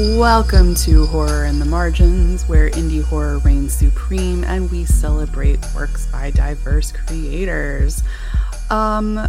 Welcome 0.00 0.74
to 0.76 1.04
Horror 1.04 1.44
in 1.44 1.58
the 1.58 1.66
Margins, 1.66 2.48
where 2.48 2.70
indie 2.70 3.04
horror 3.04 3.36
reigns 3.40 3.74
supreme 3.74 4.44
and 4.44 4.70
we 4.70 4.86
celebrate 4.86 5.58
works 5.74 6.06
by 6.06 6.30
diverse 6.30 6.90
creators. 6.90 8.02
Um, 8.70 9.28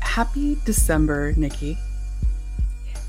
happy 0.00 0.56
December, 0.64 1.34
Nikki. 1.36 1.76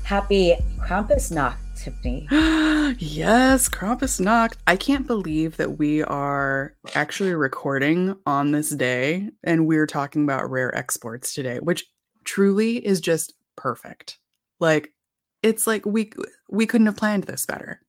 Happy 0.02 0.56
Krampusnacht, 0.76 1.56
Tiffany. 1.74 2.28
yes, 2.98 3.70
Krampusnacht. 3.70 4.56
I 4.66 4.76
can't 4.76 5.06
believe 5.06 5.56
that 5.56 5.78
we 5.78 6.02
are 6.02 6.74
actually 6.94 7.32
recording 7.32 8.14
on 8.26 8.52
this 8.52 8.68
day 8.68 9.30
and 9.42 9.66
we're 9.66 9.86
talking 9.86 10.24
about 10.24 10.50
rare 10.50 10.76
exports 10.76 11.32
today, 11.32 11.60
which 11.60 11.86
truly 12.24 12.76
is 12.76 13.00
just 13.00 13.32
perfect. 13.56 14.18
Like 14.58 14.92
it's 15.42 15.66
like 15.66 15.84
we 15.86 16.10
we 16.48 16.66
couldn't 16.66 16.86
have 16.86 16.96
planned 16.96 17.24
this 17.24 17.46
better. 17.46 17.80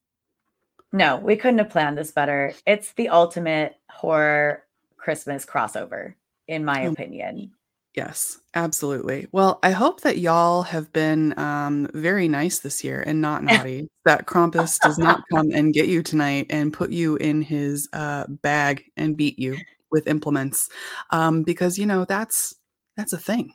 No, 0.93 1.17
we 1.17 1.35
couldn't 1.35 1.59
have 1.59 1.69
planned 1.69 1.97
this 1.97 2.11
better. 2.11 2.53
It's 2.65 2.93
the 2.93 3.09
ultimate 3.09 3.77
horror 3.89 4.63
Christmas 4.97 5.45
crossover, 5.45 6.15
in 6.47 6.65
my 6.65 6.85
oh, 6.85 6.91
opinion. 6.91 7.51
Yes, 7.95 8.39
absolutely. 8.55 9.27
Well, 9.33 9.59
I 9.63 9.71
hope 9.71 10.01
that 10.01 10.17
y'all 10.17 10.63
have 10.63 10.93
been 10.93 11.37
um, 11.37 11.89
very 11.93 12.29
nice 12.29 12.59
this 12.59 12.83
year 12.83 13.03
and 13.05 13.21
not 13.21 13.43
naughty. 13.43 13.89
that 14.05 14.27
Krampus 14.27 14.79
does 14.79 14.97
not 14.97 15.23
come 15.31 15.51
and 15.51 15.73
get 15.73 15.87
you 15.87 16.01
tonight 16.01 16.47
and 16.49 16.71
put 16.71 16.91
you 16.91 17.17
in 17.17 17.41
his 17.41 17.89
uh, 17.93 18.25
bag 18.27 18.83
and 18.95 19.17
beat 19.17 19.37
you 19.39 19.57
with 19.91 20.07
implements, 20.07 20.69
um, 21.09 21.43
because 21.43 21.77
you 21.77 21.85
know 21.85 22.05
that's 22.05 22.55
that's 22.95 23.13
a 23.13 23.17
thing. 23.17 23.53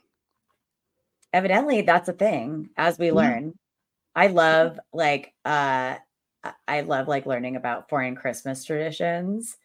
Evidently, 1.33 1.81
that's 1.81 2.09
a 2.09 2.13
thing, 2.13 2.69
as 2.77 2.97
we 2.97 3.11
learn. 3.11 3.53
I 4.17 4.27
love 4.27 4.79
like 4.91 5.33
uh 5.45 5.95
I 6.67 6.81
love 6.81 7.07
like 7.07 7.27
learning 7.27 7.55
about 7.55 7.87
foreign 7.89 8.15
Christmas 8.15 8.65
traditions 8.65 9.57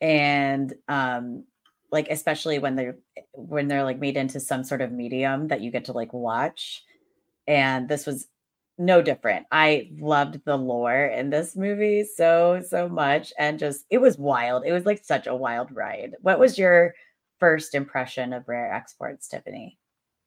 and 0.00 0.72
um 0.88 1.44
like 1.90 2.08
especially 2.08 2.60
when 2.60 2.76
they're 2.76 2.98
when 3.34 3.68
they're 3.68 3.84
like 3.84 3.98
made 3.98 4.16
into 4.16 4.38
some 4.38 4.62
sort 4.62 4.80
of 4.80 4.92
medium 4.92 5.48
that 5.48 5.60
you 5.60 5.72
get 5.72 5.86
to 5.86 5.92
like 5.92 6.12
watch 6.12 6.84
and 7.48 7.88
this 7.88 8.06
was 8.06 8.28
no 8.78 9.02
different. 9.02 9.46
I 9.52 9.90
loved 10.00 10.40
the 10.44 10.56
lore 10.56 11.06
in 11.06 11.30
this 11.30 11.56
movie 11.56 12.04
so 12.04 12.62
so 12.68 12.88
much 12.88 13.32
and 13.38 13.58
just 13.58 13.86
it 13.90 13.98
was 13.98 14.18
wild. 14.18 14.64
It 14.66 14.72
was 14.72 14.86
like 14.86 15.04
such 15.04 15.26
a 15.26 15.34
wild 15.34 15.72
ride. 15.72 16.14
What 16.20 16.38
was 16.38 16.58
your 16.58 16.94
first 17.40 17.74
impression 17.74 18.32
of 18.32 18.48
Rare 18.48 18.72
Exports, 18.72 19.28
Tiffany? 19.28 19.78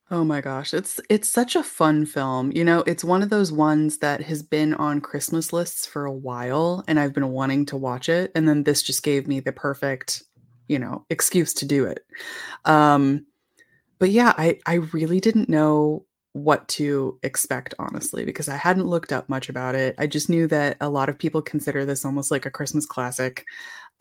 Oh 0.10 0.24
my 0.24 0.40
gosh, 0.40 0.74
it's 0.74 1.02
it's 1.10 1.30
such 1.30 1.56
a 1.58 1.64
fun 1.64 2.06
film. 2.06 2.52
You 2.54 2.64
know, 2.64 2.80
it's 2.88 3.04
one 3.04 3.22
of 3.22 3.30
those 3.30 3.52
ones 3.52 3.98
that 3.98 4.22
has 4.24 4.42
been 4.42 4.74
on 4.76 5.02
Christmas 5.02 5.52
lists 5.52 5.86
for 5.86 6.06
a 6.06 6.14
while 6.14 6.84
and 6.88 6.98
I've 7.00 7.14
been 7.14 7.28
wanting 7.30 7.66
to 7.68 7.78
watch 7.78 8.08
it 8.08 8.32
and 8.34 8.48
then 8.48 8.64
this 8.64 8.82
just 8.82 9.04
gave 9.04 9.28
me 9.28 9.42
the 9.42 9.52
perfect, 9.52 10.24
you 10.70 10.80
know, 10.80 11.06
excuse 11.10 11.54
to 11.56 11.66
do 11.66 11.86
it. 11.86 12.06
Um 12.66 13.26
but 14.00 14.12
yeah, 14.12 14.34
I 14.38 14.60
I 14.68 14.76
really 14.94 15.20
didn't 15.22 15.50
know 15.50 16.06
what 16.34 16.68
to 16.70 17.20
expect 17.24 17.74
honestly 17.80 18.26
because 18.26 18.50
I 18.50 18.58
hadn't 18.58 18.88
looked 18.88 19.14
up 19.14 19.30
much 19.30 19.50
about 19.50 19.76
it. 19.76 19.96
I 20.00 20.08
just 20.08 20.30
knew 20.30 20.48
that 20.48 20.78
a 20.82 20.90
lot 20.90 21.10
of 21.10 21.20
people 21.20 21.42
consider 21.42 21.86
this 21.86 22.06
almost 22.06 22.32
like 22.32 22.46
a 22.46 22.52
Christmas 22.52 22.86
classic. 22.86 23.46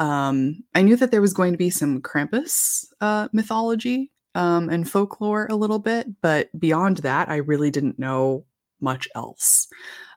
Um 0.01 0.65
I 0.75 0.83
knew 0.83 0.97
that 0.97 1.11
there 1.13 1.23
was 1.23 1.35
going 1.35 1.53
to 1.53 1.59
be 1.59 1.70
some 1.70 2.03
Krampus 2.03 2.87
uh 3.01 3.29
mythology 3.33 4.13
um, 4.37 4.69
and 4.69 4.89
folklore 4.89 5.47
a 5.51 5.56
little 5.56 5.79
bit, 5.79 6.20
but 6.20 6.51
beyond 6.61 6.98
that, 6.98 7.30
I 7.30 7.36
really 7.36 7.70
didn't 7.70 7.98
know 7.98 8.45
much 8.80 9.08
else. 9.14 9.67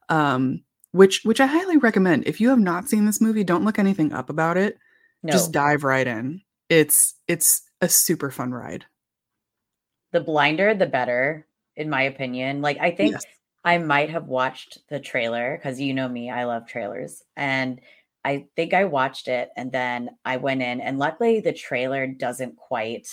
Um, 0.10 0.62
which 0.92 1.22
which 1.24 1.40
I 1.40 1.46
highly 1.46 1.78
recommend. 1.78 2.28
If 2.28 2.42
you 2.42 2.50
have 2.50 2.60
not 2.60 2.90
seen 2.90 3.06
this 3.06 3.22
movie, 3.22 3.46
don't 3.46 3.64
look 3.64 3.80
anything 3.80 4.12
up 4.12 4.30
about 4.30 4.58
it. 4.58 4.78
No. 5.24 5.32
Just 5.32 5.54
dive 5.54 5.86
right 5.86 6.06
in. 6.06 6.42
It's 6.68 7.16
it's 7.28 7.64
a 7.80 7.88
super 7.88 8.30
fun 8.30 8.52
ride. 8.52 8.86
The 10.12 10.20
blinder, 10.20 10.74
the 10.74 10.86
better, 10.86 11.48
in 11.78 11.90
my 11.90 12.02
opinion. 12.02 12.62
Like 12.62 12.78
I 12.80 12.92
think 12.92 13.14
yes. 13.14 13.24
I 13.64 13.78
might 13.78 14.10
have 14.10 14.28
watched 14.28 14.80
the 14.90 15.00
trailer 15.00 15.56
because 15.56 15.80
you 15.80 15.94
know 15.94 16.10
me, 16.10 16.30
I 16.30 16.44
love 16.44 16.68
trailers. 16.68 17.24
And 17.38 17.80
I 18.26 18.48
think 18.58 18.74
I 18.74 18.84
watched 18.84 19.30
it 19.30 19.50
and 19.56 19.72
then 19.72 20.10
I 20.26 20.38
went 20.38 20.62
in 20.62 20.82
and 20.82 21.00
luckily 21.00 21.40
the 21.40 21.54
trailer 21.54 22.06
doesn't 22.06 22.58
quite 22.58 23.08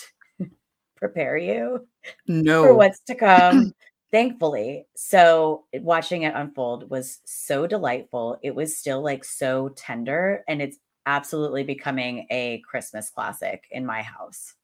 prepare 0.96 1.36
you 1.36 1.86
no. 2.26 2.62
for 2.62 2.74
what's 2.74 3.00
to 3.00 3.14
come. 3.14 3.72
Thankfully. 4.12 4.86
So 4.94 5.64
watching 5.74 6.22
it 6.22 6.34
unfold 6.34 6.88
was 6.88 7.20
so 7.24 7.66
delightful. 7.66 8.38
It 8.42 8.54
was 8.54 8.76
still 8.76 9.02
like 9.02 9.24
so 9.24 9.70
tender 9.70 10.44
and 10.48 10.62
it's 10.62 10.78
absolutely 11.06 11.64
becoming 11.64 12.26
a 12.30 12.62
Christmas 12.68 13.10
classic 13.10 13.64
in 13.70 13.84
my 13.84 14.02
house. 14.02 14.54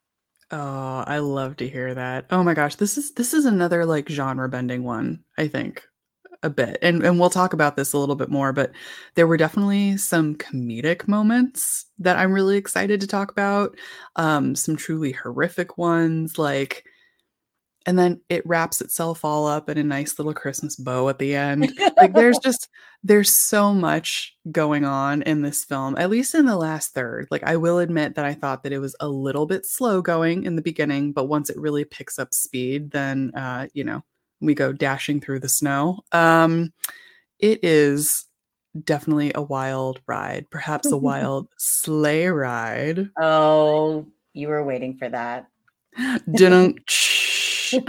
Oh, 0.50 1.04
I 1.06 1.18
love 1.18 1.56
to 1.56 1.68
hear 1.68 1.94
that. 1.94 2.26
Oh 2.30 2.42
my 2.42 2.54
gosh, 2.54 2.76
this 2.76 2.98
is 2.98 3.12
this 3.12 3.32
is 3.32 3.46
another 3.46 3.84
like 3.86 4.08
genre 4.08 4.48
bending 4.48 4.84
one, 4.84 5.24
I 5.38 5.48
think 5.48 5.82
a 6.42 6.50
bit. 6.50 6.78
And 6.82 7.04
and 7.04 7.18
we'll 7.18 7.30
talk 7.30 7.52
about 7.52 7.76
this 7.76 7.92
a 7.92 7.98
little 7.98 8.16
bit 8.16 8.30
more, 8.30 8.52
but 8.52 8.72
there 9.14 9.26
were 9.26 9.36
definitely 9.36 9.96
some 9.96 10.34
comedic 10.36 11.06
moments 11.08 11.86
that 11.98 12.16
I'm 12.16 12.32
really 12.32 12.56
excited 12.56 13.00
to 13.00 13.06
talk 13.06 13.30
about. 13.30 13.76
Um 14.16 14.54
some 14.54 14.76
truly 14.76 15.12
horrific 15.12 15.78
ones 15.78 16.38
like 16.38 16.84
and 17.86 17.98
then 17.98 18.20
it 18.28 18.46
wraps 18.46 18.80
itself 18.80 19.24
all 19.24 19.46
up 19.46 19.68
in 19.68 19.78
a 19.78 19.82
nice 19.82 20.18
little 20.18 20.34
Christmas 20.34 20.76
bow 20.76 21.08
at 21.08 21.18
the 21.18 21.34
end. 21.34 21.72
like 21.96 22.12
there's 22.12 22.38
just 22.42 22.68
there's 23.02 23.34
so 23.34 23.74
much 23.74 24.36
going 24.50 24.84
on 24.84 25.22
in 25.22 25.42
this 25.42 25.64
film, 25.64 25.96
at 25.98 26.10
least 26.10 26.34
in 26.34 26.46
the 26.46 26.56
last 26.56 26.94
third. 26.94 27.26
Like 27.30 27.42
I 27.42 27.56
will 27.56 27.78
admit 27.78 28.14
that 28.14 28.24
I 28.24 28.34
thought 28.34 28.62
that 28.62 28.72
it 28.72 28.78
was 28.78 28.94
a 29.00 29.08
little 29.08 29.46
bit 29.46 29.66
slow 29.66 30.00
going 30.02 30.44
in 30.44 30.56
the 30.56 30.62
beginning, 30.62 31.12
but 31.12 31.26
once 31.26 31.50
it 31.50 31.58
really 31.58 31.84
picks 31.84 32.18
up 32.18 32.32
speed, 32.32 32.92
then 32.92 33.32
uh, 33.34 33.66
you 33.74 33.84
know, 33.84 34.04
we 34.42 34.54
go 34.54 34.72
dashing 34.72 35.20
through 35.20 35.40
the 35.40 35.48
snow. 35.48 36.00
Um, 36.12 36.72
it 37.38 37.60
is 37.62 38.26
definitely 38.84 39.32
a 39.34 39.42
wild 39.42 40.00
ride, 40.06 40.50
perhaps 40.50 40.90
a 40.90 40.96
wild 40.98 41.48
sleigh 41.56 42.26
ride. 42.26 43.10
Oh, 43.20 44.06
you 44.32 44.48
were 44.48 44.64
waiting 44.64 44.96
for 44.96 45.08
that. 45.08 45.46
Didn't. 46.30 46.80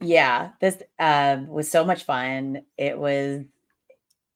yeah, 0.00 0.50
this 0.60 0.82
um, 0.98 1.46
was 1.48 1.70
so 1.70 1.84
much 1.84 2.04
fun. 2.04 2.62
It 2.76 2.98
was. 2.98 3.42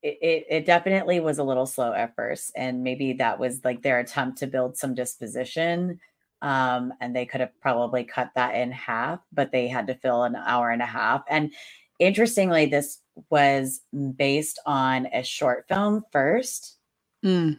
It, 0.01 0.47
it 0.49 0.65
definitely 0.65 1.19
was 1.19 1.39
a 1.39 1.45
little 1.45 1.67
slow 1.67 1.93
at 1.93 2.15
first, 2.15 2.53
and 2.55 2.85
maybe 2.85 3.15
that 3.15 3.41
was 3.41 3.65
like 3.65 3.83
their 3.83 3.99
attempt 3.99 4.39
to 4.39 4.47
build 4.47 4.77
some 4.77 4.95
disposition 4.95 5.99
um, 6.43 6.93
and 7.01 7.15
they 7.15 7.27
could 7.27 7.41
have 7.41 7.59
probably 7.61 8.05
cut 8.05 8.31
that 8.35 8.55
in 8.55 8.71
half, 8.71 9.21
but 9.33 9.53
they 9.53 9.69
had 9.69 9.87
to 9.89 9.95
fill 9.95 10.25
an 10.25 10.37
hour 10.37 10.71
and 10.71 10.83
a 10.83 10.87
half. 10.87 11.23
And 11.29 11.53
interestingly, 11.99 12.67
this 12.67 12.99
was 13.31 13.81
based 14.17 14.61
on 14.67 15.07
a 15.13 15.23
short 15.23 15.67
film 15.69 16.05
first. 16.13 16.77
Mm. 17.25 17.59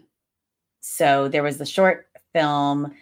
So 0.82 1.28
there 1.28 1.44
was 1.44 1.58
the 1.58 1.66
short 1.66 2.08
film 2.34 2.94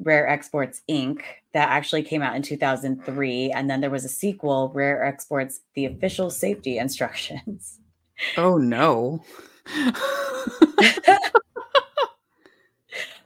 Rare 0.00 0.28
Exports 0.28 0.82
Inc. 0.88 1.22
that 1.52 1.68
actually 1.68 2.02
came 2.02 2.22
out 2.22 2.36
in 2.36 2.42
2003. 2.42 3.50
And 3.50 3.68
then 3.68 3.80
there 3.80 3.90
was 3.90 4.04
a 4.04 4.08
sequel, 4.08 4.70
Rare 4.74 5.04
Exports 5.04 5.60
The 5.74 5.86
Official 5.86 6.30
Safety 6.30 6.78
Instructions. 6.78 7.80
Oh, 8.36 8.58
no. 8.58 9.22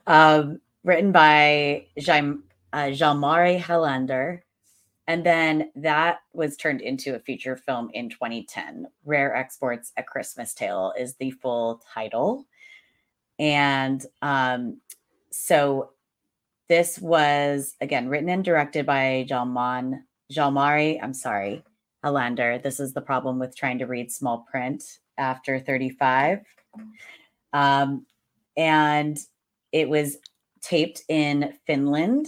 um, 0.07 0.61
written 0.85 1.13
by 1.13 1.87
Jean, 1.99 2.43
uh, 2.73 2.87
Jalmari 2.87 3.61
Helander. 3.61 4.41
And 5.09 5.27
then 5.27 5.71
that 5.75 6.21
was 6.33 6.57
turned 6.57 6.81
into 6.81 7.15
a 7.15 7.21
feature 7.21 7.57
film 7.57 7.91
in 7.93 8.09
2010. 8.09 8.87
Rare 9.05 9.35
Exports 9.35 9.93
A 9.97 10.03
Christmas 10.03 10.55
Tale 10.55 10.93
is 10.99 11.17
the 11.17 11.33
full 11.33 11.83
title. 11.93 12.47
And 13.39 14.05
um, 14.23 14.81
so 15.31 15.91
this 16.69 16.99
was, 16.99 17.75
again, 17.81 18.09
written 18.09 18.29
and 18.29 18.45
directed 18.45 18.87
by 18.87 19.27
Jalman, 19.29 20.03
Jalmari, 20.33 20.99
I'm 21.03 21.15
sorry, 21.15 21.65
Helander. 22.05 22.63
This 22.63 22.81
is 22.81 22.93
the 22.93 23.01
problem 23.01 23.39
with 23.39 23.57
trying 23.57 23.79
to 23.79 23.87
read 23.87 24.11
small 24.11 24.47
print 24.51 24.83
after 25.19 25.59
35. 25.59 26.41
Um, 27.53 28.07
and 28.57 29.19
it 29.73 29.89
was 29.89 30.19
taped 30.63 31.03
in 31.09 31.55
Finland. 31.67 32.27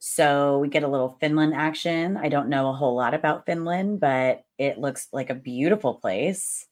So 0.00 0.58
we 0.58 0.68
get 0.68 0.84
a 0.84 0.88
little 0.88 1.16
Finland 1.20 1.54
action. 1.54 2.16
I 2.16 2.28
don't 2.28 2.48
know 2.48 2.68
a 2.68 2.74
whole 2.74 2.94
lot 2.94 3.14
about 3.14 3.46
Finland, 3.46 4.00
but 4.00 4.44
it 4.58 4.78
looks 4.78 5.08
like 5.12 5.30
a 5.30 5.34
beautiful 5.34 5.94
place 5.94 6.66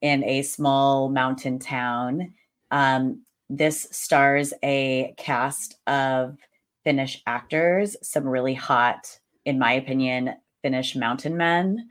in 0.00 0.24
a 0.24 0.42
small 0.42 1.08
mountain 1.08 1.58
town. 1.58 2.34
Um, 2.70 3.22
this 3.48 3.88
stars 3.90 4.52
a 4.64 5.14
cast 5.18 5.76
of 5.86 6.38
Finnish 6.84 7.22
actors, 7.26 7.96
some 8.02 8.26
really 8.26 8.54
hot, 8.54 9.18
in 9.44 9.58
my 9.58 9.72
opinion, 9.72 10.34
Finnish 10.62 10.96
mountain 10.96 11.36
men. 11.36 11.88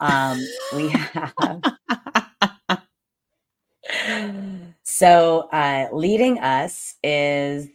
Um, 0.00 0.40
we 0.74 0.88
have 0.88 1.34
so 4.82 5.48
uh, 5.52 5.88
leading 5.92 6.38
us 6.38 6.94
is 7.02 7.68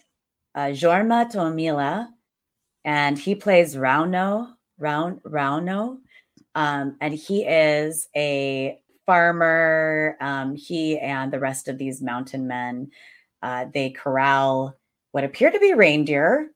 uh, 0.58 0.70
Jorma 0.70 1.32
Tommila, 1.32 2.08
and 2.84 3.18
he 3.18 3.36
plays 3.36 3.76
Rauno, 3.76 4.54
Raun, 4.80 5.22
Rauno, 5.24 6.00
um, 6.56 6.98
and 7.00 7.14
he 7.14 7.46
is 7.46 8.08
a 8.16 8.80
farmer. 9.06 10.18
Um, 10.20 10.56
he 10.56 10.98
and 10.98 11.32
the 11.32 11.40
rest 11.40 11.68
of 11.68 11.78
these 11.78 12.02
mountain 12.02 12.48
men, 12.48 12.90
uh, 13.44 13.66
they 13.72 13.92
corral 13.92 14.76
what 15.12 15.24
appear 15.24 15.52
to 15.52 15.60
be 15.60 15.76
reindeer 15.76 16.50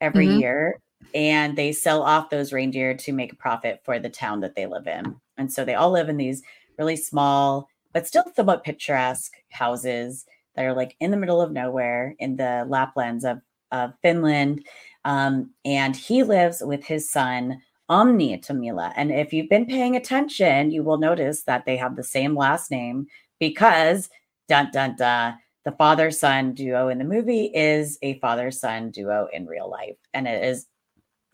every 0.00 0.26
mm-hmm. 0.26 0.40
year, 0.40 0.80
and 1.14 1.54
they 1.54 1.72
sell 1.72 2.02
off 2.02 2.30
those 2.30 2.54
reindeer 2.54 2.94
to 2.94 3.12
make 3.12 3.34
a 3.34 3.36
profit 3.36 3.82
for 3.84 3.98
the 3.98 4.08
town 4.08 4.40
that 4.40 4.54
they 4.56 4.64
live 4.64 4.86
in. 4.86 5.14
And 5.36 5.52
so 5.52 5.64
they 5.64 5.74
all 5.74 5.90
live 5.90 6.08
in 6.08 6.16
these 6.16 6.42
really 6.78 6.96
small 6.96 7.68
but 7.92 8.06
still 8.06 8.24
somewhat 8.34 8.64
picturesque 8.64 9.34
houses 9.50 10.24
that 10.54 10.64
are 10.64 10.74
like 10.74 10.96
in 11.00 11.10
the 11.10 11.16
middle 11.16 11.40
of 11.40 11.52
nowhere 11.52 12.14
in 12.18 12.36
the 12.36 12.66
Laplands 12.68 13.24
of, 13.24 13.40
of 13.70 13.92
Finland. 14.02 14.64
Um, 15.04 15.50
and 15.64 15.96
he 15.96 16.22
lives 16.22 16.62
with 16.64 16.84
his 16.84 17.10
son, 17.10 17.60
Onni 17.90 18.44
Tommila. 18.44 18.92
And 18.96 19.10
if 19.10 19.32
you've 19.32 19.48
been 19.48 19.66
paying 19.66 19.96
attention, 19.96 20.70
you 20.70 20.82
will 20.82 20.98
notice 20.98 21.42
that 21.44 21.64
they 21.64 21.76
have 21.76 21.96
the 21.96 22.04
same 22.04 22.36
last 22.36 22.70
name 22.70 23.06
because, 23.40 24.08
dun 24.48 24.70
dun 24.72 24.96
dun, 24.96 25.34
the 25.64 25.72
father 25.72 26.10
son 26.10 26.54
duo 26.54 26.88
in 26.88 26.98
the 26.98 27.04
movie 27.04 27.50
is 27.54 27.98
a 28.02 28.18
father 28.18 28.50
son 28.50 28.90
duo 28.90 29.28
in 29.32 29.46
real 29.46 29.70
life. 29.70 29.96
And 30.14 30.26
it 30.26 30.44
is 30.44 30.66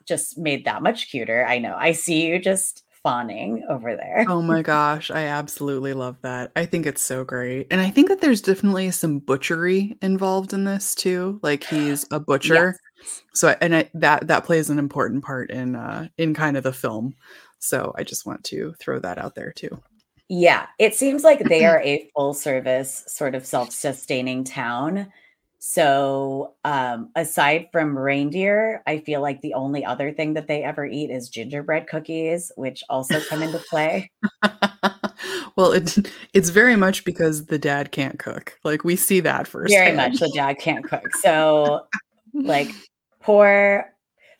just 0.06 0.38
made 0.38 0.64
that 0.64 0.82
much 0.82 1.10
cuter. 1.10 1.46
I 1.46 1.58
know. 1.58 1.76
I 1.78 1.92
see 1.92 2.26
you 2.26 2.38
just 2.38 2.84
fawning 3.02 3.64
over 3.68 3.96
there. 3.96 4.24
Oh 4.28 4.42
my 4.42 4.62
gosh, 4.62 5.10
I 5.10 5.24
absolutely 5.24 5.92
love 5.92 6.16
that. 6.22 6.52
I 6.56 6.66
think 6.66 6.86
it's 6.86 7.02
so 7.02 7.24
great. 7.24 7.66
And 7.70 7.80
I 7.80 7.90
think 7.90 8.08
that 8.08 8.20
there's 8.20 8.42
definitely 8.42 8.90
some 8.90 9.18
butchery 9.18 9.96
involved 10.02 10.52
in 10.52 10.64
this 10.64 10.94
too. 10.94 11.40
Like 11.42 11.64
he's 11.64 12.06
a 12.10 12.20
butcher. 12.20 12.78
Yes. 13.00 13.22
So 13.34 13.54
and 13.60 13.74
I, 13.74 13.90
that 13.94 14.26
that 14.26 14.44
plays 14.44 14.70
an 14.70 14.78
important 14.78 15.24
part 15.24 15.50
in 15.50 15.76
uh 15.76 16.08
in 16.18 16.34
kind 16.34 16.56
of 16.56 16.64
the 16.64 16.72
film. 16.72 17.14
So 17.58 17.92
I 17.96 18.04
just 18.04 18.26
want 18.26 18.44
to 18.44 18.74
throw 18.80 18.98
that 19.00 19.18
out 19.18 19.34
there 19.34 19.52
too. 19.52 19.80
Yeah, 20.28 20.66
it 20.78 20.94
seems 20.94 21.24
like 21.24 21.40
they 21.40 21.64
are 21.66 21.80
a 21.80 22.10
full 22.14 22.34
service 22.34 23.04
sort 23.06 23.34
of 23.34 23.46
self-sustaining 23.46 24.44
town 24.44 25.12
so, 25.60 26.54
um, 26.64 27.10
aside 27.16 27.68
from 27.72 27.98
reindeer, 27.98 28.80
I 28.86 28.98
feel 28.98 29.20
like 29.20 29.40
the 29.40 29.54
only 29.54 29.84
other 29.84 30.12
thing 30.12 30.34
that 30.34 30.46
they 30.46 30.62
ever 30.62 30.86
eat 30.86 31.10
is 31.10 31.28
gingerbread 31.28 31.88
cookies, 31.88 32.52
which 32.54 32.84
also 32.88 33.20
come 33.20 33.42
into 33.42 33.58
play. 33.58 34.08
well, 35.56 35.72
it's 35.72 35.98
it's 36.32 36.50
very 36.50 36.76
much 36.76 37.04
because 37.04 37.46
the 37.46 37.58
dad 37.58 37.90
can't 37.90 38.20
cook. 38.20 38.56
Like 38.62 38.84
we 38.84 38.94
see 38.94 39.18
that 39.20 39.48
first. 39.48 39.74
Very 39.74 39.96
much 39.96 40.20
the 40.20 40.30
dad 40.32 40.60
can't 40.60 40.84
cook. 40.84 41.12
So, 41.16 41.86
like 42.32 42.70
poor 43.20 43.92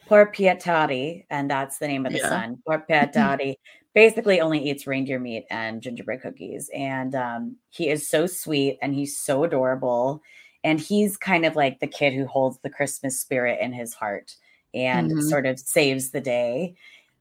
poor 0.07 0.33
Pietari, 0.33 1.25
and 1.31 1.51
that's 1.51 1.79
the 1.79 1.89
name 1.89 2.07
of 2.07 2.13
the 2.13 2.19
yeah. 2.19 2.29
son. 2.29 2.63
Poor 2.65 2.85
Pietari 2.91 3.57
basically 3.93 4.41
only 4.41 4.71
eats 4.71 4.87
reindeer 4.87 5.19
meat 5.19 5.47
and 5.51 5.83
gingerbread 5.83 6.23
cookies, 6.23 6.71
and 6.73 7.17
um, 7.17 7.57
he 7.71 7.89
is 7.89 8.09
so 8.09 8.29
sweet 8.29 8.79
and 8.81 8.95
he's 8.95 9.19
so 9.19 9.43
adorable 9.43 10.23
and 10.65 10.81
he's 10.81 11.17
kind 11.17 11.45
of 11.45 11.57
like 11.57 11.81
the 11.81 11.87
kid 11.87 12.15
who 12.15 12.27
holds 12.27 12.59
the 12.59 12.71
Christmas 12.71 13.19
spirit 13.19 13.59
in 13.61 13.73
his 13.73 13.95
heart 13.95 14.35
and 14.75 15.11
mm-hmm. 15.11 15.21
sort 15.21 15.47
of 15.47 15.59
saves 15.59 16.11
the 16.11 16.21
day. 16.21 16.75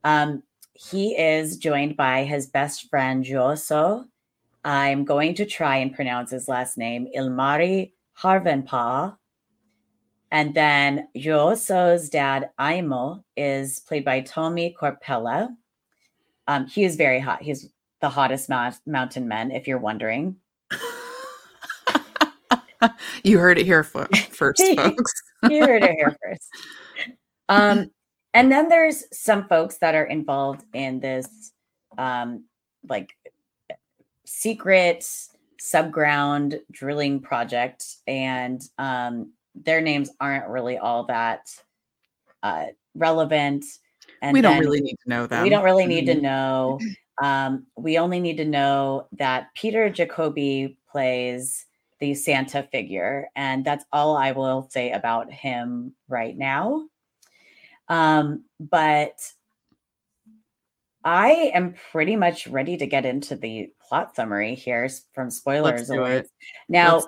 Um, 0.03 0.43
he 0.73 1.17
is 1.17 1.57
joined 1.57 1.97
by 1.97 2.23
his 2.23 2.47
best 2.47 2.89
friend 2.89 3.23
Juuso. 3.23 4.05
I'm 4.63 5.05
going 5.05 5.33
to 5.35 5.45
try 5.45 5.77
and 5.77 5.93
pronounce 5.93 6.31
his 6.31 6.47
last 6.47 6.77
name, 6.77 7.07
Ilmari 7.15 7.91
Järvenpää. 8.21 9.17
And 10.29 10.53
then 10.53 11.07
Juuso's 11.15 12.09
dad, 12.09 12.49
Aimo, 12.59 13.23
is 13.37 13.79
played 13.79 14.03
by 14.03 14.21
Tommi 14.21 14.75
Korpela. 14.75 15.55
Um, 16.47 16.67
he 16.67 16.83
is 16.83 16.95
very 16.95 17.19
hot. 17.19 17.41
He's 17.41 17.69
the 18.01 18.09
hottest 18.09 18.49
ma- 18.49 18.71
mountain 18.85 19.27
man, 19.27 19.51
if 19.51 19.67
you're 19.67 19.79
wondering. 19.79 20.35
you 23.23 23.39
heard 23.39 23.57
it 23.57 23.65
here 23.65 23.83
first, 23.83 24.15
folks. 24.31 25.13
you 25.49 25.65
heard 25.65 25.83
it 25.83 25.91
here 25.91 26.15
first. 26.23 26.49
Um, 27.49 27.91
and 28.33 28.51
then 28.51 28.69
there's 28.69 29.03
some 29.11 29.47
folks 29.47 29.77
that 29.77 29.95
are 29.95 30.05
involved 30.05 30.63
in 30.73 30.99
this, 30.99 31.53
um, 31.97 32.45
like 32.87 33.09
secret 34.25 35.09
subground 35.59 36.59
drilling 36.71 37.19
project, 37.19 37.83
and 38.05 38.61
um, 38.77 39.31
their 39.55 39.81
names 39.81 40.11
aren't 40.19 40.47
really 40.49 40.77
all 40.77 41.05
that 41.05 41.49
uh, 42.43 42.65
relevant. 42.95 43.65
And 44.21 44.33
we 44.33 44.41
don't 44.41 44.59
really 44.59 44.81
need 44.81 44.97
to 45.03 45.09
know 45.09 45.27
them. 45.27 45.43
We 45.43 45.49
don't 45.49 45.63
really 45.63 45.85
need 45.85 46.05
to 46.07 46.13
mm-hmm. 46.13 46.21
know. 46.21 46.79
Um, 47.21 47.65
we 47.75 47.97
only 47.97 48.19
need 48.19 48.37
to 48.37 48.45
know 48.45 49.07
that 49.13 49.47
Peeter 49.55 49.89
Jakobi 49.89 50.75
plays 50.91 51.66
the 51.99 52.13
Santa 52.13 52.63
figure. 52.71 53.27
And 53.35 53.65
that's 53.65 53.85
all 53.91 54.15
I 54.15 54.31
will 54.31 54.69
say 54.71 54.91
about 54.91 55.31
him 55.31 55.93
right 56.07 56.37
now. 56.37 56.87
Um, 57.87 58.43
but 58.59 59.15
I 61.03 61.51
am 61.53 61.75
pretty 61.91 62.15
much 62.15 62.47
ready 62.47 62.75
to 62.77 62.85
get 62.85 63.05
into 63.05 63.35
the 63.35 63.71
plot 63.87 64.15
summary 64.15 64.55
here 64.55 64.89
from 65.13 65.31
spoilers. 65.31 65.89
Now, 66.67 67.01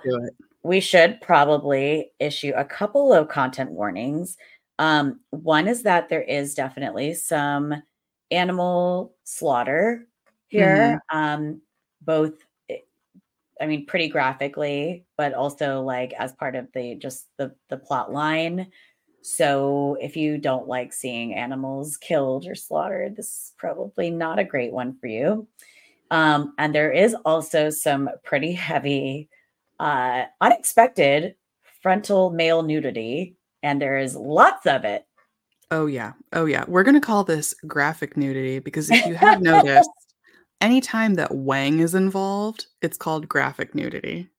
we 0.64 0.80
should 0.80 1.20
probably 1.22 2.12
issue 2.20 2.54
a 2.56 2.66
couple 2.66 3.14
of 3.14 3.28
content 3.28 3.72
warnings. 3.72 4.38
Um, 4.78 5.20
one 5.32 5.68
is 5.68 5.84
that 5.84 6.08
there 6.08 6.22
is 6.22 6.54
definitely 6.54 7.14
some 7.14 7.84
animal 8.32 9.16
slaughter 9.26 10.08
here, 10.48 11.02
mm-hmm. 11.12 11.18
um, 11.18 11.62
both 12.02 12.34
I 13.62 13.66
mean, 13.66 13.86
pretty 13.86 14.08
graphically, 14.08 15.06
but 15.18 15.34
also 15.34 15.82
like 15.82 16.14
as 16.14 16.34
part 16.34 16.56
of 16.56 16.68
the 16.74 16.96
just 16.96 17.28
the 17.38 17.54
the 17.70 17.78
plot 17.78 18.12
line. 18.12 18.68
So 19.22 19.98
if 20.00 20.16
you 20.16 20.38
don't 20.38 20.68
like 20.68 20.94
seeing 20.94 21.34
animals 21.34 21.98
killed 21.98 22.48
or 22.48 22.56
slaughtered, 22.56 23.16
this 23.16 23.28
is 23.28 23.54
probably 23.58 24.10
not 24.10 24.40
a 24.40 24.46
great 24.46 24.72
one 24.72 24.98
for 24.98 25.08
you. 25.08 25.48
Um, 26.10 26.54
and 26.58 26.74
there 26.74 26.92
is 26.92 27.16
also 27.26 27.70
some 27.70 28.10
pretty 28.24 28.54
heavy, 28.54 29.30
uh, 29.80 30.24
unexpected 30.42 31.36
frontal 31.82 32.30
male 32.32 32.64
nudity, 32.64 33.36
and 33.62 33.82
there 33.82 33.98
is 33.98 34.16
lots 34.16 34.66
of 34.66 34.86
it. 34.86 35.06
Oh 35.72 35.86
yeah, 35.86 36.14
oh 36.34 36.46
yeah. 36.46 36.66
We're 36.68 36.84
gonna 36.84 37.02
call 37.02 37.24
this 37.24 37.54
graphic 37.68 38.18
nudity 38.18 38.60
because 38.60 38.90
if 38.90 39.06
you 39.06 39.14
have 39.16 39.42
noticed, 39.42 39.90
anytime 40.62 41.16
that 41.16 41.36
Wang 41.36 41.80
is 41.80 41.96
involved, 41.96 42.68
it's 42.82 42.98
called 42.98 43.30
graphic 43.30 43.76
nudity. 43.76 44.30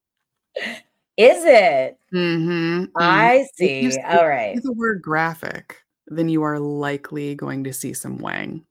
Is 1.17 1.45
it? 1.45 1.99
Mm-hmm. 2.15 2.85
I 2.97 3.47
see. 3.55 3.81
You 3.81 3.93
All 4.09 4.29
right. 4.29 4.61
The 4.63 4.73
word 4.73 5.03
graphic, 5.03 5.77
then 6.07 6.29
you 6.29 6.43
are 6.43 6.59
likely 6.59 7.35
going 7.35 7.65
to 7.65 7.73
see 7.73 7.93
some 7.93 8.19
Wang. 8.19 8.65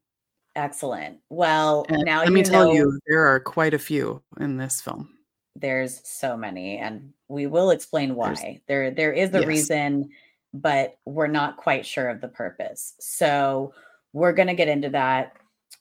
Excellent. 0.56 1.20
Well, 1.30 1.86
and 1.90 2.04
now 2.06 2.20
let 2.24 2.32
me 2.32 2.44
tell 2.44 2.74
you, 2.74 3.00
there 3.08 3.26
are 3.26 3.40
quite 3.40 3.74
a 3.74 3.80
few 3.80 4.22
in 4.40 4.58
this 4.58 4.82
film. 4.82 5.10
There's 5.56 6.02
so 6.08 6.36
many, 6.36 6.78
and 6.78 7.14
we 7.28 7.48
will 7.48 7.70
explain 7.70 8.16
why. 8.16 8.34
There's, 8.34 8.60
there, 8.68 8.92
there 8.92 9.14
is 9.14 9.34
a 9.34 9.40
yes. 9.40 9.48
reason, 9.48 10.10
but 10.54 10.98
we're 11.06 11.28
not 11.28 11.58
quite 11.58 11.86
sure 11.86 12.10
of 12.10 12.20
the 12.20 12.28
purpose. 12.28 12.96
So 13.00 13.74
we're 14.14 14.34
going 14.34 14.48
to 14.48 14.54
get 14.54 14.68
into 14.68 14.90
that 14.90 15.36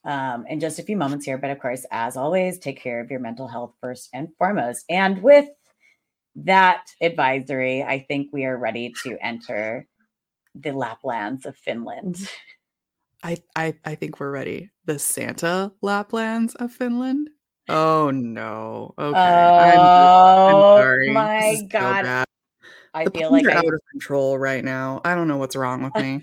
um, 0.05 0.47
in 0.49 0.61
just 0.61 0.79
a 0.79 0.83
few 0.83 0.97
moments 0.97 1.25
here. 1.25 1.39
But 1.39 1.51
of 1.51 1.61
course, 1.61 1.85
as 1.91 2.17
always, 2.17 2.59
take 2.59 2.81
care 2.81 3.01
of 3.01 3.11
your 3.11 3.21
mental 3.21 3.49
health 3.49 3.75
first 3.81 4.09
and 4.13 4.29
foremost. 4.39 4.85
And 4.89 5.23
with 5.23 5.49
that 6.37 6.85
advisory, 7.01 7.83
I 7.83 8.01
think 8.01 8.29
we 8.33 8.45
are 8.45 8.57
ready 8.57 8.95
to 9.05 9.17
enter 9.21 9.87
the 10.55 10.71
Laplands 10.71 11.47
of 11.47 11.57
Finland. 11.57 12.29
I, 13.23 13.39
I 13.57 13.75
I 13.85 13.95
think 13.97 14.21
we're 14.21 14.31
ready. 14.31 14.71
The 14.85 14.99
Santa 14.99 15.73
Laplands 15.83 16.55
of 16.57 16.73
Finland. 16.73 17.31
Oh 17.69 18.11
no. 18.11 18.95
Okay. 18.99 19.19
Oh 19.19 19.57
I'm, 19.59 20.55
I'm 20.55 20.81
sorry. 20.81 21.13
my 21.13 21.61
god. 21.69 22.05
So 22.05 22.25
I 22.95 23.05
the 23.05 23.11
feel 23.11 23.33
like 23.33 23.45
are 23.45 23.51
I... 23.51 23.57
out 23.57 23.75
of 23.75 23.81
control 23.91 24.39
right 24.39 24.65
now. 24.65 25.01
I 25.05 25.15
don't 25.15 25.29
know 25.29 25.37
what's 25.37 25.57
wrong 25.57 25.83
with 25.83 25.95
me. 25.97 26.21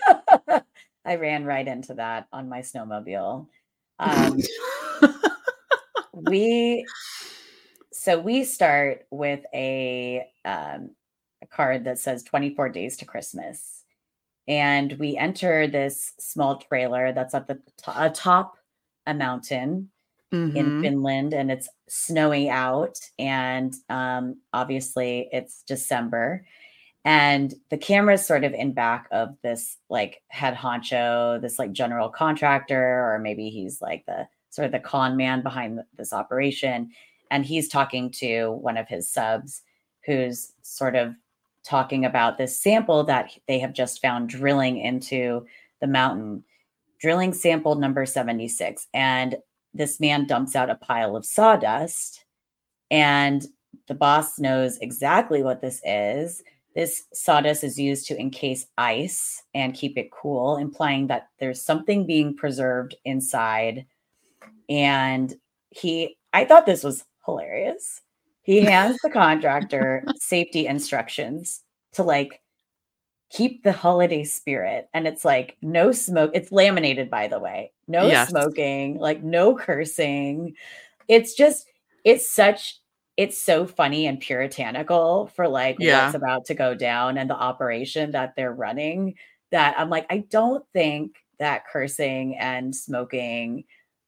I 1.06 1.16
ran 1.18 1.46
right 1.46 1.68
into 1.68 1.96
that 1.96 2.28
on 2.34 2.50
my 2.50 2.62
snowmobile. 2.62 3.48
Um, 4.00 4.40
we 6.14 6.86
so 7.92 8.20
we 8.20 8.44
start 8.44 9.06
with 9.12 9.42
a 9.54 10.26
um, 10.44 10.92
a 11.42 11.48
card 11.48 11.86
that 11.86 12.00
says 12.00 12.24
24 12.24 12.70
days 12.70 12.98
to 12.98 13.06
Christmas. 13.06 13.84
and 14.48 14.94
we 15.00 15.18
enter 15.18 15.68
this 15.68 16.14
small 16.20 16.58
trailer 16.58 17.14
that's 17.14 17.34
at 17.36 17.48
the 17.48 17.60
atop 17.88 18.56
a 19.08 19.14
mountain 19.14 19.92
in 20.54 20.68
Mhm. 20.68 20.82
Finland 20.82 21.34
and 21.34 21.52
it's 21.52 21.70
snowing 21.90 22.50
out 22.50 22.98
and 23.20 23.74
um, 23.90 24.42
obviously 24.54 25.30
it's 25.34 25.64
December 25.68 26.46
and 27.06 27.54
the 27.70 27.78
camera 27.78 28.16
is 28.16 28.26
sort 28.26 28.44
of 28.44 28.54
in 28.54 28.74
back 28.74 29.08
of 29.12 29.38
this 29.44 29.78
like 29.90 30.24
head 30.30 30.56
honcho 30.56 31.40
this 31.40 31.60
like 31.60 31.72
general 31.72 32.10
contractor 32.10 33.14
or 33.14 33.20
maybe 33.20 33.50
he's 33.50 33.80
like 33.80 34.04
the 34.08 34.28
sort 34.50 34.66
of 34.66 34.72
the 34.72 34.80
con 34.80 35.16
man 35.16 35.44
behind 35.44 35.82
this 35.98 36.14
operation. 36.14 36.90
And 37.30 37.46
he's 37.46 37.68
talking 37.68 38.10
to 38.12 38.52
one 38.52 38.78
of 38.78 38.88
his 38.88 39.10
subs 39.10 39.62
who's 40.06 40.54
sort 40.62 40.96
of 40.96 41.14
talking 41.64 42.06
about 42.06 42.38
this 42.38 42.60
sample 42.60 43.04
that 43.04 43.32
they 43.48 43.60
have 43.60 43.74
just 43.74 44.02
found 44.02 44.30
drilling 44.30 44.78
into 44.78 45.46
the 45.82 45.88
mountain. 45.88 46.44
Drilling 47.00 47.34
sample 47.34 47.76
number 47.76 48.06
76 48.06 48.88
and 48.94 49.36
this 49.74 50.00
man 50.00 50.26
dumps 50.26 50.56
out 50.56 50.70
a 50.70 50.76
pile 50.76 51.16
of 51.16 51.26
sawdust 51.26 52.24
and 52.90 53.46
the 53.88 53.94
boss 53.94 54.40
knows 54.40 54.78
exactly 54.78 55.44
what 55.44 55.62
this 55.62 55.82
is 55.84 56.42
this 56.76 57.04
sawdust 57.14 57.64
is 57.64 57.80
used 57.80 58.06
to 58.08 58.20
encase 58.20 58.68
ice 58.78 59.42
and 59.54 59.74
keep 59.74 59.98
it 59.98 60.12
cool 60.12 60.58
implying 60.58 61.08
that 61.08 61.30
there's 61.40 61.62
something 61.62 62.06
being 62.06 62.36
preserved 62.36 62.96
inside. 63.06 63.86
And 64.70 65.34
he 65.70 66.18
i 66.34 66.44
thought 66.46 66.66
this 66.66 66.84
was 66.84 67.06
hilarious. 67.26 68.02
He 68.44 68.58
hands 68.62 68.98
the 69.02 69.10
contractor 69.10 70.04
safety 70.18 70.68
instructions 70.68 71.64
to 71.94 72.04
like 72.04 72.42
keep 73.30 73.64
the 73.64 73.72
holiday 73.72 74.26
spirit. 74.26 74.90
And 74.94 75.08
it's 75.08 75.24
like 75.24 75.58
no 75.62 75.94
smoke 75.94 76.32
it's 76.34 76.52
laminated 76.52 77.10
by 77.10 77.28
the 77.30 77.40
way. 77.40 77.72
No 77.88 78.10
Yes. 78.10 78.30
smoking 78.30 78.98
like 79.00 79.24
no 79.24 79.56
cursing. 79.56 80.56
It's 81.08 81.36
just 81.36 81.68
it's 82.04 82.30
such 82.30 82.80
it's 83.18 83.38
so 83.38 83.66
funny 83.66 84.08
and 84.08 84.20
puritanical 84.20 85.28
for 85.36 85.48
like 85.48 85.78
Yeah. 85.80 86.06
what's 86.06 86.16
about 86.16 86.46
to 86.46 86.54
go 86.54 86.76
down 86.76 87.18
and 87.18 87.30
the 87.30 87.36
operation 87.36 88.12
that 88.12 88.36
they're 88.36 88.54
running 88.54 89.16
that 89.52 89.76
i'm 89.78 89.90
like 89.90 90.06
i 90.10 90.18
don't 90.30 90.66
think 90.74 91.18
that 91.40 91.68
cursing 91.68 92.38
and 92.38 92.76
smoking 92.76 93.64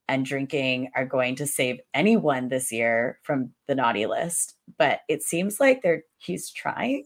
and 0.10 0.26
drinking 0.26 0.90
are 0.96 1.06
going 1.06 1.36
to 1.36 1.46
save 1.46 1.80
anyone 1.94 2.48
this 2.48 2.72
year 2.72 3.20
from 3.24 3.52
the 3.68 3.76
naughty 3.76 4.06
list 4.06 4.56
but 4.78 5.02
it 5.08 5.22
seems 5.24 5.60
like 5.60 5.82
they're 5.82 6.04
he's 6.18 6.50
trying 6.50 7.04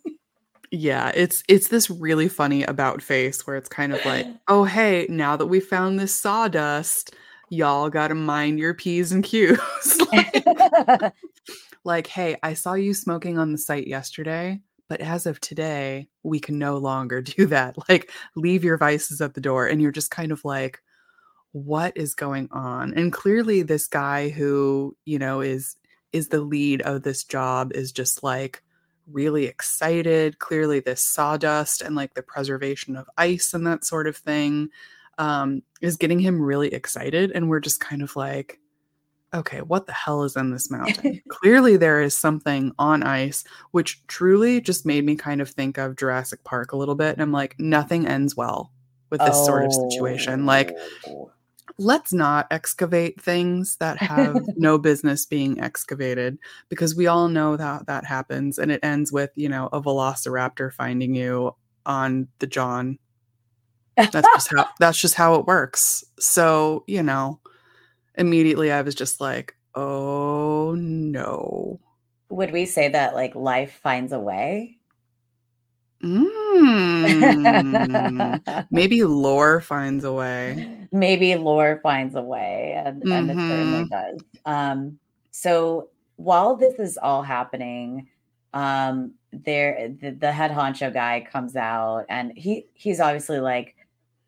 Yeah, 0.74 1.12
it's 1.13 1.43
it's 1.50 1.67
this 1.67 1.89
really 1.89 2.29
funny 2.29 2.63
about 2.63 3.01
face 3.01 3.46
where 3.46 3.58
it's 3.58 3.67
kind 3.67 3.93
of 3.93 4.03
like, 4.05 4.25
oh 4.48 4.63
hey, 4.63 5.05
now 5.10 5.36
that 5.36 5.48
we 5.48 5.60
found 5.60 6.00
this 6.00 6.13
sawdust, 6.13 7.13
y'all 7.50 7.89
gotta 7.89 8.15
mind 8.15 8.58
your 8.58 8.74
P's 8.74 9.12
and 9.12 9.22
Q's. 9.24 9.60
like, 10.13 10.46
like, 11.83 12.07
hey, 12.07 12.38
I 12.43 12.53
saw 12.53 12.73
you 12.73 12.93
smoking 12.93 13.38
on 13.38 13.51
the 13.51 13.57
site 13.57 13.88
yesterday, 13.88 14.59
but 14.88 15.01
as 15.01 15.25
of 15.25 15.39
today, 15.39 16.07
we 16.23 16.39
can 16.39 16.59
no 16.59 16.77
longer 16.77 17.21
do 17.21 17.45
that. 17.47 17.75
Like, 17.89 18.11
leave 18.35 18.63
your 18.63 18.77
vices 18.77 19.21
at 19.21 19.33
the 19.33 19.41
door. 19.41 19.67
And 19.67 19.81
you're 19.81 19.91
just 19.91 20.11
kind 20.11 20.31
of 20.31 20.43
like, 20.45 20.81
what 21.53 21.93
is 21.97 22.15
going 22.15 22.47
on? 22.51 22.93
And 22.93 23.11
clearly 23.11 23.61
this 23.61 23.88
guy 23.88 24.29
who, 24.29 24.95
you 25.05 25.19
know, 25.19 25.41
is 25.41 25.75
is 26.13 26.27
the 26.27 26.41
lead 26.41 26.81
of 26.81 27.03
this 27.03 27.23
job 27.23 27.71
is 27.73 27.91
just 27.91 28.21
like 28.23 28.63
really 29.07 29.45
excited. 29.45 30.39
Clearly, 30.39 30.79
this 30.79 31.01
sawdust 31.01 31.81
and 31.81 31.95
like 31.95 32.13
the 32.13 32.23
preservation 32.23 32.95
of 32.95 33.09
ice 33.17 33.53
and 33.53 33.65
that 33.67 33.85
sort 33.85 34.07
of 34.07 34.15
thing 34.15 34.69
um, 35.17 35.61
is 35.81 35.97
getting 35.97 36.19
him 36.19 36.41
really 36.41 36.73
excited. 36.73 37.31
And 37.31 37.50
we're 37.50 37.59
just 37.59 37.79
kind 37.79 38.01
of 38.01 38.15
like, 38.15 38.59
okay, 39.33 39.59
what 39.61 39.85
the 39.88 39.93
hell 39.93 40.23
is 40.23 40.35
in 40.35 40.51
this 40.51 40.69
mountain? 40.69 41.21
Clearly, 41.29 41.77
there 41.77 42.01
is 42.01 42.15
something 42.15 42.71
on 42.77 43.03
ice, 43.03 43.43
which 43.71 44.05
truly 44.07 44.59
just 44.61 44.85
made 44.85 45.05
me 45.05 45.15
kind 45.15 45.41
of 45.41 45.50
think 45.50 45.77
of 45.77 45.95
Jurassic 45.95 46.43
Park 46.43 46.71
a 46.73 46.77
little 46.77 46.95
bit. 46.95 47.13
And 47.13 47.21
I'm 47.21 47.31
like, 47.31 47.55
nothing 47.59 48.07
ends 48.07 48.35
well 48.35 48.71
with 49.09 49.21
this 49.21 49.45
sort 49.45 49.65
of 49.65 49.73
situation. 49.73 50.45
Like, 50.45 50.75
Oh. 51.07 51.31
let's 51.77 52.11
not 52.13 52.47
excavate 52.51 53.19
things 53.21 53.77
that 53.77 53.97
have 53.97 54.35
no 54.57 54.77
business 54.77 55.25
being 55.25 55.59
excavated 55.59 56.38
because 56.69 56.95
we 56.95 57.07
all 57.07 57.27
know 57.29 57.55
that 57.55 57.85
that 57.88 58.05
happens 58.05 58.57
and 58.57 58.71
it 58.71 58.79
ends 58.83 59.11
with 59.11 59.31
you 59.35 59.47
know 59.47 59.69
a 59.71 59.81
velociraptor 59.81 60.71
finding 60.73 61.15
you 61.15 61.55
on 61.85 62.27
the 62.39 62.47
john 62.47 63.00
that's 63.95 64.27
just 64.33 64.51
how 64.53 64.65
that's 64.79 65.00
just 65.00 65.15
how 65.15 65.35
it 65.35 65.45
works 65.45 66.03
so 66.19 66.83
you 66.88 67.01
know 67.01 67.39
immediately 68.21 68.71
i 68.71 68.81
was 68.81 68.95
just 68.95 69.19
like 69.19 69.55
oh 69.75 70.75
no 70.77 71.79
would 72.29 72.51
we 72.51 72.65
say 72.65 72.87
that 72.89 73.13
like 73.15 73.35
life 73.35 73.79
finds 73.83 74.13
a 74.13 74.19
way 74.19 74.77
mm. 76.03 76.21
maybe 78.71 79.03
lore 79.03 79.61
finds 79.61 80.03
a 80.03 80.11
way 80.13 80.87
maybe 80.91 81.35
lore 81.35 81.79
finds 81.83 82.15
a 82.15 82.21
way 82.21 82.73
and, 82.85 83.03
and 83.03 83.31
it 83.31 83.37
certainly 83.47 83.85
Mhm. 83.85 83.89
does 83.89 84.19
um 84.45 84.99
so 85.31 85.89
while 86.17 86.55
this 86.55 86.77
is 86.79 86.97
all 86.97 87.23
happening 87.23 88.07
um 88.53 89.13
there 89.31 89.89
the, 90.01 90.11
the 90.11 90.31
head 90.31 90.51
honcho 90.51 90.93
guy 90.93 91.25
comes 91.31 91.55
out 91.55 92.05
and 92.09 92.33
he 92.35 92.65
he's 92.73 92.99
obviously 92.99 93.39
like 93.39 93.75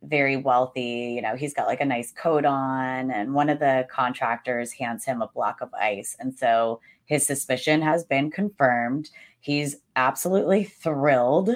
very 0.03 0.35
wealthy 0.35 1.13
you 1.15 1.21
know 1.21 1.35
he's 1.35 1.53
got 1.53 1.67
like 1.67 1.81
a 1.81 1.85
nice 1.85 2.11
coat 2.11 2.45
on 2.45 3.11
and 3.11 3.33
one 3.33 3.49
of 3.49 3.59
the 3.59 3.87
contractors 3.89 4.71
hands 4.71 5.05
him 5.05 5.21
a 5.21 5.27
block 5.27 5.61
of 5.61 5.73
ice 5.73 6.15
and 6.19 6.37
so 6.37 6.79
his 7.05 7.25
suspicion 7.25 7.81
has 7.81 8.03
been 8.03 8.29
confirmed 8.29 9.09
he's 9.39 9.77
absolutely 9.95 10.63
thrilled 10.63 11.51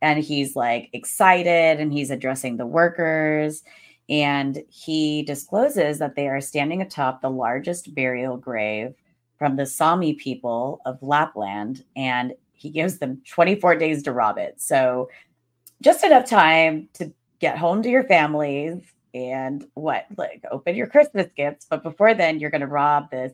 and 0.00 0.24
he's 0.24 0.56
like 0.56 0.88
excited 0.92 1.80
and 1.80 1.92
he's 1.92 2.10
addressing 2.10 2.56
the 2.56 2.66
workers 2.66 3.62
and 4.08 4.62
he 4.68 5.22
discloses 5.22 5.98
that 5.98 6.16
they 6.16 6.28
are 6.28 6.40
standing 6.40 6.82
atop 6.82 7.20
the 7.20 7.30
largest 7.30 7.94
burial 7.94 8.36
grave 8.36 8.94
from 9.38 9.56
the 9.56 9.66
Sami 9.66 10.14
people 10.14 10.80
of 10.86 11.02
Lapland, 11.02 11.84
and 11.96 12.32
he 12.52 12.70
gives 12.70 12.98
them 12.98 13.20
24 13.28 13.76
days 13.76 14.02
to 14.04 14.12
rob 14.12 14.38
it. 14.38 14.60
So, 14.60 15.08
just 15.80 16.04
enough 16.04 16.26
time 16.26 16.88
to 16.92 17.12
get 17.42 17.58
home 17.58 17.82
to 17.82 17.90
your 17.90 18.04
families 18.04 18.80
and 19.12 19.66
what, 19.74 20.06
like 20.16 20.42
open 20.50 20.74
your 20.76 20.86
Christmas 20.86 21.26
gifts. 21.36 21.66
But 21.68 21.82
before 21.82 22.14
then, 22.14 22.38
you're 22.38 22.50
going 22.50 22.62
to 22.62 22.66
rob 22.66 23.10
this 23.10 23.32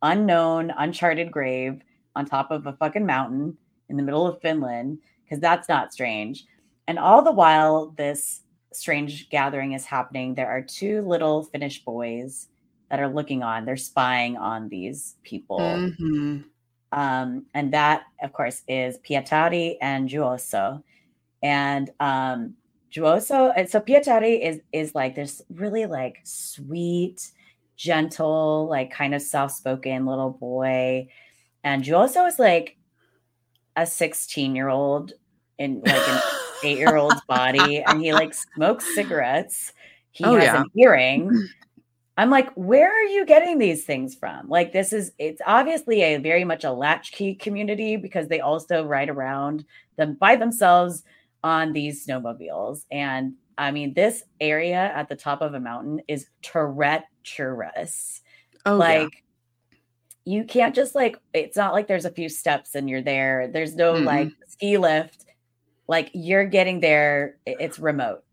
unknown, 0.00 0.72
uncharted 0.76 1.30
grave 1.30 1.80
on 2.16 2.24
top 2.26 2.50
of 2.50 2.66
a 2.66 2.72
fucking 2.72 3.06
mountain 3.06 3.56
in 3.88 3.96
the 3.96 4.02
middle 4.02 4.26
of 4.26 4.40
Finland, 4.40 4.98
because 5.22 5.38
that's 5.38 5.68
not 5.68 5.92
strange. 5.92 6.44
And 6.88 6.98
all 6.98 7.22
the 7.22 7.30
while, 7.30 7.94
this 7.96 8.40
strange 8.72 9.28
gathering 9.28 9.72
is 9.72 9.84
happening, 9.84 10.34
there 10.34 10.48
are 10.48 10.62
two 10.62 11.02
little 11.02 11.44
Finnish 11.44 11.84
boys 11.84 12.48
that 12.90 13.00
are 13.00 13.08
looking 13.08 13.42
on. 13.42 13.64
They're 13.64 13.76
spying 13.76 14.36
on 14.38 14.68
these 14.70 15.16
people. 15.22 15.60
Mhm. 15.60 16.44
Um, 16.90 17.46
and 17.54 17.72
that, 17.72 18.04
of 18.22 18.32
course, 18.32 18.62
is 18.66 18.98
Pietari 18.98 19.76
and 19.80 20.08
Juuso. 20.08 20.82
And 21.42 21.90
um, 22.00 22.54
Juuso, 22.92 23.52
and 23.56 23.68
so 23.68 23.80
Pietari 23.80 24.40
is 24.40 24.60
is 24.72 24.94
like 24.94 25.14
this 25.14 25.42
really 25.54 25.86
like 25.86 26.18
sweet, 26.24 27.30
gentle, 27.76 28.66
like 28.68 28.90
kind 28.90 29.14
of 29.14 29.22
soft 29.22 29.54
spoken 29.56 30.06
little 30.06 30.30
boy. 30.30 31.08
And 31.64 31.82
Juuso 31.82 32.26
is 32.28 32.38
like 32.38 32.76
a 33.76 33.86
16 33.86 34.54
year 34.54 34.68
old 34.68 35.12
in 35.58 35.80
like 35.84 36.08
an 36.08 36.20
eight 36.64 36.78
year 36.78 36.96
old's 36.96 37.20
body, 37.28 37.82
and 37.82 38.00
he 38.02 38.12
like 38.12 38.34
smokes 38.34 38.94
cigarettes. 38.94 39.72
He 40.10 40.24
Oh, 40.24 40.34
has 40.34 40.44
yeah. 40.44 40.60
a 40.60 40.64
hearing. 40.74 41.48
I'm 42.18 42.28
like, 42.28 42.50
where 42.56 42.92
are 42.92 43.04
you 43.08 43.24
getting 43.24 43.58
these 43.58 43.84
things 43.86 44.14
from? 44.14 44.46
Like, 44.50 44.72
this 44.72 44.92
is 44.92 45.12
it's 45.18 45.40
obviously 45.46 46.02
a 46.02 46.18
very 46.18 46.44
much 46.44 46.62
a 46.64 46.70
latchkey 46.70 47.36
community 47.36 47.96
because 47.96 48.28
they 48.28 48.40
also 48.40 48.84
ride 48.84 49.08
around 49.08 49.64
them 49.96 50.14
by 50.20 50.36
themselves 50.36 51.04
on 51.44 51.72
these 51.72 52.06
snowmobiles. 52.06 52.84
And 52.90 53.34
I 53.58 53.70
mean, 53.70 53.94
this 53.94 54.24
area 54.40 54.92
at 54.94 55.08
the 55.08 55.16
top 55.16 55.42
of 55.42 55.54
a 55.54 55.60
mountain 55.60 56.00
is 56.08 56.26
treacherous. 56.42 58.22
oh 58.64 58.76
like 58.76 59.10
yeah. 59.12 59.78
you 60.24 60.44
can't 60.44 60.74
just 60.74 60.94
like 60.94 61.18
it's 61.32 61.56
not 61.56 61.72
like 61.72 61.88
there's 61.88 62.04
a 62.04 62.10
few 62.10 62.28
steps 62.28 62.74
and 62.74 62.88
you're 62.88 63.02
there. 63.02 63.48
There's 63.48 63.74
no 63.76 63.94
Mm-mm. 63.94 64.04
like 64.04 64.28
ski 64.46 64.78
lift. 64.78 65.26
Like 65.88 66.10
you're 66.14 66.46
getting 66.46 66.80
there, 66.80 67.36
it's 67.44 67.78
remote. 67.78 68.24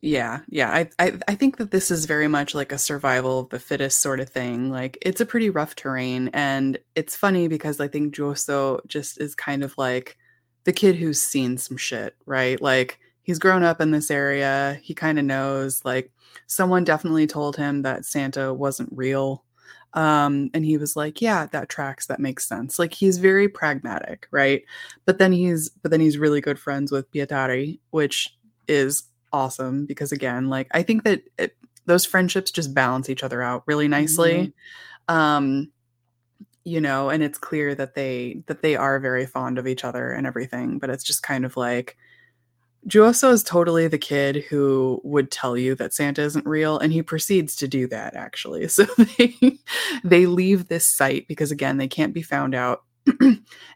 Yeah, 0.00 0.40
yeah. 0.48 0.70
I, 0.70 0.90
I 1.00 1.18
I 1.26 1.34
think 1.34 1.56
that 1.56 1.72
this 1.72 1.90
is 1.90 2.04
very 2.04 2.28
much 2.28 2.54
like 2.54 2.70
a 2.70 2.78
survival 2.78 3.40
of 3.40 3.48
the 3.48 3.58
fittest 3.58 4.00
sort 4.00 4.20
of 4.20 4.28
thing. 4.28 4.70
Like 4.70 4.96
it's 5.02 5.20
a 5.20 5.26
pretty 5.26 5.50
rough 5.50 5.74
terrain, 5.74 6.28
and 6.32 6.78
it's 6.94 7.16
funny 7.16 7.48
because 7.48 7.80
I 7.80 7.88
think 7.88 8.14
Juuso 8.14 8.86
just 8.86 9.20
is 9.20 9.34
kind 9.34 9.64
of 9.64 9.76
like 9.76 10.16
the 10.68 10.72
kid 10.74 10.96
who's 10.96 11.18
seen 11.18 11.56
some 11.56 11.78
shit, 11.78 12.14
right? 12.26 12.60
Like 12.60 12.98
he's 13.22 13.38
grown 13.38 13.62
up 13.62 13.80
in 13.80 13.90
this 13.90 14.10
area. 14.10 14.78
He 14.82 14.92
kind 14.92 15.18
of 15.18 15.24
knows 15.24 15.82
like 15.82 16.12
someone 16.46 16.84
definitely 16.84 17.26
told 17.26 17.56
him 17.56 17.80
that 17.82 18.04
Santa 18.04 18.52
wasn't 18.52 18.92
real. 18.92 19.44
Um, 19.94 20.50
and 20.52 20.66
he 20.66 20.76
was 20.76 20.94
like, 20.94 21.22
yeah, 21.22 21.46
that 21.52 21.70
tracks, 21.70 22.04
that 22.08 22.20
makes 22.20 22.46
sense. 22.46 22.78
Like 22.78 22.92
he's 22.92 23.16
very 23.16 23.48
pragmatic, 23.48 24.28
right? 24.30 24.62
But 25.06 25.16
then 25.16 25.32
he's 25.32 25.70
but 25.70 25.90
then 25.90 26.02
he's 26.02 26.18
really 26.18 26.42
good 26.42 26.58
friends 26.58 26.92
with 26.92 27.10
Pietari, 27.12 27.78
which 27.88 28.36
is 28.68 29.04
awesome 29.32 29.86
because 29.86 30.12
again, 30.12 30.50
like 30.50 30.68
I 30.72 30.82
think 30.82 31.04
that 31.04 31.22
it, 31.38 31.56
those 31.86 32.04
friendships 32.04 32.50
just 32.50 32.74
balance 32.74 33.08
each 33.08 33.22
other 33.22 33.40
out 33.40 33.62
really 33.64 33.88
nicely. 33.88 34.52
Mm-hmm. 35.08 35.14
Um 35.14 35.72
you 36.68 36.80
know, 36.80 37.08
and 37.08 37.22
it's 37.22 37.38
clear 37.38 37.74
that 37.74 37.94
they 37.94 38.42
that 38.46 38.62
they 38.62 38.76
are 38.76 39.00
very 39.00 39.26
fond 39.26 39.58
of 39.58 39.66
each 39.66 39.84
other 39.84 40.10
and 40.12 40.26
everything, 40.26 40.78
but 40.78 40.90
it's 40.90 41.04
just 41.04 41.22
kind 41.22 41.44
of 41.44 41.56
like 41.56 41.96
Juuso 42.86 43.32
is 43.32 43.42
totally 43.42 43.88
the 43.88 43.98
kid 43.98 44.44
who 44.44 45.00
would 45.04 45.30
tell 45.30 45.56
you 45.56 45.74
that 45.74 45.92
Santa 45.92 46.22
isn't 46.22 46.46
real, 46.46 46.78
and 46.78 46.92
he 46.92 47.02
proceeds 47.02 47.56
to 47.56 47.68
do 47.68 47.86
that 47.88 48.14
actually. 48.14 48.68
So 48.78 48.84
they 49.18 49.58
they 50.04 50.26
leave 50.26 50.68
this 50.68 50.86
site 50.86 51.26
because 51.26 51.50
again 51.50 51.78
they 51.78 51.88
can't 51.88 52.14
be 52.14 52.22
found 52.22 52.54
out, 52.54 52.84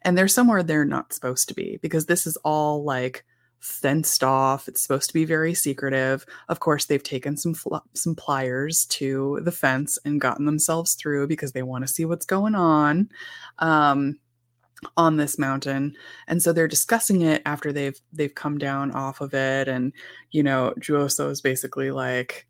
and 0.03 0.19
they're 0.19 0.29
somewhere 0.29 0.63
they're 0.63 0.85
not 0.85 1.13
supposed 1.13 1.49
to 1.49 1.55
be 1.55 1.79
because 1.83 2.07
this 2.07 2.27
is 2.27 2.37
all 2.45 2.85
like 2.85 3.25
fenced 3.63 4.25
off. 4.25 4.69
It's 4.69 4.83
supposed 4.83 5.09
to 5.09 5.15
be 5.15 5.25
very 5.25 5.55
secretive. 5.55 6.27
Of 6.49 6.61
course, 6.61 6.85
they've 6.85 7.03
taken 7.03 7.37
some 7.37 7.55
fl- 7.55 7.77
some 7.95 8.15
pliers 8.15 8.85
to 8.87 9.41
the 9.43 9.53
fence 9.53 9.99
and 10.05 10.21
gotten 10.21 10.45
themselves 10.45 10.95
through 10.95 11.29
because 11.29 11.53
they 11.53 11.63
want 11.63 11.87
to 11.87 11.93
see 11.93 12.05
what's 12.05 12.27
going 12.27 12.55
on. 12.55 13.09
Um, 13.61 14.19
on 14.97 15.17
this 15.17 15.39
mountain 15.39 15.95
and 16.27 16.43
so 16.43 16.53
they're 16.53 16.67
discussing 16.67 17.23
it 17.23 17.41
after 17.47 17.73
they've 17.73 18.01
they've 18.13 18.35
come 18.35 18.59
down 18.59 18.91
off 18.91 19.21
of 19.21 19.33
it 19.33 19.69
and 19.69 19.93
you 20.33 20.43
know 20.43 20.75
Juuso 20.81 21.31
is 21.31 21.41
basically 21.41 21.93
like 21.93 22.49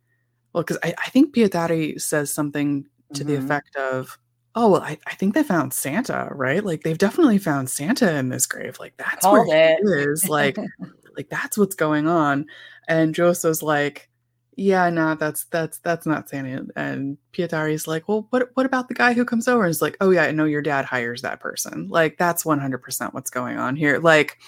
well 0.55 0.63
because 0.63 0.79
I, 0.83 0.95
I 0.97 1.11
think 1.11 1.35
Pietari 1.35 2.01
says 2.01 2.33
something 2.33 2.87
to 3.13 3.23
mm-hmm. 3.23 3.29
the 3.29 3.39
effect 3.39 3.77
of 3.77 4.19
oh 4.55 4.71
well 4.71 4.81
I, 4.81 4.97
I 5.07 5.15
think 5.17 5.35
they 5.35 5.43
found 5.43 5.75
santa 5.75 6.29
right 6.31 6.65
like 6.65 6.85
they've 6.85 6.97
definitely 6.97 7.37
found 7.37 7.69
santa 7.69 8.17
in 8.17 8.31
this 8.31 8.47
grave 8.47 8.79
like 8.81 8.95
that's 8.97 9.27
Called 9.27 9.49
where 9.49 9.75
it. 9.75 9.81
he 9.83 10.11
is 10.11 10.27
like 10.27 10.57
like 11.17 11.29
that's 11.29 11.59
what's 11.59 11.75
going 11.75 12.07
on 12.07 12.47
and 12.89 13.15
Juuso's 13.15 13.63
like 13.63 14.09
yeah, 14.57 14.91
no, 14.91 15.15
that's 15.15 15.45
that's 15.45 15.79
that's 15.79 16.07
not 16.07 16.29
Santa. 16.29 16.67
And 16.77 17.17
Pietari's 17.33 17.87
like, 17.87 18.07
well, 18.07 18.27
what 18.31 18.51
what 18.55 18.67
about 18.67 18.89
the 18.89 18.95
guy 18.95 19.15
who 19.15 19.25
comes 19.25 19.49
over? 19.49 19.63
And 19.63 19.71
is 19.71 19.81
like, 19.81 19.97
oh 20.01 20.11
yeah, 20.11 20.25
I 20.25 20.31
know 20.33 20.45
your 20.45 20.63
dad 20.63 20.85
hires 20.85 21.23
that 21.23 21.41
person. 21.41 21.89
Like 21.89 22.19
that's 22.19 22.45
one 22.45 22.59
hundred 22.59 22.79
percent 22.79 23.15
what's 23.15 23.31
going 23.31 23.57
on 23.57 23.77
here. 23.77 23.99
Like 23.99 24.39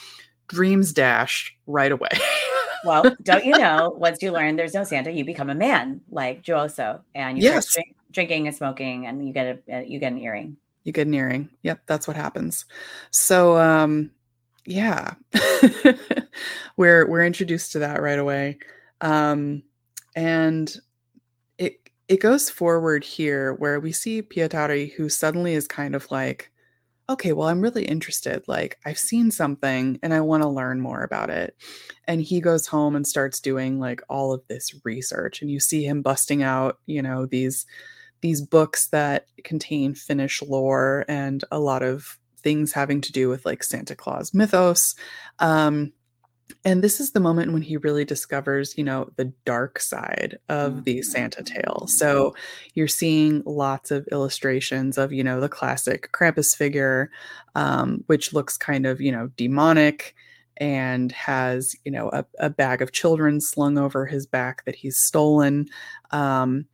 dreams 0.49 0.93
dashed 0.93 1.53
right 1.67 1.91
away. 1.91 2.11
well, 2.85 3.17
don't 3.23 3.47
you 3.47 3.53
know? 3.59 3.95
Once 3.97 4.23
you 4.23 4.31
learn 4.31 4.57
there's 4.57 4.75
no 4.75 4.85
Santa, 4.85 5.11
you 5.11 5.25
become 5.25 5.49
a 5.49 5.55
man 5.55 6.03
like 6.11 6.43
Juuso, 6.43 7.01
and 7.15 7.39
you 7.39 7.45
yes. 7.45 7.71
start 7.71 7.85
drink, 7.85 7.97
drinking 8.11 8.47
and 8.47 8.57
smoking, 8.57 9.07
and 9.07 9.27
you 9.27 9.33
get 9.33 9.63
a 9.69 9.77
uh, 9.77 9.81
you 9.81 9.99
get 9.99 10.13
an 10.13 10.19
earring. 10.19 10.59
You 10.85 10.93
get 10.93 11.07
an 11.07 11.15
earring. 11.15 11.49
Yep, 11.63 11.81
that's 11.87 12.07
what 12.07 12.17
happens. 12.17 12.67
So, 13.11 13.57
um, 13.57 14.11
yeah, 14.67 15.15
we're 16.77 17.09
we're 17.09 17.25
introduced 17.25 17.73
to 17.73 17.79
that 17.81 18.03
right 18.03 18.19
away. 18.19 18.59
Um, 19.01 19.63
and 20.17 20.75
it 21.59 21.91
it 22.09 22.21
goes 22.21 22.51
forward 22.51 23.05
here 23.05 23.55
where 23.55 23.81
we 23.81 23.93
see 23.93 24.23
Pietari 24.23 24.93
who 24.95 25.09
suddenly 25.09 25.55
is 25.55 25.67
kind 25.69 25.95
of 25.95 26.11
like, 26.11 26.51
okay, 27.11 27.33
well, 27.33 27.49
I'm 27.49 27.61
really 27.61 27.85
interested. 27.85 28.43
Like, 28.49 28.79
I've 28.87 28.99
seen 28.99 29.31
something 29.31 29.99
and 30.03 30.15
I 30.15 30.21
want 30.21 30.43
to 30.43 30.49
learn 30.49 30.81
more 30.81 31.03
about 31.03 31.31
it. 31.31 31.55
And 32.07 32.23
he 32.23 32.41
goes 32.41 32.67
home 32.67 32.97
and 32.97 33.07
starts 33.07 33.41
doing 33.41 33.79
like 33.79 34.01
all 34.09 34.33
of 34.33 34.43
this 34.49 34.75
research. 34.85 35.43
And 35.43 35.51
you 35.51 35.61
see 35.61 35.85
him 35.85 36.03
busting 36.03 36.43
out, 36.43 36.79
you 36.87 37.03
know, 37.03 37.27
these 37.27 37.67
these 38.23 38.41
books 38.41 38.87
that 38.89 39.27
contain 39.45 39.95
Finnish 39.95 40.41
lore 40.41 41.05
and 41.09 41.45
a 41.51 41.59
lot 41.59 41.83
of 41.83 42.19
things 42.45 42.73
having 42.73 43.01
to 43.01 43.11
do 43.11 43.29
with 43.29 43.45
like 43.45 43.65
Santa 43.65 43.97
Claus 43.97 44.33
mythos. 44.33 44.95
Um, 45.41 45.93
and 46.65 46.83
this 46.83 47.01
is 47.01 47.13
the 47.13 47.21
moment 47.21 47.53
when 47.53 47.63
he 47.63 47.77
really 47.77 48.05
discovers 48.05 48.77
you 48.77 48.85
know 48.85 49.09
the 49.17 49.33
dark 49.45 49.79
side 49.79 50.39
of 50.49 50.85
the 50.85 51.03
santa 51.03 51.43
tale 51.43 51.87
so 51.87 52.35
you're 52.75 52.89
seeing 52.89 53.43
lots 53.47 53.91
of 53.91 54.07
illustrations 54.13 54.99
of 54.99 55.13
you 55.13 55.25
know 55.25 55.41
the 55.41 55.49
classic 55.49 56.11
krampus 56.13 56.57
figure 56.57 57.11
um, 57.55 58.03
which 58.07 58.33
looks 58.33 58.57
kind 58.57 58.87
of 58.87 59.01
you 59.01 59.13
know 59.13 59.29
demonic 59.37 60.15
and 60.59 61.13
has 61.13 61.75
you 61.85 61.91
know 61.91 62.11
a, 62.13 62.25
a, 62.39 62.51
bag 62.51 62.81
of 62.81 62.93
children 62.93 63.41
slung 63.41 63.77
over 63.77 64.07
his 64.07 64.27
back 64.27 64.65
that 64.65 64.77
he's 64.77 64.99
stolen 64.99 65.67
um, 66.11 66.65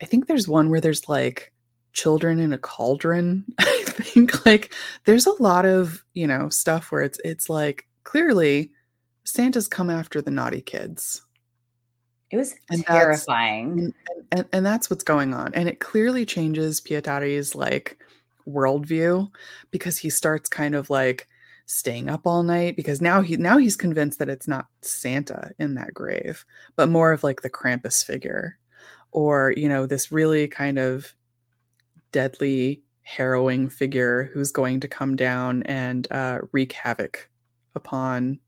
i 0.00 0.04
think 0.04 0.26
there's 0.26 0.48
one 0.48 0.68
where 0.70 0.80
there's 0.80 1.08
like 1.08 1.51
children 1.92 2.38
in 2.38 2.52
a 2.52 2.58
cauldron 2.58 3.44
i 3.58 3.82
think 3.86 4.44
like 4.46 4.74
there's 5.04 5.26
a 5.26 5.42
lot 5.42 5.64
of 5.64 6.04
you 6.14 6.26
know 6.26 6.48
stuff 6.48 6.90
where 6.90 7.02
it's 7.02 7.18
it's 7.24 7.48
like 7.48 7.86
clearly 8.04 8.70
Santa's 9.24 9.68
come 9.68 9.90
after 9.90 10.20
the 10.20 10.30
naughty 10.30 10.60
kids. 10.60 11.22
It 12.30 12.36
was 12.36 12.54
and 12.70 12.84
terrifying. 12.84 13.78
And, 13.78 13.94
and, 14.30 14.44
and, 14.52 14.66
that's 14.66 14.88
what's 14.88 15.04
going 15.04 15.34
on. 15.34 15.52
And 15.54 15.68
it 15.68 15.80
clearly 15.80 16.24
changes 16.24 16.80
Pietari's 16.80 17.54
like 17.54 17.98
worldview 18.48 19.30
because 19.70 19.98
he 19.98 20.08
starts 20.08 20.48
kind 20.48 20.74
of 20.74 20.88
like 20.88 21.28
staying 21.66 22.08
up 22.08 22.26
all 22.26 22.42
night 22.42 22.74
because 22.74 23.00
now 23.00 23.20
he 23.20 23.36
now 23.36 23.58
he's 23.58 23.76
convinced 23.76 24.18
that 24.18 24.30
it's 24.30 24.48
not 24.48 24.66
Santa 24.80 25.52
in 25.58 25.74
that 25.74 25.92
grave, 25.92 26.44
but 26.74 26.88
more 26.88 27.12
of 27.12 27.22
like 27.22 27.42
the 27.42 27.50
Krampus 27.50 28.04
figure. 28.04 28.58
Or, 29.10 29.52
you 29.54 29.68
know, 29.68 29.84
this 29.84 30.10
really 30.10 30.48
kind 30.48 30.78
of 30.78 31.14
deadly, 32.12 32.82
harrowing 33.02 33.68
figure 33.68 34.30
who's 34.32 34.52
going 34.52 34.80
to 34.80 34.88
come 34.88 35.16
down 35.16 35.62
and 35.64 36.06
uh, 36.10 36.38
wreak 36.52 36.72
havoc 36.72 37.28
upon 37.74 38.38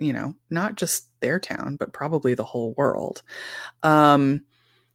you 0.00 0.12
know, 0.12 0.34
not 0.48 0.74
just 0.74 1.06
their 1.20 1.38
town, 1.38 1.76
but 1.76 1.92
probably 1.92 2.34
the 2.34 2.44
whole 2.44 2.72
world. 2.76 3.22
Um, 3.82 4.42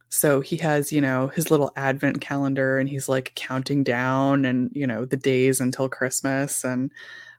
so 0.08 0.40
he 0.40 0.56
has, 0.58 0.92
you 0.92 1.00
know, 1.00 1.28
his 1.28 1.50
little 1.50 1.72
advent 1.76 2.20
calendar 2.20 2.78
and 2.78 2.88
he's 2.88 3.08
like 3.08 3.32
counting 3.34 3.84
down 3.84 4.44
and, 4.44 4.70
you 4.74 4.86
know, 4.86 5.04
the 5.04 5.16
days 5.16 5.60
until 5.60 5.88
Christmas. 5.88 6.64
And 6.64 6.92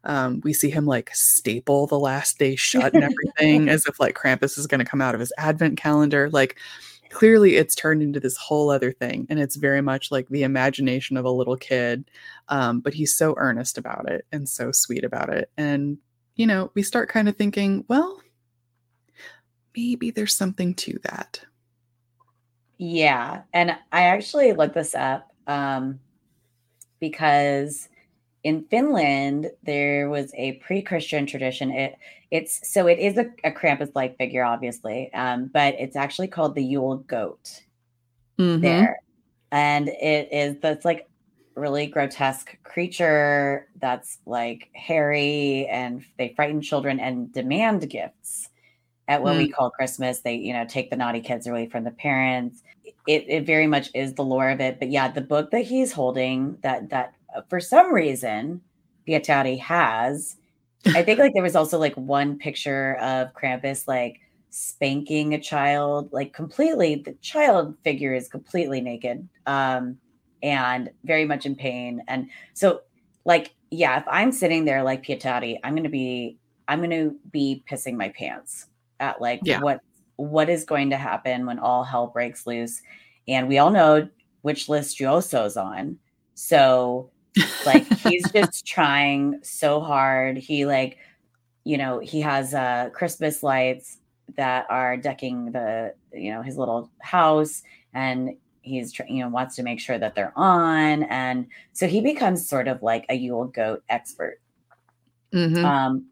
um, 0.04 0.42
we 0.44 0.54
see 0.54 0.70
him 0.70 0.86
like 0.86 1.10
staple 1.14 1.88
the 1.88 2.00
last 2.00 2.40
day 2.40 2.56
shut 2.56 2.94
and 2.94 3.04
everything 3.04 3.70
as 3.70 3.86
if 3.86 4.00
like 4.00 4.16
Krampus 4.16 4.58
is 4.58 4.68
going 4.68 4.80
to 4.80 4.90
come 4.90 5.02
out 5.02 5.14
of 5.14 5.20
his 5.20 5.34
advent 5.38 5.78
calendar. 5.78 6.30
Like, 6.30 6.58
clearly 7.10 7.56
it's 7.56 7.76
turned 7.76 8.02
into 8.02 8.20
this 8.20 8.38
whole 8.38 8.70
other 8.70 8.92
thing 8.92 9.26
and 9.30 9.40
it's 9.40 9.56
very 9.56 9.82
much 9.82 10.12
like 10.12 10.28
the 10.30 10.44
imagination 10.44 11.18
of 11.18 11.26
a 11.26 11.32
little 11.32 11.58
kid 11.58 12.10
um, 12.50 12.80
but 12.80 12.94
he's 12.94 13.16
so 13.16 13.34
earnest 13.38 13.78
about 13.78 14.10
it 14.10 14.26
and 14.32 14.48
so 14.48 14.72
sweet 14.72 15.04
about 15.04 15.30
it 15.30 15.50
and 15.58 15.98
you 16.38 16.46
know, 16.46 16.72
we 16.76 16.84
start 16.84 17.10
kind 17.10 17.28
of 17.28 17.36
thinking, 17.36 17.84
well, 17.90 18.22
maybe 19.76 20.12
there's 20.12 20.38
something 20.38 20.76
to 20.76 20.98
that. 21.04 21.42
Yeah. 22.78 23.42
And 23.52 23.72
I 23.92 24.04
actually 24.04 24.54
looked 24.54 24.76
this 24.76 24.94
up 24.94 25.32
um, 25.48 26.00
because 27.00 27.90
in 28.44 28.66
Finland, 28.70 29.52
there 29.64 30.10
was 30.10 30.32
a 30.36 30.54
pre 30.54 30.82
Christian 30.82 31.26
tradition. 31.26 31.72
It 31.72 31.98
it's 32.32 32.72
so 32.72 32.88
it 32.88 33.00
is 33.00 33.18
a, 33.18 33.26
a 33.44 33.52
Krampus 33.52 33.92
like 33.96 34.18
figure, 34.18 34.44
obviously, 34.44 35.12
um, 35.14 35.50
but 35.54 35.76
it's 35.80 35.96
actually 35.96 36.28
called 36.28 36.56
the 36.56 36.64
Yule 36.64 36.98
goat 36.98 37.64
mm-hmm. 38.40 38.62
there. 38.62 39.02
And 39.52 39.88
it 39.88 40.30
is 40.32 40.58
that's 40.62 40.86
like 40.86 41.10
really 41.56 41.88
grotesque 41.88 42.56
creature 42.64 43.68
that's 43.82 44.20
like 44.26 44.70
hairy 44.74 45.68
and 45.68 46.06
they 46.18 46.34
frighten 46.36 46.62
children 46.62 47.00
and 47.00 47.32
demand 47.34 47.90
gifts 47.90 48.50
at 49.08 49.24
what 49.24 49.36
mm. 49.36 49.40
we 49.40 49.50
call 49.50 49.72
Christmas. 49.72 50.20
They, 50.20 50.36
you 50.36 50.54
know, 50.54 50.66
take 50.66 50.90
the 50.90 50.96
naughty 50.96 51.22
kids 51.22 51.48
away 51.48 51.68
from 51.68 51.84
the 51.84 51.92
parents. 51.92 52.62
It, 53.08 53.26
it 53.28 53.46
very 53.46 53.68
much 53.68 53.90
is 53.96 54.14
the 54.14 54.24
lore 54.24 54.50
of 54.50 54.60
it. 54.60 54.80
But 54.80 54.90
yeah, 54.90 55.10
the 55.10 55.22
book 55.22 55.52
that 55.52 55.66
he's 55.66 55.92
holding 55.92 56.58
that 56.62 56.90
that 56.90 57.14
for 57.50 57.60
some 57.60 57.94
reason 57.94 58.62
Pietari 59.08 59.60
has, 59.60 60.38
I 60.88 61.04
think 61.04 61.20
like 61.20 61.34
there 61.34 61.44
was 61.44 61.56
also 61.56 61.78
like 61.78 61.96
one 61.96 62.38
picture 62.38 62.96
of 62.96 63.34
Krampus 63.34 63.88
like 63.88 64.20
spanking 64.50 65.34
a 65.34 65.40
child, 65.40 66.12
like 66.12 66.34
completely 66.34 66.96
the 66.96 67.14
child 67.22 67.76
figure 67.84 68.14
is 68.14 68.28
completely 68.28 68.82
naked. 68.82 69.28
Um 69.46 69.98
and 70.44 70.90
very 71.04 71.26
much 71.26 71.46
in 71.46 71.56
pain. 71.56 72.04
And 72.08 72.30
so, 72.54 72.82
like, 73.26 73.54
yeah, 73.72 74.00
if 74.00 74.06
I'm 74.08 74.32
sitting 74.32 74.66
there 74.66 74.84
like 74.84 75.04
Pietari, 75.04 75.58
I'm 75.64 75.74
going 75.74 75.84
to 75.84 75.90
be, 75.90 76.38
I'm 76.68 76.88
to 76.90 77.16
be 77.32 77.64
pissing 77.70 77.96
my 77.96 78.10
pants 78.10 78.68
at 79.00 79.22
like 79.22 79.42
yeah. 79.44 79.62
what 79.62 79.82
what 80.16 80.50
is 80.50 80.64
going 80.64 80.90
to 80.90 80.98
happen 80.98 81.46
when 81.46 81.60
all 81.60 81.84
hell 81.84 82.08
breaks 82.08 82.48
loose. 82.48 82.82
And 83.28 83.48
we 83.48 83.60
all 83.60 83.70
know 83.70 84.10
which 84.42 84.68
list 84.68 84.98
Juuso's 84.98 85.58
on. 85.58 86.00
So, 86.34 87.12
like, 87.66 87.86
he's 88.00 88.30
just 88.32 88.66
trying 88.66 89.40
so 89.44 89.80
hard. 89.82 90.38
He 90.38 90.66
like 90.66 90.98
you 91.68 91.78
know, 91.78 92.00
he 92.00 92.22
has 92.22 92.54
uh, 92.54 92.90
Christmas 92.94 93.44
lights 93.44 93.98
that 94.38 94.66
are 94.70 94.96
decking 94.96 95.52
the, 95.52 95.94
you 96.14 96.32
know, 96.32 96.42
his 96.42 96.58
little 96.58 96.90
house, 97.00 97.62
and 97.94 98.38
he's 98.62 98.98
you 99.10 99.22
know 99.22 99.28
wants 99.28 99.58
to 99.58 99.64
make 99.64 99.82
sure 99.82 100.00
that 100.00 100.16
they're 100.16 100.32
on, 100.38 101.04
and 101.04 101.48
so 101.74 101.86
he 101.86 102.00
becomes 102.00 102.48
sort 102.48 102.70
of 102.70 102.82
like 102.82 103.06
a 103.10 103.16
Yule 103.16 103.46
goat 103.46 103.84
expert. 103.90 104.40
Mhm. 105.34 105.62
Um, 105.66 106.06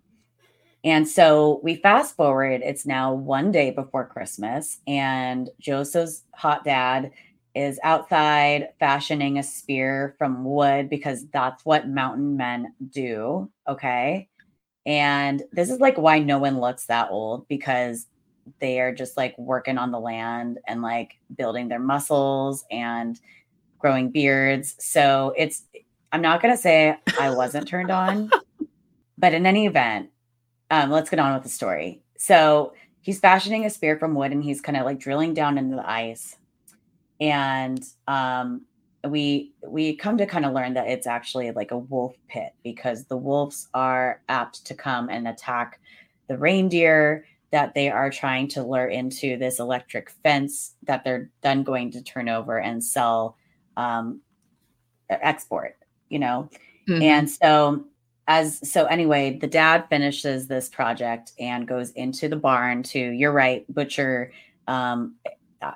and 0.83 1.07
so 1.07 1.61
we 1.63 1.75
fast 1.77 2.17
forward, 2.17 2.61
it's 2.61 2.85
now 2.85 3.13
one 3.13 3.49
day 3.53 3.71
before 3.71 4.05
Christmas, 4.05 4.79
and 4.85 5.49
Joseph's 5.59 6.23
hot 6.33 6.65
dad 6.65 7.11
is 7.55 7.79
outside 7.83 8.69
fashioning 8.79 9.39
a 9.39 9.43
spear 9.43 10.13
from 10.17 10.43
wood 10.43 10.89
because 10.89 11.25
that's 11.27 11.63
what 11.63 11.87
mountain 11.87 12.35
men 12.35 12.73
do. 12.89 13.49
Okay. 13.67 14.27
And 14.85 15.41
this 15.53 15.71
is 15.71 15.79
like 15.79 15.97
why 15.97 16.19
no 16.19 16.37
one 16.37 16.59
looks 16.59 16.87
that 16.87 17.09
old 17.09 17.47
because 17.47 18.07
they 18.59 18.79
are 18.79 18.93
just 18.93 19.17
like 19.17 19.35
working 19.39 19.77
on 19.77 19.91
the 19.91 19.99
land 19.99 20.59
and 20.67 20.81
like 20.81 21.13
building 21.35 21.69
their 21.69 21.79
muscles 21.79 22.65
and 22.69 23.19
growing 23.79 24.11
beards. 24.11 24.75
So 24.79 25.33
it's, 25.37 25.63
I'm 26.11 26.21
not 26.21 26.41
going 26.41 26.53
to 26.53 26.61
say 26.61 26.97
I 27.19 27.31
wasn't 27.31 27.67
turned 27.67 27.89
on, 27.89 28.29
but 29.17 29.33
in 29.33 29.45
any 29.45 29.65
event, 29.65 30.09
um, 30.69 30.91
let's 30.91 31.09
get 31.09 31.19
on 31.19 31.33
with 31.33 31.43
the 31.43 31.49
story. 31.49 32.03
So 32.17 32.73
he's 33.01 33.19
fashioning 33.19 33.65
a 33.65 33.69
spear 33.69 33.97
from 33.97 34.13
wood 34.13 34.31
and 34.31 34.43
he's 34.43 34.61
kind 34.61 34.77
of 34.77 34.85
like 34.85 34.99
drilling 34.99 35.33
down 35.33 35.57
into 35.57 35.75
the 35.75 35.89
ice. 35.89 36.35
And 37.19 37.83
um, 38.07 38.61
we 39.07 39.53
we 39.65 39.95
come 39.95 40.17
to 40.17 40.25
kind 40.25 40.45
of 40.45 40.53
learn 40.53 40.73
that 40.73 40.87
it's 40.87 41.07
actually 41.07 41.51
like 41.51 41.71
a 41.71 41.77
wolf 41.77 42.15
pit 42.27 42.53
because 42.63 43.05
the 43.05 43.17
wolves 43.17 43.67
are 43.73 44.21
apt 44.29 44.65
to 44.65 44.73
come 44.73 45.09
and 45.09 45.27
attack 45.27 45.79
the 46.27 46.37
reindeer 46.37 47.25
that 47.51 47.73
they 47.73 47.89
are 47.89 48.09
trying 48.09 48.47
to 48.49 48.63
lure 48.63 48.87
into 48.87 49.37
this 49.37 49.59
electric 49.59 50.09
fence 50.23 50.75
that 50.83 51.03
they're 51.03 51.29
then 51.41 51.63
going 51.63 51.91
to 51.91 52.01
turn 52.01 52.27
over 52.27 52.59
and 52.59 52.83
sell 52.83 53.37
um, 53.77 54.21
export 55.09 55.75
you 56.09 56.19
know 56.19 56.49
Mhm. 56.87 57.01
and 57.03 57.29
so 57.29 57.85
as 58.27 58.69
so 58.69 58.85
anyway 58.85 59.37
the 59.37 59.47
dad 59.47 59.85
finishes 59.89 60.47
this 60.47 60.67
project 60.69 61.33
and 61.39 61.67
goes 61.67 61.91
into 61.91 62.27
the 62.27 62.35
barn 62.35 62.81
to 62.83 62.99
you're 62.99 63.31
right 63.31 63.65
butcher 63.73 64.31
um 64.67 65.15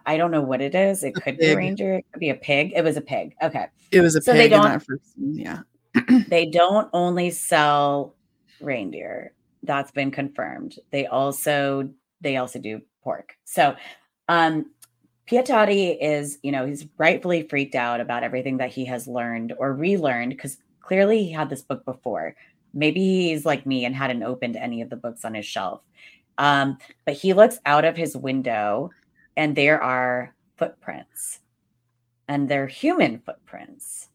I- 0.05 0.17
don't 0.17 0.31
know 0.31 0.41
what 0.41 0.61
it 0.61 0.75
is. 0.75 1.03
It 1.03 1.17
A 1.17 1.21
could 1.21 1.37
be 1.37 1.45
a 1.45 1.49
pig. 1.49 1.57
reindeer 1.57 1.93
it 1.95 2.05
could 2.11 2.19
be 2.19 2.29
a 2.29 2.35
pig. 2.35 2.73
It 2.75 2.83
was 2.83 2.97
a 2.97 3.01
pig. 3.01 3.35
Okay. 3.41 3.65
It 3.91 4.01
was 4.01 4.15
a 4.15 4.21
so 4.21 4.33
they 4.33 4.43
pig 4.43 4.51
in 4.53 4.61
don't- 4.61 4.71
that 4.71 4.83
first 4.83 5.13
scene. 5.15 5.35
Yeah. 5.35 5.59
they 6.27 6.45
don't 6.45 6.89
only 6.93 7.29
sell 7.31 8.15
reindeer. 8.61 9.33
That's 9.63 9.91
been 9.91 10.11
confirmed. 10.11 10.75
They 10.91 11.07
also 11.07 11.89
they 12.21 12.37
also 12.37 12.59
do 12.59 12.81
pork. 13.03 13.33
So 13.45 13.75
um 14.27 14.65
pietati 15.29 15.97
is 16.01 16.39
you 16.43 16.51
know 16.51 16.65
he's 16.65 16.85
rightfully 16.97 17.47
freaked 17.47 17.75
out 17.75 18.01
about 18.01 18.23
everything 18.23 18.57
that 18.57 18.71
he 18.71 18.85
has 18.85 19.07
learned 19.07 19.53
or 19.57 19.73
relearned 19.73 20.29
because 20.31 20.57
clearly 20.81 21.23
he 21.23 21.31
had 21.31 21.49
this 21.49 21.61
book 21.61 21.85
before. 21.85 22.35
Maybe 22.73 23.29
he's 23.29 23.45
like 23.45 23.65
me 23.65 23.85
and 23.85 23.95
hadn't 23.95 24.23
opened 24.23 24.55
any 24.55 24.81
of 24.81 24.89
the 24.89 24.95
books 24.95 25.25
on 25.25 25.33
his 25.33 25.45
shelf. 25.45 25.81
Um 26.37 26.77
but 27.05 27.15
he 27.15 27.33
looks 27.33 27.59
out 27.65 27.85
of 27.85 27.95
his 27.97 28.15
window 28.15 28.91
and 29.37 29.55
there 29.55 29.81
are 29.81 30.33
footprints 30.57 31.39
and 32.27 32.49
they're 32.49 32.67
human 32.67 33.19
footprints 33.19 34.09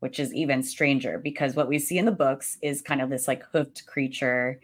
which 0.00 0.20
is 0.20 0.32
even 0.32 0.62
stranger 0.62 1.18
because 1.18 1.56
what 1.56 1.68
we 1.68 1.78
see 1.78 1.98
in 1.98 2.04
the 2.04 2.12
books 2.12 2.56
is 2.62 2.82
kind 2.82 3.00
of 3.00 3.10
this 3.10 3.26
like 3.26 3.42
hoofed 3.52 3.86
creature. 3.86 4.60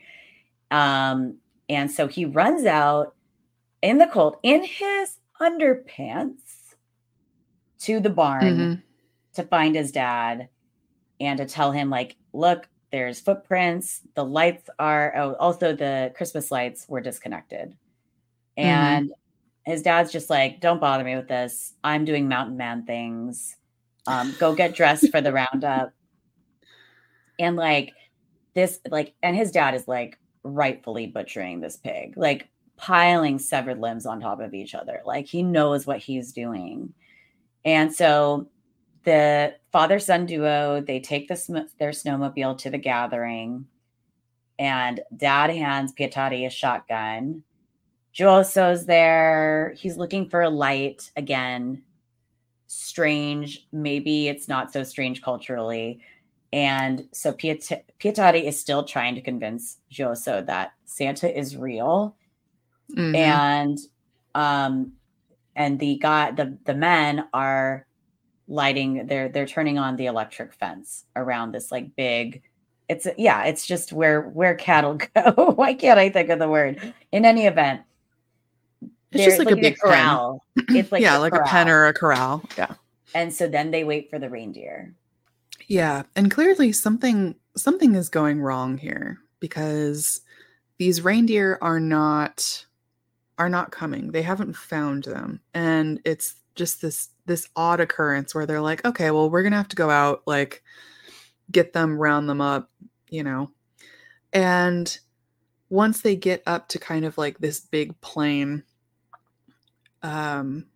Um, 0.70 1.38
and 1.68 1.90
so 1.90 2.06
he 2.06 2.24
runs 2.24 2.66
out 2.66 3.14
in 3.82 3.98
the 3.98 4.06
cold 4.06 4.36
in 4.42 4.62
his 4.64 5.16
underpants 5.40 6.74
to 7.80 8.00
the 8.00 8.10
barn 8.10 8.44
Mhm. 8.44 8.82
to 9.34 9.42
find 9.42 9.74
his 9.74 9.90
dad 9.90 10.48
and 11.20 11.38
to 11.38 11.46
tell 11.46 11.72
him, 11.72 11.90
like, 11.90 12.16
look, 12.32 12.68
there's 12.92 13.20
footprints. 13.20 14.02
The 14.14 14.24
lights 14.24 14.70
are 14.78 15.12
oh, 15.16 15.34
also 15.34 15.74
the 15.74 16.12
Christmas 16.14 16.50
lights 16.52 16.88
were 16.88 17.00
disconnected. 17.00 17.76
And 18.56 19.12
his 19.64 19.82
dad's 19.82 20.12
just 20.12 20.30
like, 20.30 20.60
don't 20.60 20.80
bother 20.80 21.04
me 21.04 21.16
with 21.16 21.28
this. 21.28 21.74
I'm 21.82 22.04
doing 22.04 22.28
mountain 22.28 22.56
man 22.56 22.84
things 22.84 23.56
um, 24.06 24.34
go 24.38 24.54
get 24.54 24.74
dressed 24.74 25.10
for 25.10 25.20
the 25.20 25.32
roundup. 25.52 25.92
And 27.38 27.56
like 27.56 27.92
this, 28.54 28.78
like, 28.88 29.14
and 29.22 29.36
his 29.36 29.50
dad 29.50 29.74
is 29.74 29.88
like 29.88 30.18
rightfully 30.42 31.06
butchering 31.06 31.60
this 31.60 31.76
pig, 31.76 32.14
like 32.16 32.48
piling 32.76 33.38
severed 33.38 33.80
limbs 33.80 34.06
on 34.06 34.20
top 34.20 34.40
of 34.40 34.54
each 34.54 34.74
other. 34.74 35.02
Like 35.04 35.26
he 35.26 35.42
knows 35.42 35.86
what 35.86 35.98
he's 35.98 36.32
doing. 36.32 36.92
And 37.64 37.92
so 37.92 38.48
the 39.04 39.54
father 39.72 39.98
son 39.98 40.26
duo, 40.26 40.82
they 40.86 41.00
take 41.00 41.28
the 41.28 41.36
sm- 41.36 41.68
their 41.78 41.90
snowmobile 41.90 42.58
to 42.58 42.70
the 42.70 42.78
gathering, 42.78 43.66
and 44.58 45.00
dad 45.16 45.50
hands 45.50 45.92
Pietati 45.92 46.46
a 46.46 46.50
shotgun. 46.50 47.42
Juuso's 48.16 48.86
there. 48.86 49.74
He's 49.76 49.96
looking 49.96 50.28
for 50.28 50.42
a 50.42 50.50
light 50.50 51.10
again 51.16 51.82
strange. 52.66 53.66
Maybe 53.72 54.28
it's 54.28 54.48
not 54.48 54.72
so 54.72 54.82
strange 54.84 55.22
culturally. 55.22 56.00
And 56.52 57.08
so 57.12 57.32
Piet- 57.32 57.84
Pietati 57.98 58.44
is 58.44 58.58
still 58.58 58.84
trying 58.84 59.14
to 59.16 59.20
convince 59.20 59.78
Juuso 59.92 60.46
that 60.46 60.72
Santa 60.84 61.36
is 61.36 61.56
real. 61.56 62.16
Mhm. 62.96 63.16
And 63.16 63.78
um 64.34 64.92
and 65.56 65.78
the 65.80 65.96
guy 65.98 66.30
the 66.32 66.56
the 66.64 66.74
men 66.74 67.24
are 67.32 67.86
lighting 68.46 69.06
they're 69.06 69.28
they're 69.28 69.46
turning 69.46 69.78
on 69.78 69.96
the 69.96 70.06
electric 70.06 70.52
fence 70.52 71.04
around 71.16 71.52
this 71.52 71.72
like 71.72 71.96
big 71.96 72.42
it's 72.88 73.06
yeah, 73.16 73.44
it's 73.44 73.66
just 73.66 73.92
where 73.92 74.20
where 74.22 74.54
cattle 74.54 74.98
go. 75.16 75.52
Why 75.56 75.74
can't 75.74 75.98
I 75.98 76.10
think 76.10 76.28
of 76.28 76.38
the 76.38 76.48
word? 76.48 76.92
In 77.12 77.24
any 77.24 77.46
event, 77.46 77.80
It's 79.14 79.24
just 79.24 79.38
like 79.38 79.50
a 79.50 79.56
big 79.56 79.76
pen. 79.76 79.90
corral. 79.90 80.44
It's 80.68 80.92
like 80.92 81.02
yeah, 81.02 81.18
a 81.18 81.20
like 81.20 81.34
a 81.34 81.42
pen 81.42 81.68
or 81.68 81.86
a 81.86 81.94
corral. 81.94 82.42
Yeah. 82.56 82.74
And 83.14 83.32
so 83.32 83.48
then 83.48 83.70
they 83.70 83.84
wait 83.84 84.10
for 84.10 84.18
the 84.18 84.28
reindeer. 84.28 84.92
Yeah, 85.68 86.02
and 86.16 86.30
clearly 86.30 86.72
something 86.72 87.36
something 87.56 87.94
is 87.94 88.08
going 88.08 88.40
wrong 88.40 88.76
here 88.76 89.18
because 89.40 90.20
these 90.78 91.02
reindeer 91.02 91.58
are 91.62 91.80
not 91.80 92.66
are 93.38 93.48
not 93.48 93.72
coming. 93.72 94.12
They 94.12 94.22
haven't 94.22 94.56
found 94.56 95.04
them. 95.04 95.40
And 95.52 96.00
it's 96.04 96.36
just 96.54 96.82
this 96.82 97.08
this 97.26 97.48
odd 97.56 97.80
occurrence 97.80 98.34
where 98.34 98.46
they're 98.46 98.60
like, 98.60 98.84
"Okay, 98.84 99.10
well, 99.10 99.30
we're 99.30 99.42
going 99.42 99.52
to 99.52 99.58
have 99.58 99.68
to 99.68 99.76
go 99.76 99.90
out 99.90 100.22
like 100.26 100.62
get 101.50 101.72
them, 101.72 101.98
round 101.98 102.28
them 102.28 102.40
up, 102.40 102.70
you 103.10 103.22
know." 103.22 103.50
And 104.32 104.96
once 105.70 106.02
they 106.02 106.16
get 106.16 106.42
up 106.46 106.68
to 106.68 106.78
kind 106.78 107.04
of 107.04 107.18
like 107.18 107.38
this 107.38 107.60
big 107.60 107.98
plain 108.00 108.62
um 110.04 110.66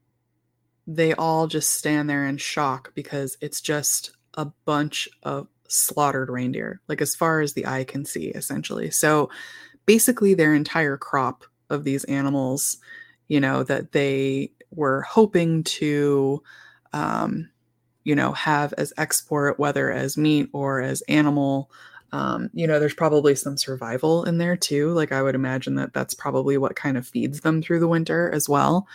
they 0.88 1.12
all 1.12 1.46
just 1.46 1.70
stand 1.72 2.08
there 2.08 2.26
in 2.26 2.38
shock 2.38 2.92
because 2.94 3.36
it's 3.42 3.60
just 3.60 4.12
a 4.34 4.46
bunch 4.64 5.06
of 5.22 5.46
slaughtered 5.68 6.30
reindeer, 6.30 6.80
like 6.88 7.02
as 7.02 7.14
far 7.14 7.40
as 7.40 7.52
the 7.52 7.66
eye 7.66 7.84
can 7.84 8.06
see, 8.06 8.28
essentially. 8.28 8.90
So 8.90 9.28
basically, 9.84 10.32
their 10.32 10.54
entire 10.54 10.96
crop 10.96 11.44
of 11.68 11.84
these 11.84 12.04
animals, 12.04 12.78
you 13.28 13.38
know, 13.38 13.62
that 13.64 13.92
they 13.92 14.50
were 14.70 15.02
hoping 15.02 15.62
to, 15.64 16.42
um, 16.94 17.50
you 18.04 18.14
know, 18.14 18.32
have 18.32 18.72
as 18.78 18.94
export, 18.96 19.58
whether 19.58 19.92
as 19.92 20.16
meat 20.16 20.48
or 20.54 20.80
as 20.80 21.02
animal. 21.02 21.70
Um, 22.12 22.48
you 22.54 22.66
know, 22.66 22.80
there's 22.80 22.94
probably 22.94 23.34
some 23.34 23.58
survival 23.58 24.24
in 24.24 24.38
there 24.38 24.56
too. 24.56 24.92
Like 24.92 25.12
I 25.12 25.20
would 25.20 25.34
imagine 25.34 25.74
that 25.74 25.92
that's 25.92 26.14
probably 26.14 26.56
what 26.56 26.76
kind 26.76 26.96
of 26.96 27.06
feeds 27.06 27.42
them 27.42 27.60
through 27.60 27.80
the 27.80 27.88
winter 27.88 28.30
as 28.32 28.48
well, 28.48 28.88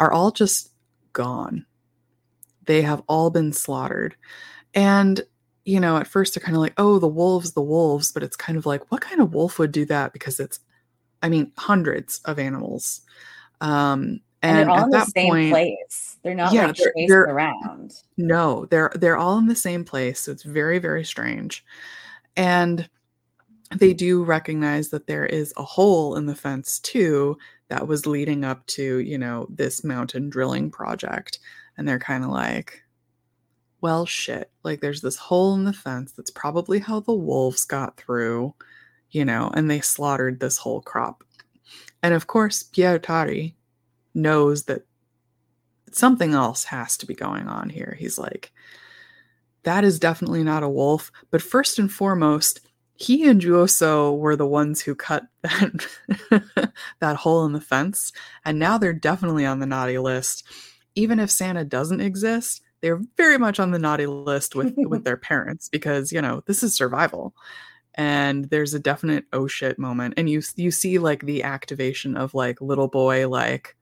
are 0.00 0.10
all 0.12 0.32
just 0.32 0.70
gone. 1.12 1.64
They 2.66 2.82
have 2.82 3.02
all 3.06 3.30
been 3.30 3.52
slaughtered. 3.52 4.16
And, 4.74 5.20
you 5.64 5.78
know, 5.78 5.96
at 5.96 6.06
first 6.08 6.34
they're 6.34 6.42
kind 6.44 6.56
of 6.56 6.60
like, 6.62 6.74
oh, 6.78 6.98
the 6.98 7.06
wolves, 7.08 7.52
the 7.52 7.62
wolves. 7.62 8.10
But 8.12 8.22
it's 8.22 8.36
kind 8.36 8.58
of 8.58 8.66
like, 8.66 8.90
what 8.90 9.00
kind 9.00 9.20
of 9.20 9.32
wolf 9.34 9.58
would 9.58 9.72
do 9.72 9.84
that? 9.86 10.12
Because 10.12 10.40
it's, 10.40 10.60
I 11.22 11.28
mean, 11.28 11.52
hundreds 11.56 12.20
of 12.24 12.38
animals. 12.38 13.02
Um, 13.60 14.20
And, 14.42 14.58
and, 14.58 14.58
they're 14.58 14.70
all 14.70 14.78
at 14.78 14.84
in 14.84 14.90
the 14.90 14.98
that 14.98 15.08
same 15.08 15.28
point, 15.28 15.50
place. 15.52 16.16
They're 16.22 16.34
not 16.34 16.52
Yeah, 16.52 16.66
like 16.68 16.76
they're- 16.76 16.92
they're- 17.08 17.22
around. 17.24 17.92
no, 18.16 18.64
they're 18.70 18.90
they're 18.94 19.18
all 19.18 19.36
in 19.38 19.46
the 19.46 19.54
same 19.54 19.84
place. 19.84 20.20
So 20.20 20.32
it's 20.32 20.44
very, 20.44 20.78
very 20.78 21.04
strange. 21.04 21.62
And 22.36 22.88
they 23.76 23.92
do 23.92 24.24
recognize 24.24 24.88
that 24.90 25.06
there 25.06 25.26
is 25.26 25.52
a 25.58 25.62
hole 25.62 26.16
in 26.16 26.24
the 26.26 26.34
fence 26.34 26.78
too 26.80 27.36
that 27.70 27.88
was 27.88 28.06
leading 28.06 28.44
up 28.44 28.66
to, 28.66 28.98
you 28.98 29.16
know, 29.18 29.46
this 29.48 29.82
mountain 29.82 30.28
drilling 30.28 30.70
project. 30.70 31.38
And 31.78 31.88
they're 31.88 31.98
kind 31.98 32.24
of 32.24 32.30
like, 32.30 32.82
well, 33.80 34.04
shit. 34.04 34.50
Like 34.62 34.82
there's 34.82 35.00
this 35.00 35.16
hole 35.16 35.54
in 35.54 35.64
the 35.64 35.72
fence 35.72 36.12
that's 36.12 36.30
probably 36.30 36.80
how 36.80 37.00
the 37.00 37.14
wolves 37.14 37.64
got 37.64 37.96
through. 37.96 38.54
you 39.10 39.24
know, 39.24 39.50
and 39.54 39.70
they 39.70 39.80
slaughtered 39.80 40.40
this 40.40 40.58
whole 40.58 40.80
crop. 40.80 41.24
And 42.02 42.14
of 42.14 42.26
course, 42.26 42.62
Pietari 42.62 43.54
knows 44.14 44.64
that 44.64 44.82
something 45.92 46.32
else 46.32 46.64
has 46.64 46.96
to 46.98 47.06
be 47.06 47.14
going 47.14 47.48
on 47.48 47.68
here. 47.68 47.96
He's 47.98 48.18
like, 48.18 48.52
that 49.64 49.84
is 49.84 49.98
definitely 49.98 50.42
not 50.42 50.62
a 50.62 50.68
wolf. 50.68 51.10
But 51.30 51.42
first 51.42 51.78
and 51.78 51.92
foremost, 51.92 52.60
he 53.00 53.26
and 53.26 53.40
Juuso 53.40 54.16
were 54.16 54.36
the 54.36 54.46
ones 54.46 54.82
who 54.82 54.94
cut 54.94 55.24
that 55.42 56.72
that 57.00 57.16
hole 57.16 57.46
in 57.46 57.52
the 57.52 57.60
fence, 57.60 58.12
and 58.44 58.58
now 58.58 58.76
they're 58.76 58.92
definitely 58.92 59.46
on 59.46 59.58
the 59.58 59.66
naughty 59.66 59.98
list. 59.98 60.44
Even 60.94 61.18
if 61.18 61.30
Santa 61.30 61.64
doesn't 61.64 62.02
exist, 62.02 62.60
they're 62.82 63.00
very 63.16 63.38
much 63.38 63.58
on 63.58 63.70
the 63.70 63.78
naughty 63.78 64.06
list 64.06 64.54
with 64.54 64.74
with 64.76 65.04
their 65.04 65.16
parents 65.16 65.70
because 65.70 66.12
you 66.12 66.20
know 66.20 66.42
this 66.46 66.62
is 66.62 66.74
survival. 66.74 67.34
And 67.94 68.44
there's 68.50 68.72
a 68.74 68.78
definite 68.78 69.24
oh 69.32 69.46
shit 69.46 69.78
moment. 69.78 70.14
And 70.18 70.28
you 70.28 70.42
you 70.56 70.70
see 70.70 70.98
like 70.98 71.24
the 71.24 71.42
activation 71.42 72.18
of 72.18 72.34
like 72.34 72.60
little 72.60 72.88
boy 72.88 73.28
like 73.28 73.76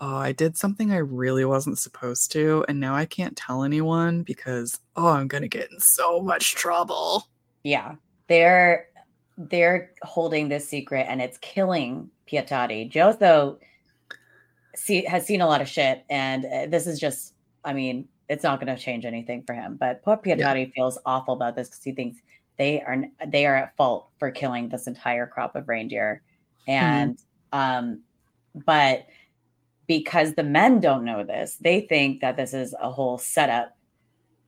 oh 0.00 0.16
i 0.16 0.32
did 0.32 0.56
something 0.56 0.90
i 0.90 0.96
really 0.96 1.44
wasn't 1.44 1.78
supposed 1.78 2.32
to 2.32 2.64
and 2.66 2.80
now 2.80 2.96
i 2.96 3.04
can't 3.04 3.36
tell 3.36 3.62
anyone 3.62 4.24
because 4.24 4.80
oh 4.96 5.06
i'm 5.06 5.28
gonna 5.28 5.46
get 5.46 5.70
in 5.70 5.78
so 5.78 6.20
much 6.20 6.56
trouble. 6.56 7.28
Yeah 7.62 7.94
they're 8.28 8.88
they're 9.36 9.90
holding 10.02 10.48
this 10.48 10.68
secret 10.68 11.06
and 11.08 11.20
it's 11.20 11.38
killing 11.38 12.08
pietari 12.30 12.90
Juuso 12.90 13.58
see 14.76 15.04
has 15.04 15.26
seen 15.26 15.40
a 15.40 15.46
lot 15.46 15.60
of 15.60 15.68
shit 15.68 16.04
and 16.08 16.44
uh, 16.44 16.66
this 16.66 16.86
is 16.86 16.98
just 16.98 17.34
i 17.64 17.72
mean 17.72 18.08
it's 18.28 18.42
not 18.42 18.60
going 18.60 18.74
to 18.74 18.80
change 18.80 19.04
anything 19.04 19.42
for 19.42 19.54
him 19.54 19.76
but 19.78 20.02
poor 20.02 20.16
pietari 20.16 20.66
yeah. 20.66 20.72
feels 20.74 20.98
awful 21.04 21.34
about 21.34 21.56
this 21.56 21.68
because 21.68 21.82
he 21.82 21.92
thinks 21.92 22.18
they 22.58 22.80
are 22.82 23.04
they 23.26 23.46
are 23.46 23.56
at 23.56 23.76
fault 23.76 24.08
for 24.18 24.30
killing 24.30 24.68
this 24.68 24.86
entire 24.86 25.26
crop 25.26 25.56
of 25.56 25.68
reindeer 25.68 26.22
mm-hmm. 26.68 26.72
and 26.72 27.16
mm-hmm. 27.52 27.58
um 27.58 28.00
but 28.66 29.06
because 29.86 30.34
the 30.34 30.42
men 30.42 30.80
don't 30.80 31.04
know 31.04 31.24
this 31.24 31.56
they 31.60 31.80
think 31.82 32.20
that 32.20 32.36
this 32.36 32.54
is 32.54 32.74
a 32.80 32.90
whole 32.90 33.18
setup 33.18 33.73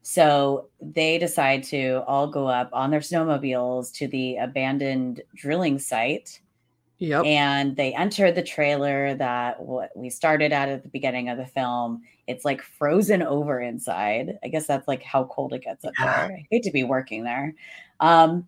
so 0.08 0.68
they 0.80 1.18
decide 1.18 1.64
to 1.64 2.04
all 2.06 2.28
go 2.28 2.46
up 2.46 2.70
on 2.72 2.92
their 2.92 3.00
snowmobiles 3.00 3.92
to 3.92 4.06
the 4.06 4.36
abandoned 4.36 5.20
drilling 5.34 5.80
site 5.80 6.40
Yep. 6.98 7.26
And 7.26 7.76
they 7.76 7.92
enter 7.92 8.32
the 8.32 8.42
trailer 8.42 9.14
that 9.16 9.60
what 9.60 9.90
we 9.94 10.08
started 10.08 10.52
at 10.52 10.68
at 10.68 10.82
the 10.82 10.88
beginning 10.88 11.28
of 11.28 11.36
the 11.36 11.46
film. 11.46 12.02
It's 12.26 12.44
like 12.44 12.62
frozen 12.62 13.22
over 13.22 13.60
inside. 13.60 14.38
I 14.42 14.48
guess 14.48 14.66
that's 14.66 14.88
like 14.88 15.02
how 15.02 15.24
cold 15.24 15.52
it 15.52 15.62
gets 15.62 15.84
up 15.84 15.92
yeah. 15.98 16.28
there. 16.28 16.36
I 16.36 16.46
hate 16.50 16.62
to 16.62 16.70
be 16.70 16.84
working 16.84 17.24
there. 17.24 17.54
Um, 18.00 18.46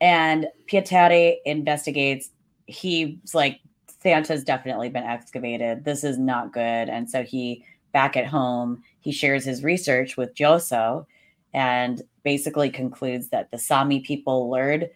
and 0.00 0.46
Pietari 0.70 1.38
investigates. 1.44 2.30
He's 2.66 3.34
like, 3.34 3.60
Santa's 4.00 4.44
definitely 4.44 4.90
been 4.90 5.02
excavated. 5.02 5.84
This 5.84 6.04
is 6.04 6.18
not 6.18 6.52
good. 6.52 6.88
And 6.88 7.10
so 7.10 7.24
he, 7.24 7.64
back 7.92 8.16
at 8.16 8.26
home, 8.26 8.84
he 9.08 9.12
shares 9.12 9.42
his 9.42 9.64
research 9.64 10.18
with 10.18 10.34
Juuso 10.34 11.06
and 11.54 12.02
basically 12.24 12.68
concludes 12.68 13.30
that 13.30 13.50
the 13.50 13.56
Sami 13.56 14.00
people 14.00 14.50
lured 14.50 14.90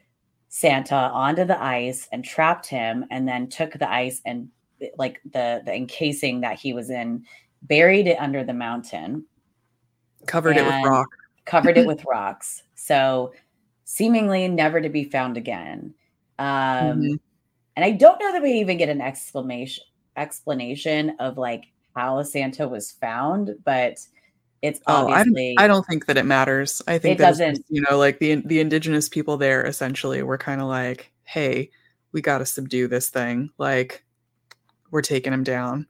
Santa 0.50 0.94
onto 0.94 1.46
the 1.46 1.58
ice 1.62 2.10
and 2.12 2.22
trapped 2.22 2.66
him, 2.66 3.06
and 3.10 3.26
then 3.26 3.48
took 3.48 3.72
the 3.72 3.90
ice 3.90 4.20
and 4.26 4.50
like 4.98 5.18
the 5.32 5.62
the 5.64 5.74
encasing 5.74 6.42
that 6.42 6.58
he 6.58 6.74
was 6.74 6.90
in, 6.90 7.24
buried 7.62 8.06
it 8.06 8.20
under 8.20 8.44
the 8.44 8.52
mountain, 8.52 9.24
covered 10.26 10.58
it 10.58 10.66
with 10.66 10.84
rock, 10.84 11.08
covered 11.46 11.78
it 11.78 11.86
with 11.92 12.04
rocks. 12.04 12.64
So 12.74 13.32
seemingly 13.84 14.46
never 14.46 14.82
to 14.82 14.90
be 14.90 15.04
found 15.04 15.38
again. 15.38 15.94
Um, 16.38 16.46
mm-hmm. 16.46 17.14
And 17.76 17.84
I 17.86 17.92
don't 17.92 18.20
know 18.20 18.32
that 18.32 18.42
we 18.42 18.52
even 18.60 18.76
get 18.76 18.90
an 18.90 19.00
explanation 19.00 19.84
explanation 20.18 21.16
of 21.18 21.38
like 21.38 21.72
how 21.94 22.22
Santa 22.22 22.68
was 22.68 22.92
found, 22.92 23.54
but 23.64 23.98
it's 24.62 24.80
oh, 24.86 25.08
obviously 25.10 25.56
oh, 25.58 25.62
I, 25.62 25.66
don't 25.66 25.84
think 25.86 26.06
that 26.06 26.16
it 26.16 26.24
matters. 26.24 26.80
I 26.86 26.98
think 26.98 27.18
it 27.18 27.22
doesn't. 27.22 27.56
Just, 27.56 27.70
you 27.70 27.82
know, 27.82 27.98
like 27.98 28.20
the 28.20 28.36
the 28.36 28.60
indigenous 28.60 29.08
people 29.08 29.36
there 29.36 29.64
essentially 29.64 30.22
were 30.22 30.38
kind 30.38 30.60
of 30.60 30.68
like, 30.68 31.12
"Hey, 31.24 31.70
we 32.12 32.20
got 32.20 32.38
to 32.38 32.46
subdue 32.46 32.86
this 32.86 33.08
thing. 33.08 33.50
Like, 33.58 34.04
we're 34.90 35.02
taking 35.02 35.32
him 35.32 35.42
down." 35.42 35.86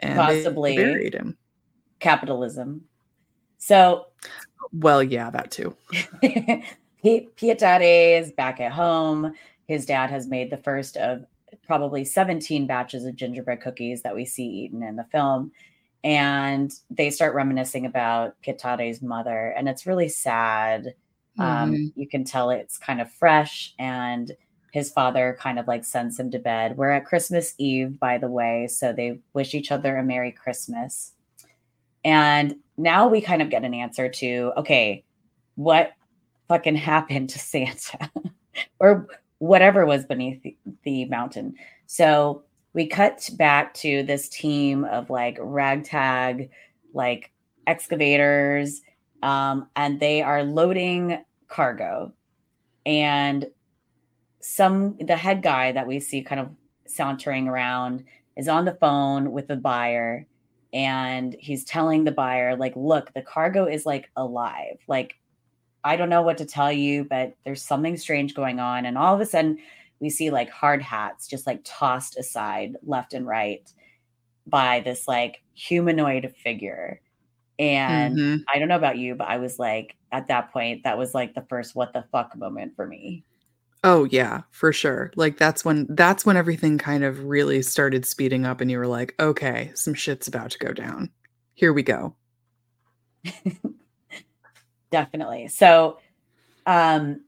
And 0.00 0.16
possibly 0.16 0.76
buried 0.76 1.14
him. 1.14 1.36
Capitalism. 1.98 2.84
So, 3.56 4.06
well, 4.72 5.02
yeah, 5.02 5.30
that 5.30 5.50
too. 5.50 5.74
Pietari 7.04 8.20
is 8.20 8.32
back 8.32 8.60
at 8.60 8.72
home. 8.72 9.34
His 9.66 9.86
dad 9.86 10.10
has 10.10 10.26
made 10.26 10.50
the 10.50 10.56
first 10.58 10.96
of 10.96 11.24
probably 11.66 12.04
17 12.04 12.66
batches 12.66 13.04
of 13.04 13.16
gingerbread 13.16 13.60
cookies 13.60 14.02
that 14.02 14.14
we 14.14 14.24
see 14.24 14.46
eaten 14.46 14.82
in 14.82 14.96
the 14.96 15.04
film 15.04 15.52
and 16.04 16.72
they 16.90 17.10
start 17.10 17.34
reminiscing 17.34 17.86
about 17.86 18.40
Pietari's 18.42 19.02
mother, 19.02 19.52
and 19.56 19.68
it's 19.68 19.86
really 19.86 20.08
sad. 20.08 20.94
Um, 21.38 21.46
mm-hmm. 21.46 21.74
Um, 21.74 21.92
you 21.96 22.08
can 22.08 22.24
tell 22.24 22.50
it's 22.50 22.78
kind 22.78 23.00
of 23.00 23.10
fresh, 23.10 23.74
and 23.78 24.32
his 24.72 24.90
father 24.90 25.36
kind 25.40 25.58
of 25.58 25.66
like 25.66 25.84
sends 25.84 26.18
him 26.18 26.30
to 26.30 26.38
bed. 26.38 26.76
We're 26.76 26.90
at 26.90 27.06
Christmas 27.06 27.54
Eve, 27.58 27.98
by 27.98 28.18
the 28.18 28.28
way, 28.28 28.68
so 28.68 28.92
they 28.92 29.18
wish 29.32 29.54
each 29.54 29.72
other 29.72 29.96
a 29.96 30.04
Merry 30.04 30.30
Christmas. 30.30 31.12
And 32.04 32.56
now 32.76 33.08
we 33.08 33.20
kind 33.20 33.42
of 33.42 33.50
get 33.50 33.64
an 33.64 33.74
answer 33.74 34.08
to 34.08 34.52
okay, 34.58 35.04
what 35.56 35.92
fucking 36.48 36.76
happened 36.76 37.30
to 37.30 37.38
Santa 37.38 38.10
or 38.78 39.08
whatever 39.38 39.86
was 39.86 40.04
beneath 40.04 40.42
the, 40.82 41.04
mountain? 41.06 41.54
So 41.86 42.42
we 42.72 42.86
cut 42.86 43.28
back 43.34 43.74
to 43.74 44.02
this 44.02 44.28
team 44.28 44.84
of 44.84 45.10
like 45.10 45.38
ragtag, 45.40 46.50
like 46.92 47.30
excavators, 47.66 48.82
um, 49.22 49.68
and 49.76 50.00
they 50.00 50.22
are 50.22 50.42
loading 50.42 51.24
cargo. 51.48 52.12
And 52.86 53.46
some, 54.40 54.96
the 54.98 55.16
head 55.16 55.42
guy 55.42 55.72
that 55.72 55.86
we 55.86 56.00
see 56.00 56.22
kind 56.22 56.40
of 56.40 56.50
sauntering 56.86 57.48
around 57.48 58.04
is 58.36 58.48
on 58.48 58.64
the 58.64 58.74
phone 58.74 59.32
with 59.32 59.48
the 59.48 59.56
buyer 59.56 60.26
and 60.72 61.34
he's 61.38 61.64
telling 61.64 62.04
the 62.04 62.12
buyer 62.12 62.56
like 62.56 62.74
look 62.76 63.12
the 63.14 63.22
cargo 63.22 63.64
is 63.64 63.86
like 63.86 64.10
alive 64.16 64.78
like 64.86 65.18
i 65.84 65.96
don't 65.96 66.08
know 66.08 66.22
what 66.22 66.38
to 66.38 66.44
tell 66.44 66.72
you 66.72 67.04
but 67.04 67.34
there's 67.44 67.62
something 67.62 67.96
strange 67.96 68.34
going 68.34 68.60
on 68.60 68.86
and 68.86 68.98
all 68.98 69.14
of 69.14 69.20
a 69.20 69.26
sudden 69.26 69.58
we 70.00 70.10
see 70.10 70.30
like 70.30 70.50
hard 70.50 70.82
hats 70.82 71.26
just 71.26 71.46
like 71.46 71.60
tossed 71.64 72.16
aside 72.16 72.76
left 72.82 73.14
and 73.14 73.26
right 73.26 73.72
by 74.46 74.80
this 74.80 75.06
like 75.06 75.42
humanoid 75.54 76.34
figure. 76.42 77.00
And 77.58 78.16
mm-hmm. 78.16 78.42
I 78.52 78.58
don't 78.58 78.68
know 78.68 78.76
about 78.76 78.98
you, 78.98 79.14
but 79.14 79.28
I 79.28 79.38
was 79.38 79.58
like, 79.58 79.96
at 80.12 80.28
that 80.28 80.52
point, 80.52 80.84
that 80.84 80.96
was 80.96 81.14
like 81.14 81.34
the 81.34 81.44
first 81.48 81.74
what 81.74 81.92
the 81.92 82.04
fuck 82.12 82.36
moment 82.36 82.74
for 82.76 82.86
me. 82.86 83.24
Oh 83.84 84.04
yeah, 84.04 84.42
for 84.50 84.72
sure. 84.72 85.12
Like 85.16 85.38
that's 85.38 85.64
when 85.64 85.86
that's 85.90 86.24
when 86.24 86.36
everything 86.36 86.78
kind 86.78 87.04
of 87.04 87.24
really 87.24 87.62
started 87.62 88.06
speeding 88.06 88.44
up 88.44 88.60
and 88.60 88.70
you 88.70 88.78
were 88.78 88.86
like, 88.86 89.14
okay, 89.20 89.70
some 89.74 89.94
shit's 89.94 90.28
about 90.28 90.50
to 90.52 90.58
go 90.58 90.72
down. 90.72 91.10
Here 91.54 91.72
we 91.72 91.82
go. 91.82 92.14
Definitely. 94.90 95.48
So 95.48 95.98
um 96.66 97.22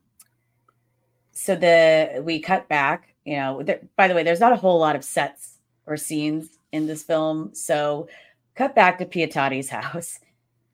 so 1.32 1.56
the 1.56 2.22
we 2.24 2.40
cut 2.40 2.68
back 2.68 3.14
you 3.24 3.36
know 3.36 3.62
there, 3.62 3.80
by 3.96 4.08
the 4.08 4.14
way 4.14 4.22
there's 4.22 4.40
not 4.40 4.52
a 4.52 4.56
whole 4.56 4.78
lot 4.78 4.96
of 4.96 5.04
sets 5.04 5.58
or 5.86 5.96
scenes 5.96 6.58
in 6.72 6.86
this 6.86 7.02
film 7.02 7.54
so 7.54 8.06
cut 8.54 8.74
back 8.74 8.98
to 8.98 9.06
Pietati's 9.06 9.70
house 9.80 10.20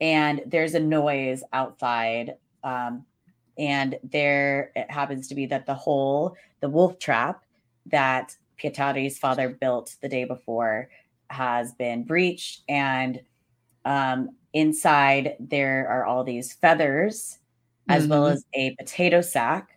and 0.01 0.43
there's 0.47 0.75
a 0.75 0.81
noise 0.81 1.43
outside 1.53 2.35
um, 2.65 3.05
and 3.59 3.99
there 4.03 4.73
it 4.75 4.91
happens 4.91 5.29
to 5.29 5.35
be 5.35 5.47
that 5.47 5.67
the 5.67 5.75
hole 5.75 6.37
the 6.61 6.69
wolf 6.69 6.99
trap 6.99 7.45
that 7.87 8.35
Pietati's 8.57 9.19
father 9.19 9.51
built 9.51 9.95
the 10.01 10.09
day 10.09 10.25
before 10.25 10.89
has 11.31 11.73
been 11.75 12.03
breached 12.03 12.63
and 12.69 13.21
um, 13.85 14.31
inside 14.57 15.37
there 15.39 15.87
are 15.89 16.05
all 16.05 16.25
these 16.25 16.55
feathers 16.55 17.39
as 17.89 18.03
mm-hmm. 18.03 18.11
well 18.11 18.27
as 18.27 18.45
a 18.55 18.75
potato 18.79 19.21
sack 19.21 19.77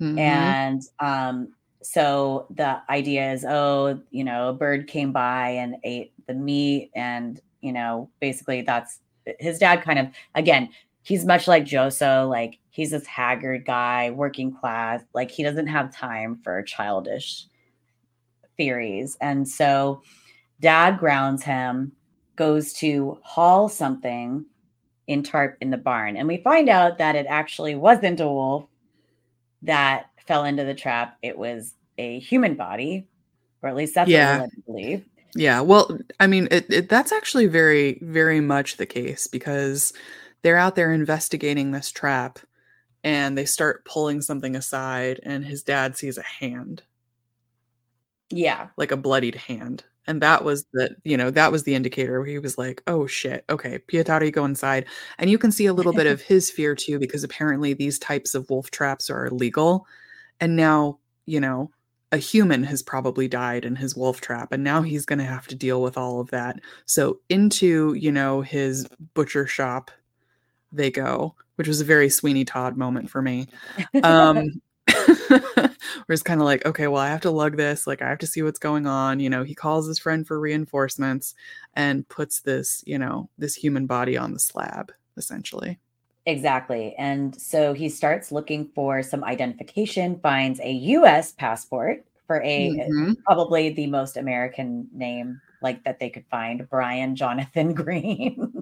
Mm-hmm. 0.00 0.18
And 0.18 0.82
um, 0.98 1.52
so 1.82 2.46
the 2.50 2.80
idea 2.90 3.32
is, 3.32 3.44
oh, 3.44 4.00
you 4.10 4.24
know, 4.24 4.48
a 4.48 4.52
bird 4.52 4.86
came 4.88 5.12
by 5.12 5.50
and 5.50 5.76
ate 5.84 6.12
the 6.26 6.34
meat, 6.34 6.90
and 6.94 7.40
you 7.60 7.72
know, 7.72 8.10
basically 8.20 8.62
that's 8.62 9.00
his 9.38 9.58
dad. 9.58 9.82
Kind 9.82 9.98
of 9.98 10.08
again, 10.34 10.68
he's 11.02 11.24
much 11.24 11.48
like 11.48 11.64
Juuso, 11.64 12.28
like 12.28 12.58
he's 12.70 12.90
this 12.90 13.06
haggard 13.06 13.64
guy, 13.64 14.10
working 14.10 14.52
class, 14.52 15.02
like 15.14 15.30
he 15.30 15.42
doesn't 15.42 15.68
have 15.68 15.94
time 15.94 16.40
for 16.42 16.62
childish 16.62 17.46
theories, 18.56 19.16
and 19.20 19.48
so 19.48 20.02
dad 20.60 20.98
grounds 20.98 21.42
him, 21.42 21.92
goes 22.36 22.72
to 22.74 23.18
haul 23.22 23.68
something 23.68 24.44
in 25.06 25.22
tarp 25.22 25.56
in 25.60 25.70
the 25.70 25.76
barn, 25.76 26.16
and 26.16 26.26
we 26.28 26.38
find 26.38 26.68
out 26.68 26.98
that 26.98 27.16
it 27.16 27.26
actually 27.28 27.74
wasn't 27.74 28.20
a 28.20 28.26
wolf 28.26 28.66
that 29.62 30.06
fell 30.26 30.44
into 30.44 30.64
the 30.64 30.74
trap, 30.74 31.16
it 31.22 31.36
was 31.38 31.74
a 31.98 32.18
human 32.18 32.54
body, 32.54 33.06
or 33.62 33.68
at 33.68 33.76
least 33.76 33.94
that's 33.94 34.10
Yeah. 34.10 34.40
what 34.40 34.50
we 34.56 34.62
believe. 34.72 35.04
Yeah, 35.34 35.60
well, 35.60 35.96
I 36.18 36.26
mean, 36.26 36.48
it, 36.50 36.66
it 36.72 36.88
that's 36.88 37.12
actually 37.12 37.46
very, 37.46 37.98
very 38.02 38.40
much 38.40 38.76
the 38.76 38.86
case 38.86 39.26
because 39.26 39.92
they're 40.42 40.56
out 40.56 40.74
there 40.76 40.92
investigating 40.92 41.70
this 41.70 41.90
trap 41.90 42.38
and 43.04 43.36
they 43.36 43.44
start 43.44 43.84
pulling 43.84 44.20
something 44.22 44.56
aside 44.56 45.20
and 45.22 45.44
his 45.44 45.62
dad 45.62 45.96
sees 45.96 46.18
a 46.18 46.22
hand, 46.22 46.82
Yeah. 48.30 48.68
like 48.76 48.90
a 48.92 48.96
bloodied 48.96 49.34
hand. 49.36 49.84
And 50.06 50.20
that 50.22 50.44
was 50.44 50.66
the, 50.72 50.94
you 51.04 51.16
know, 51.16 51.30
that 51.30 51.50
was 51.50 51.64
the 51.64 51.74
indicator 51.74 52.20
where 52.20 52.28
he 52.28 52.38
was 52.38 52.56
like, 52.56 52.82
oh 52.86 53.06
shit, 53.06 53.44
okay, 53.50 53.78
Pietari, 53.78 54.32
go 54.32 54.44
inside. 54.44 54.86
And 55.18 55.30
you 55.30 55.38
can 55.38 55.52
see 55.52 55.66
a 55.66 55.72
little 55.72 55.92
bit 55.92 56.06
of 56.12 56.20
his 56.20 56.50
fear 56.50 56.74
too, 56.74 56.98
because 56.98 57.24
apparently 57.24 57.74
these 57.74 57.98
types 57.98 58.34
of 58.34 58.48
wolf 58.48 58.70
traps 58.70 59.10
are 59.10 59.26
illegal. 59.26 59.86
And 60.40 60.56
now, 60.56 60.98
you 61.26 61.40
know, 61.40 61.70
a 62.12 62.18
human 62.18 62.62
has 62.64 62.82
probably 62.82 63.28
died 63.28 63.64
in 63.64 63.76
his 63.76 63.96
wolf 63.96 64.20
trap 64.20 64.52
and 64.52 64.62
now 64.62 64.82
he's 64.82 65.04
going 65.04 65.18
to 65.18 65.24
have 65.24 65.46
to 65.48 65.54
deal 65.54 65.82
with 65.82 65.98
all 65.98 66.20
of 66.20 66.30
that 66.30 66.60
so 66.84 67.18
into 67.28 67.94
you 67.94 68.12
know 68.12 68.42
his 68.42 68.86
butcher 69.14 69.46
shop 69.46 69.90
they 70.72 70.90
go 70.90 71.34
which 71.56 71.66
was 71.66 71.80
a 71.80 71.84
very 71.84 72.08
sweeney 72.08 72.44
todd 72.44 72.76
moment 72.76 73.10
for 73.10 73.20
me 73.22 73.46
um 74.02 74.60
where 76.04 76.14
it's 76.14 76.22
kind 76.22 76.40
of 76.40 76.44
like 76.44 76.64
okay 76.66 76.86
well 76.86 77.00
i 77.02 77.08
have 77.08 77.20
to 77.20 77.30
lug 77.30 77.56
this 77.56 77.86
like 77.86 78.02
i 78.02 78.08
have 78.08 78.18
to 78.18 78.26
see 78.26 78.42
what's 78.42 78.58
going 78.58 78.86
on 78.86 79.20
you 79.20 79.30
know 79.30 79.42
he 79.42 79.54
calls 79.54 79.86
his 79.86 79.98
friend 79.98 80.26
for 80.26 80.38
reinforcements 80.38 81.34
and 81.74 82.08
puts 82.08 82.40
this 82.40 82.82
you 82.86 82.98
know 82.98 83.28
this 83.38 83.54
human 83.54 83.86
body 83.86 84.16
on 84.16 84.32
the 84.32 84.38
slab 84.40 84.92
essentially 85.16 85.78
Exactly. 86.28 86.92
And 86.98 87.40
so 87.40 87.72
he 87.72 87.88
starts 87.88 88.32
looking 88.32 88.68
for 88.74 89.00
some 89.00 89.22
identification, 89.22 90.18
finds 90.18 90.58
a 90.58 90.72
US 90.72 91.30
passport 91.32 92.04
for 92.26 92.42
a 92.42 92.70
Mhm. 92.70 93.14
probably 93.24 93.70
the 93.70 93.86
most 93.86 94.16
American 94.16 94.88
name 94.92 95.40
like 95.62 95.84
that 95.84 96.00
they 96.00 96.10
could 96.10 96.26
find, 96.28 96.68
Brian 96.68 97.14
Jonathan 97.14 97.74
Green. 97.82 98.52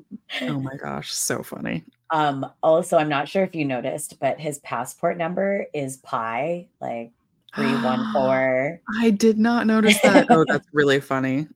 oh 0.42 0.60
my 0.60 0.76
gosh 0.76 1.10
so 1.12 1.42
funny 1.42 1.82
um 2.10 2.44
also 2.62 2.98
I'm 2.98 3.08
not 3.08 3.28
sure 3.28 3.42
if 3.44 3.54
you 3.54 3.64
noticed, 3.64 4.20
but 4.20 4.38
his 4.38 4.58
passport 4.58 5.16
number 5.16 5.66
is 5.72 5.96
pi 5.98 6.66
like 6.80 7.12
314. 7.54 8.80
i 9.00 9.10
did 9.10 9.38
not 9.38 9.66
notice 9.66 10.00
that 10.02 10.26
oh 10.30 10.44
that's 10.48 10.66
really 10.72 11.00
funny 11.00 11.46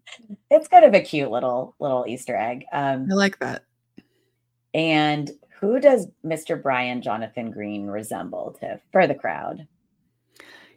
it's 0.51 0.69
kind 0.69 0.85
of 0.85 0.95
a 0.95 1.01
cute 1.01 1.31
little 1.31 1.75
little 1.79 2.05
Easter 2.09 2.37
egg. 2.37 2.65
Um 2.73 3.09
i 3.11 3.15
like 3.15 3.39
that 3.41 3.65
and 4.75 5.31
who 5.61 5.81
does 5.81 6.07
Mr. 6.25 6.61
Brian 6.61 7.03
Jonathan 7.03 7.51
Green 7.51 7.87
resemble 7.87 8.57
to 8.61 8.81
for 8.93 9.07
the 9.07 9.15
crowd? 9.15 9.67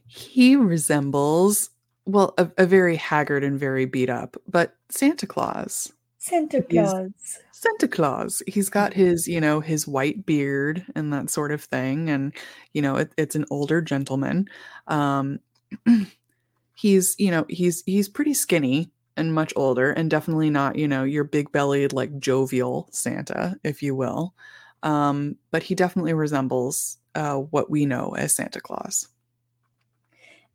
He 0.07 0.55
resembles, 0.55 1.69
well, 2.05 2.33
a, 2.37 2.49
a 2.57 2.65
very 2.65 2.95
haggard 2.95 3.43
and 3.43 3.59
very 3.59 3.85
beat 3.85 4.09
up, 4.09 4.35
but 4.47 4.75
Santa 4.89 5.27
Claus. 5.27 5.93
Santa 6.23 6.61
Claus. 6.61 7.39
Santa 7.51 7.87
Claus. 7.87 8.43
He's 8.45 8.69
got 8.69 8.93
his, 8.93 9.27
you 9.27 9.41
know, 9.41 9.59
his 9.59 9.87
white 9.87 10.23
beard 10.23 10.85
and 10.93 11.11
that 11.11 11.31
sort 11.31 11.51
of 11.51 11.63
thing. 11.63 12.11
And, 12.11 12.31
you 12.73 12.81
know, 12.83 12.97
it, 12.97 13.11
it's 13.17 13.33
an 13.33 13.45
older 13.49 13.81
gentleman. 13.81 14.47
Um, 14.85 15.39
he's, 16.75 17.15
you 17.17 17.31
know, 17.31 17.47
he's 17.49 17.81
he's 17.87 18.07
pretty 18.07 18.35
skinny 18.35 18.91
and 19.17 19.33
much 19.33 19.51
older 19.55 19.91
and 19.91 20.11
definitely 20.11 20.51
not, 20.51 20.75
you 20.75 20.87
know, 20.87 21.03
your 21.03 21.23
big 21.23 21.51
bellied, 21.51 21.91
like 21.91 22.19
jovial 22.19 22.87
Santa, 22.91 23.55
if 23.63 23.81
you 23.81 23.95
will. 23.95 24.35
Um, 24.83 25.37
but 25.49 25.63
he 25.63 25.73
definitely 25.73 26.13
resembles 26.13 26.99
uh, 27.15 27.37
what 27.37 27.71
we 27.71 27.87
know 27.87 28.13
as 28.15 28.35
Santa 28.35 28.61
Claus. 28.61 29.07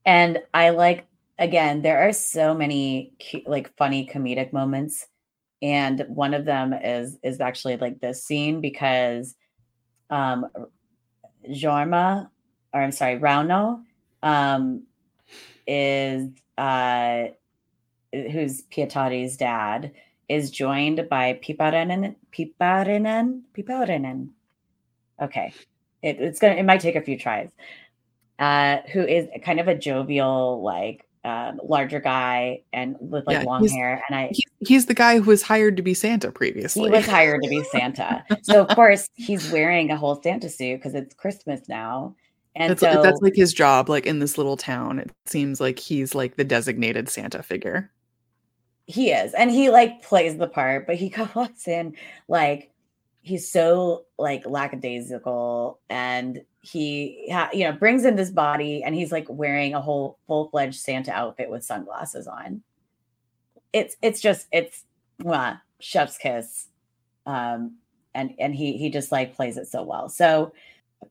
And 0.05 0.39
I 0.55 0.71
like 0.71 1.07
again, 1.41 1.83
there 1.83 2.09
are 2.09 2.13
so 2.13 2.55
many 2.55 3.15
cu- 3.21 3.43
like 3.47 3.77
funny 3.77 4.07
comedic 4.07 4.53
moments, 4.53 5.09
and 5.63 6.05
one 6.09 6.35
of 6.35 6.45
them 6.45 6.73
is 6.73 7.19
is 7.23 7.41
actually 7.41 7.77
like 7.77 8.01
this 8.01 8.25
scene 8.25 8.61
because 8.61 9.35
um 10.11 10.47
Jorma, 11.49 12.29
or 12.73 12.81
I'm 12.83 12.93
sorry, 12.93 13.19
Rauno, 13.19 13.83
um, 14.23 14.83
is 15.67 16.29
uh 16.59 17.25
who's 18.13 18.63
Pietari's 18.63 19.37
dad, 19.37 19.93
is 20.29 20.51
joined 20.51 21.09
by 21.09 21.35
Piparinen, 21.35 22.17
Piparinen, 22.33 23.43
Piparinen. 23.57 24.31
Okay, 25.21 25.53
it, 26.03 26.21
it's 26.21 26.39
gonna. 26.39 26.55
It 26.55 26.65
might 26.65 26.81
take 26.81 26.97
a 26.97 27.01
few 27.03 27.19
tries. 27.19 27.51
Uh, 28.39 28.79
who 28.93 29.01
is 29.01 29.29
kind 29.43 29.61
of 29.61 29.69
a 29.69 29.75
jovial, 29.75 30.63
like 30.63 31.06
um, 31.27 31.61
larger 31.65 31.99
guy 31.99 32.63
and 32.73 32.97
with 33.01 33.27
like 33.27 33.41
Yeah, 33.41 33.43
long 33.43 33.67
hair, 33.67 34.03
and 34.09 34.17
I 34.17 34.31
He, 34.33 34.47
he's 34.61 34.87
the 34.87 34.95
guy 34.95 35.19
who 35.19 35.25
was 35.25 35.43
hired 35.43 35.77
to 35.77 35.83
be 35.83 35.93
Santa 35.93 36.31
previously. 36.31 36.85
he 36.85 36.91
was 36.91 37.07
hired 37.07 37.43
to 37.43 37.49
be 37.49 37.65
Santa. 37.65 38.25
So 38.43 38.63
of 38.65 38.69
course 38.77 39.09
he's 39.15 39.51
wearing 39.51 39.91
a 39.91 39.97
whole 39.97 40.23
Santa 40.23 40.49
suit 40.49 40.77
because 40.77 40.95
it's 40.95 41.15
Christmas 41.15 41.69
now. 41.69 42.15
And 42.55 42.71
That's, 42.71 42.81
so 42.81 43.03
that's 43.03 43.21
like 43.21 43.35
his 43.35 43.53
job, 43.53 43.89
like 43.89 44.07
in 44.07 44.21
this 44.21 44.39
little 44.39 44.57
town. 44.57 44.99
It 45.01 45.11
seems 45.27 45.61
like 45.61 45.79
he's 45.79 46.15
like 46.15 46.37
the 46.37 46.45
designated 46.45 47.09
Santa 47.09 47.43
figure. 47.43 47.91
he 48.87 49.11
is. 49.11 49.35
And 49.35 49.51
he 49.51 49.69
like 49.69 50.03
plays 50.03 50.39
the 50.39 50.47
part, 50.47 50.87
but 50.87 50.97
he 50.97 51.13
walks 51.35 51.67
in 51.69 51.97
like 52.29 52.71
he's 53.27 53.51
so 53.51 54.05
like 54.19 54.47
lackadaisical 54.47 55.81
and 55.91 56.43
he 56.61 57.29
ha- 57.33 57.51
you 57.53 57.65
know 57.65 57.73
brings 57.73 58.05
in 58.05 58.15
this 58.15 58.31
body 58.31 58.85
and 58.85 58.95
he's 58.95 59.11
like 59.11 59.27
wearing 59.29 59.75
a 59.75 59.81
whole 59.81 60.21
full-fledged 60.29 60.79
Santa 60.79 61.11
outfit 61.11 61.51
with 61.51 61.65
sunglasses 61.65 62.29
on. 62.29 62.63
It's 63.73 63.97
it's 64.01 64.21
just 64.21 64.47
it's 64.53 64.85
mwah, 65.21 65.61
chef's 65.81 66.17
kiss. 66.19 66.69
Um 67.27 67.79
and 68.15 68.33
and 68.39 68.55
he 68.55 68.77
he 68.77 68.91
just 68.91 69.11
like 69.11 69.35
plays 69.35 69.57
it 69.57 69.67
so 69.67 69.83
well. 69.83 70.09
So 70.09 70.53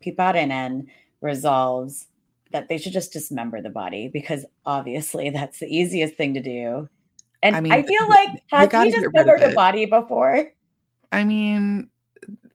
Piparinen 0.02 0.88
resolves 1.20 2.08
that 2.54 2.70
they 2.70 2.78
should 2.78 2.94
just 2.94 3.12
dismember 3.12 3.62
the 3.62 3.70
body 3.70 4.08
because 4.08 4.46
obviously 4.66 5.30
that's 5.32 5.60
the 5.60 5.68
easiest 5.68 6.16
thing 6.16 6.34
to 6.34 6.42
do. 6.42 6.88
And 7.44 7.58
I 7.68 7.80
I, 7.80 7.84
feel 7.84 8.08
like 8.08 8.42
has 8.52 8.86
he 8.86 8.92
get 8.92 9.02
rid 9.02 9.06
of 9.06 9.12
dismembered 9.12 9.42
a 9.52 9.54
body 9.54 9.86
before? 9.86 10.54
I 11.12 11.26
mean, 11.26 11.90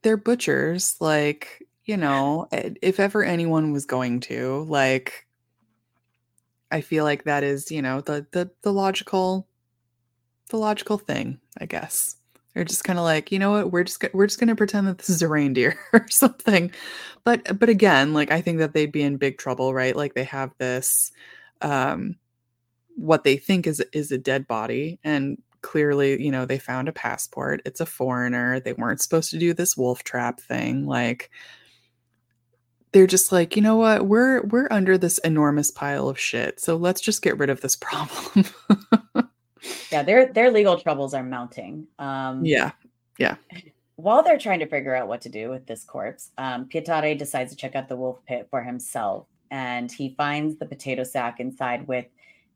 they're 0.02 0.16
butchers. 0.16 0.96
Like, 1.00 1.66
you 1.84 1.96
know, 1.96 2.48
if 2.52 3.00
ever 3.00 3.24
anyone 3.24 3.72
was 3.72 3.86
going 3.86 4.20
to, 4.20 4.64
like, 4.68 5.26
I 6.70 6.80
feel 6.80 7.04
like 7.04 7.24
that 7.24 7.42
is, 7.42 7.70
you 7.70 7.82
know, 7.82 8.00
the 8.00 8.26
the 8.30 8.50
the 8.62 8.72
logical, 8.72 9.48
the 10.50 10.56
logical 10.56 10.98
thing. 10.98 11.40
I 11.60 11.66
guess 11.66 12.16
they're 12.54 12.64
just 12.64 12.84
kind 12.84 12.98
of 12.98 13.04
like, 13.04 13.32
you 13.32 13.38
know 13.38 13.52
what, 13.52 13.72
we're 13.72 13.84
just 13.84 14.04
we're 14.12 14.26
just 14.26 14.38
gonna 14.40 14.56
pretend 14.56 14.86
that 14.86 14.98
this 14.98 15.10
is 15.10 15.22
a 15.22 15.28
reindeer 15.28 15.78
or 15.92 16.08
something. 16.08 16.70
But 17.24 17.58
but 17.58 17.68
again, 17.68 18.12
like, 18.12 18.30
I 18.30 18.40
think 18.40 18.58
that 18.58 18.72
they'd 18.72 18.92
be 18.92 19.02
in 19.02 19.16
big 19.16 19.38
trouble, 19.38 19.74
right? 19.74 19.96
Like, 19.96 20.14
they 20.14 20.24
have 20.24 20.52
this, 20.58 21.12
um, 21.60 22.16
what 22.96 23.24
they 23.24 23.36
think 23.36 23.66
is 23.66 23.82
is 23.92 24.12
a 24.12 24.18
dead 24.18 24.46
body 24.46 24.98
and 25.04 25.42
clearly 25.62 26.22
you 26.22 26.30
know 26.30 26.44
they 26.44 26.58
found 26.58 26.88
a 26.88 26.92
passport 26.92 27.60
it's 27.64 27.80
a 27.80 27.86
foreigner 27.86 28.60
they 28.60 28.72
weren't 28.72 29.00
supposed 29.00 29.30
to 29.30 29.38
do 29.38 29.52
this 29.52 29.76
wolf 29.76 30.02
trap 30.04 30.40
thing 30.40 30.86
like 30.86 31.30
they're 32.92 33.06
just 33.06 33.30
like 33.30 33.56
you 33.56 33.62
know 33.62 33.76
what 33.76 34.06
we're 34.06 34.42
we're 34.46 34.68
under 34.70 34.96
this 34.98 35.18
enormous 35.18 35.70
pile 35.70 36.08
of 36.08 36.18
shit 36.18 36.58
so 36.58 36.76
let's 36.76 37.00
just 37.00 37.22
get 37.22 37.38
rid 37.38 37.50
of 37.50 37.60
this 37.60 37.76
problem 37.80 38.44
Yeah, 39.90 40.02
their 40.02 40.32
their 40.32 40.50
legal 40.50 40.78
troubles 40.78 41.14
are 41.14 41.22
mounting. 41.22 41.86
Um 41.98 42.44
yeah 43.18 43.36
while 43.96 44.22
they're 44.22 44.38
trying 44.38 44.60
to 44.60 44.66
figure 44.66 44.94
out 44.94 45.08
what 45.08 45.20
to 45.20 45.28
do 45.28 45.50
with 45.50 45.66
this 45.66 45.84
corpse, 45.84 46.30
um, 46.38 46.66
Pietari 46.66 47.18
decides 47.18 47.50
to 47.50 47.56
check 47.56 47.76
out 47.76 47.86
the 47.86 47.96
wolf 47.96 48.18
pit 48.26 48.48
for 48.48 48.62
himself, 48.62 49.26
and 49.50 49.92
he 49.92 50.14
finds 50.16 50.56
the 50.56 50.64
potato 50.64 51.04
sack 51.04 51.38
inside 51.38 51.86
with 51.86 52.06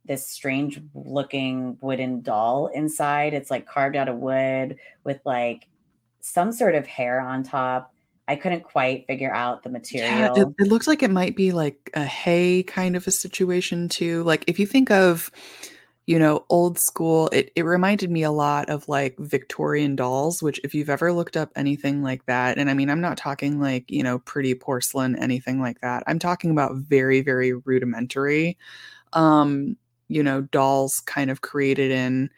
this 0.05 0.28
strange 0.28 0.80
looking 0.94 1.78
wooden 1.80 2.20
doll 2.20 2.68
inside. 2.68 3.34
It's 3.34 3.50
like 3.50 3.66
carved 3.66 3.96
out 3.96 4.09
of 4.09 4.16
wood 4.16 4.76
with 5.02 5.20
like 5.24 5.66
some 6.20 6.52
sort 6.52 6.74
of 6.74 6.86
hair 6.86 7.20
on 7.20 7.42
top. 7.42 7.92
I 8.26 8.36
couldn't 8.36 8.64
quite 8.64 9.07
figure 9.07 9.32
out 9.32 9.62
the 9.62 9.70
yeah 9.90 10.28
material. 10.28 10.36
it, 10.36 10.64
it 10.64 10.68
looks 10.68 10.86
like 10.86 11.02
it 11.02 11.11
might 11.11 11.36
be 11.36 11.52
like 11.52 11.90
a 11.94 12.05
hay 12.05 12.62
kind 12.62 12.96
of 12.96 13.07
a 13.07 13.11
situation 13.11 13.88
too 13.88 14.22
like 14.22 14.44
if 14.46 14.59
you 14.59 14.66
think 14.66 14.90
of 14.90 15.30
you 16.07 16.18
know 16.18 16.44
old 16.48 16.78
school 16.78 17.28
it, 17.32 17.50
it 17.55 17.62
reminded 17.62 18.11
me 18.11 18.22
a 18.22 18.30
lot 18.30 18.68
of 18.70 18.88
like 18.88 19.14
victorian 19.18 19.96
dolls 19.96 20.42
which 20.42 20.61
if 20.64 20.74
you've 20.74 20.90
ever 20.90 21.12
looked 21.12 21.36
up 21.36 21.50
anything 21.57 22.02
like 22.02 22.24
that 22.26 22.59
and 22.59 22.70
i 22.70 22.74
mean 22.74 22.88
i'm 22.88 23.00
not 23.00 23.16
talking 23.16 23.61
like 23.61 23.90
you 23.90 24.02
know 24.02 24.18
pretty 24.20 24.55
porcelain 24.55 25.16
anything 25.16 25.61
like 25.61 25.80
that 25.80 26.02
i'm 26.07 26.18
talking 26.18 26.50
about 26.50 26.74
very 26.76 27.20
very 27.20 27.52
rudimentary 27.52 28.57
um 29.12 29.76
you 30.14 30.22
know 30.22 30.42
dolls 30.42 31.00
kind 31.00 31.30
of 31.30 31.40
created 31.40 31.90
in 31.90 32.30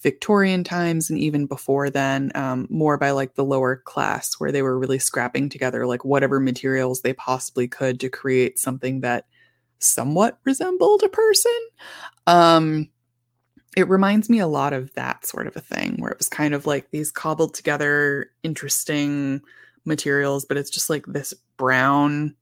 victorian 0.00 0.62
times 0.62 1.08
and 1.08 1.18
even 1.18 1.46
before 1.46 1.88
then 1.88 2.30
um, 2.34 2.66
more 2.68 2.98
by 2.98 3.10
like 3.10 3.34
the 3.34 3.44
lower 3.44 3.76
class 3.76 4.34
where 4.34 4.52
they 4.52 4.60
were 4.60 4.78
really 4.78 4.98
scrapping 4.98 5.48
together 5.48 5.86
like 5.86 6.04
whatever 6.04 6.38
materials 6.38 7.00
they 7.00 7.14
possibly 7.14 7.66
could 7.66 7.98
to 7.98 8.10
create 8.10 8.58
something 8.58 9.00
that 9.00 9.24
somewhat 9.84 10.38
resembled 10.44 11.02
a 11.02 11.08
person. 11.08 11.56
Um, 12.26 12.88
it 13.76 13.88
reminds 13.88 14.30
me 14.30 14.38
a 14.38 14.46
lot 14.46 14.72
of 14.72 14.92
that 14.94 15.26
sort 15.26 15.46
of 15.46 15.56
a 15.56 15.60
thing 15.60 15.96
where 15.98 16.12
it 16.12 16.18
was 16.18 16.28
kind 16.28 16.54
of 16.54 16.66
like 16.66 16.90
these 16.90 17.10
cobbled 17.10 17.54
together 17.54 18.30
interesting 18.42 19.40
materials 19.84 20.46
but 20.46 20.56
it's 20.56 20.70
just 20.70 20.88
like 20.88 21.04
this 21.06 21.34
brown 21.58 22.34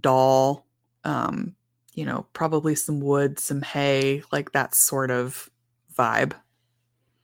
doll 0.00 0.64
um 1.04 1.54
you 1.96 2.04
know 2.04 2.24
probably 2.32 2.76
some 2.76 3.00
wood 3.00 3.40
some 3.40 3.62
hay 3.62 4.22
like 4.30 4.52
that 4.52 4.74
sort 4.76 5.10
of 5.10 5.50
vibe. 5.98 6.32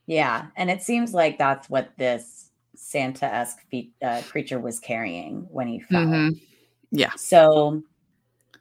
Yeah 0.07 0.47
and 0.57 0.69
it 0.69 0.81
seems 0.81 1.13
like 1.13 1.37
that's 1.37 1.69
what 1.69 1.91
this 1.97 2.49
santa-esque 2.75 3.59
fe- 3.71 3.91
uh, 4.01 4.21
creature 4.29 4.59
was 4.59 4.79
carrying 4.79 5.47
when 5.49 5.67
he 5.69 5.79
fell. 5.79 6.01
Mhm. 6.01 6.41
yeah. 6.91 7.11
So 7.15 7.81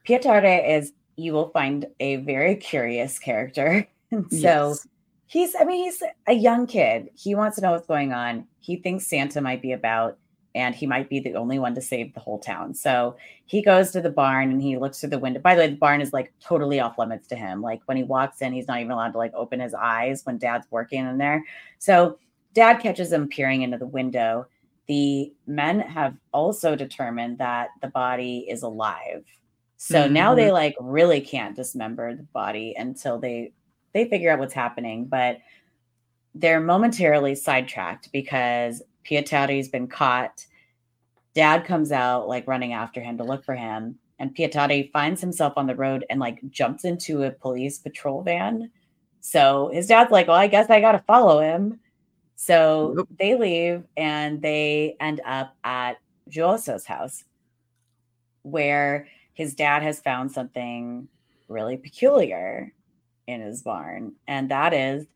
Pietari 0.06 0.78
is 0.78 0.92
you 1.16 1.32
will 1.32 1.48
find 1.50 1.86
a 2.00 2.16
very 2.16 2.54
curious 2.56 3.18
character. 3.18 3.88
So 4.28 4.28
Yes. 4.30 4.86
he's 5.26 5.54
i 5.58 5.64
mean 5.64 5.84
he's 5.84 6.02
a 6.26 6.34
young 6.34 6.66
kid. 6.66 7.08
He 7.14 7.34
wants 7.34 7.56
to 7.56 7.62
know 7.62 7.72
what's 7.72 7.86
going 7.86 8.12
on. 8.12 8.46
He 8.60 8.76
thinks 8.76 9.06
santa 9.08 9.40
might 9.40 9.62
be 9.62 9.72
about 9.72 10.18
and 10.54 10.74
he 10.74 10.86
might 10.86 11.08
be 11.08 11.20
the 11.20 11.34
only 11.34 11.58
one 11.58 11.74
to 11.74 11.80
save 11.80 12.12
the 12.14 12.20
whole 12.20 12.38
town. 12.38 12.74
So 12.74 13.16
he 13.46 13.62
goes 13.62 13.90
to 13.92 14.00
the 14.00 14.10
barn 14.10 14.50
and 14.50 14.62
he 14.62 14.76
looks 14.76 15.00
through 15.00 15.10
the 15.10 15.18
window. 15.18 15.40
By 15.40 15.54
the 15.54 15.62
way 15.62 15.68
the 15.68 15.76
barn 15.76 16.00
is 16.00 16.12
like 16.12 16.32
totally 16.40 16.80
off 16.80 16.98
limits 16.98 17.26
to 17.28 17.36
him. 17.36 17.62
Like 17.62 17.80
when 17.86 17.96
he 17.96 18.02
walks 18.02 18.42
in 18.42 18.52
he's 18.52 18.68
not 18.68 18.80
even 18.80 18.92
allowed 18.92 19.12
to 19.12 19.18
like 19.18 19.34
open 19.34 19.60
his 19.60 19.74
eyes 19.74 20.24
when 20.24 20.38
dad's 20.38 20.66
working 20.70 21.06
in 21.06 21.18
there. 21.18 21.44
So 21.78 22.18
dad 22.54 22.80
catches 22.80 23.12
him 23.12 23.28
peering 23.28 23.62
into 23.62 23.78
the 23.78 23.86
window. 23.86 24.46
The 24.88 25.32
men 25.46 25.80
have 25.80 26.14
also 26.32 26.76
determined 26.76 27.38
that 27.38 27.70
the 27.80 27.88
body 27.88 28.46
is 28.48 28.62
alive. 28.62 29.24
So 29.76 30.06
now 30.06 30.34
they 30.34 30.44
mm-hmm. 30.44 30.52
like 30.52 30.76
really 30.80 31.20
can't 31.20 31.56
dismember 31.56 32.14
the 32.14 32.22
body 32.22 32.74
until 32.78 33.18
they 33.18 33.52
they 33.92 34.08
figure 34.08 34.30
out 34.30 34.38
what's 34.38 34.54
happening, 34.54 35.06
but 35.06 35.38
they're 36.34 36.60
momentarily 36.60 37.34
sidetracked 37.34 38.10
because 38.12 38.82
Pietari's 39.04 39.68
been 39.68 39.88
caught. 39.88 40.46
Dad 41.34 41.64
comes 41.64 41.92
out 41.92 42.28
like 42.28 42.46
running 42.46 42.72
after 42.72 43.00
him 43.00 43.16
to 43.18 43.24
look 43.24 43.44
for 43.44 43.54
him, 43.54 43.98
and 44.18 44.34
Pietari 44.34 44.90
finds 44.92 45.20
himself 45.20 45.54
on 45.56 45.66
the 45.66 45.74
road 45.74 46.04
and 46.10 46.20
like 46.20 46.40
jumps 46.50 46.84
into 46.84 47.22
a 47.24 47.30
police 47.30 47.78
patrol 47.78 48.22
van. 48.22 48.70
So 49.20 49.70
his 49.72 49.86
dad's 49.86 50.10
like, 50.10 50.28
"Well, 50.28 50.36
I 50.36 50.46
guess 50.46 50.70
I 50.70 50.80
got 50.80 50.92
to 50.92 50.98
follow 51.06 51.40
him." 51.40 51.80
So 52.36 53.06
they 53.18 53.36
leave 53.36 53.84
and 53.96 54.42
they 54.42 54.96
end 55.00 55.20
up 55.24 55.54
at 55.64 55.98
Juuso's 56.28 56.84
house, 56.84 57.24
where 58.42 59.06
his 59.32 59.54
dad 59.54 59.82
has 59.82 60.00
found 60.00 60.32
something 60.32 61.08
really 61.48 61.76
peculiar 61.76 62.72
in 63.26 63.40
his 63.40 63.62
barn, 63.62 64.12
and 64.26 64.50
that 64.50 64.74
is 64.74 65.06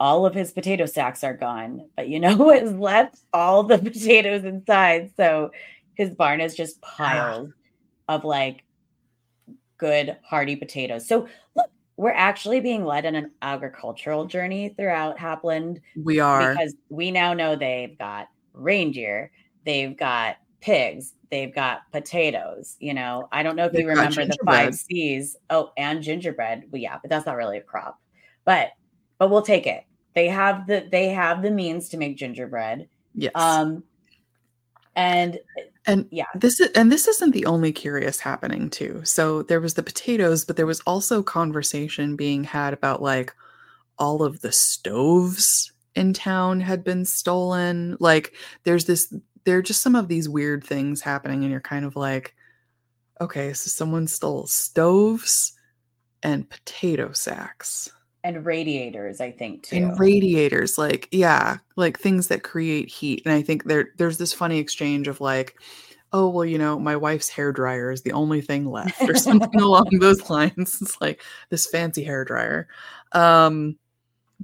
all 0.00 0.24
of 0.24 0.34
his 0.34 0.50
potato 0.50 0.86
sacks 0.86 1.22
are 1.22 1.34
gone. 1.34 1.86
But 1.94 2.08
you 2.08 2.18
know 2.18 2.36
what 2.38 2.62
is 2.62 2.72
left? 2.72 3.20
All 3.32 3.62
the 3.62 3.78
potatoes 3.78 4.44
inside. 4.44 5.12
So 5.16 5.52
his 5.94 6.10
barn 6.10 6.40
is 6.40 6.56
just 6.56 6.78
ah. 6.82 6.94
piles 6.96 7.50
of 8.08 8.24
like 8.24 8.64
good 9.78 10.16
hearty 10.24 10.56
potatoes. 10.56 11.06
So 11.06 11.28
look, 11.54 11.70
we're 11.96 12.12
actually 12.12 12.60
being 12.60 12.84
led 12.84 13.04
on 13.04 13.14
an 13.14 13.30
agricultural 13.42 14.24
journey 14.24 14.70
throughout 14.70 15.20
Lapland 15.20 15.80
we 16.02 16.18
are 16.18 16.54
because 16.54 16.74
we 16.88 17.10
now 17.10 17.34
know 17.34 17.54
they've 17.54 17.96
got 17.98 18.28
reindeer, 18.54 19.30
they've 19.66 19.96
got 19.96 20.36
pigs, 20.62 21.14
they've 21.30 21.54
got 21.54 21.80
potatoes. 21.92 22.76
You 22.80 22.94
know, 22.94 23.28
I 23.32 23.42
don't 23.42 23.54
know 23.54 23.66
if 23.66 23.72
They've 23.72 23.82
you 23.82 23.88
remember 23.88 24.24
the 24.24 24.36
five. 24.46 24.74
C's. 24.74 25.36
Oh, 25.50 25.72
and 25.76 26.02
gingerbread. 26.02 26.64
Well, 26.70 26.80
yeah, 26.80 26.96
but 27.00 27.10
that's 27.10 27.26
not 27.26 27.36
really 27.36 27.58
a 27.58 27.62
crop. 27.62 28.00
But 28.46 28.70
but 29.18 29.30
we'll 29.30 29.42
take 29.42 29.66
it. 29.66 29.84
They 30.14 30.28
have 30.28 30.66
the 30.66 30.88
they 30.90 31.08
have 31.08 31.42
the 31.42 31.50
means 31.50 31.88
to 31.90 31.96
make 31.96 32.16
gingerbread. 32.16 32.88
yes 33.14 33.32
Um 33.34 33.84
and 34.96 35.38
and 35.86 36.06
yeah. 36.10 36.26
this 36.34 36.60
is 36.60 36.70
and 36.74 36.90
this 36.90 37.08
isn't 37.08 37.32
the 37.32 37.46
only 37.46 37.72
curious 37.72 38.20
happening 38.20 38.68
too 38.68 39.00
so 39.04 39.42
there 39.42 39.60
was 39.60 39.74
the 39.74 39.82
potatoes 39.82 40.44
but 40.44 40.56
there 40.56 40.66
was 40.66 40.80
also 40.80 41.22
conversation 41.22 42.16
being 42.16 42.44
had 42.44 42.72
about 42.74 43.00
like 43.00 43.34
all 43.98 44.22
of 44.22 44.40
the 44.40 44.52
stoves 44.52 45.72
in 45.94 46.12
town 46.12 46.60
had 46.60 46.84
been 46.84 47.04
stolen 47.04 47.96
like 48.00 48.34
there's 48.64 48.84
this 48.86 49.12
there 49.44 49.58
are 49.58 49.62
just 49.62 49.80
some 49.80 49.94
of 49.94 50.08
these 50.08 50.28
weird 50.28 50.62
things 50.64 51.00
happening 51.00 51.42
and 51.42 51.50
you're 51.50 51.60
kind 51.60 51.84
of 51.84 51.96
like 51.96 52.34
okay 53.20 53.52
so 53.52 53.68
someone 53.68 54.06
stole 54.06 54.46
stoves 54.46 55.52
and 56.22 56.48
potato 56.50 57.12
sacks 57.12 57.90
and 58.22 58.44
radiators, 58.44 59.20
I 59.20 59.30
think 59.30 59.64
too. 59.64 59.76
and 59.76 59.98
radiators 59.98 60.76
like 60.76 61.08
yeah 61.10 61.58
like 61.76 61.98
things 61.98 62.28
that 62.28 62.42
create 62.42 62.88
heat 62.88 63.22
and 63.24 63.32
i 63.32 63.42
think 63.42 63.64
there 63.64 63.90
there's 63.96 64.18
this 64.18 64.32
funny 64.32 64.58
exchange 64.58 65.08
of 65.08 65.20
like 65.20 65.58
oh 66.12 66.28
well 66.28 66.44
you 66.44 66.58
know 66.58 66.78
my 66.78 66.96
wife's 66.96 67.28
hair 67.28 67.52
dryer 67.52 67.90
is 67.90 68.02
the 68.02 68.12
only 68.12 68.40
thing 68.40 68.70
left 68.70 69.00
or 69.02 69.14
something 69.14 69.60
along 69.60 69.88
those 70.00 70.28
lines 70.28 70.80
it's 70.82 71.00
like 71.00 71.22
this 71.48 71.66
fancy 71.66 72.04
hair 72.04 72.24
dryer 72.24 72.68
um 73.12 73.76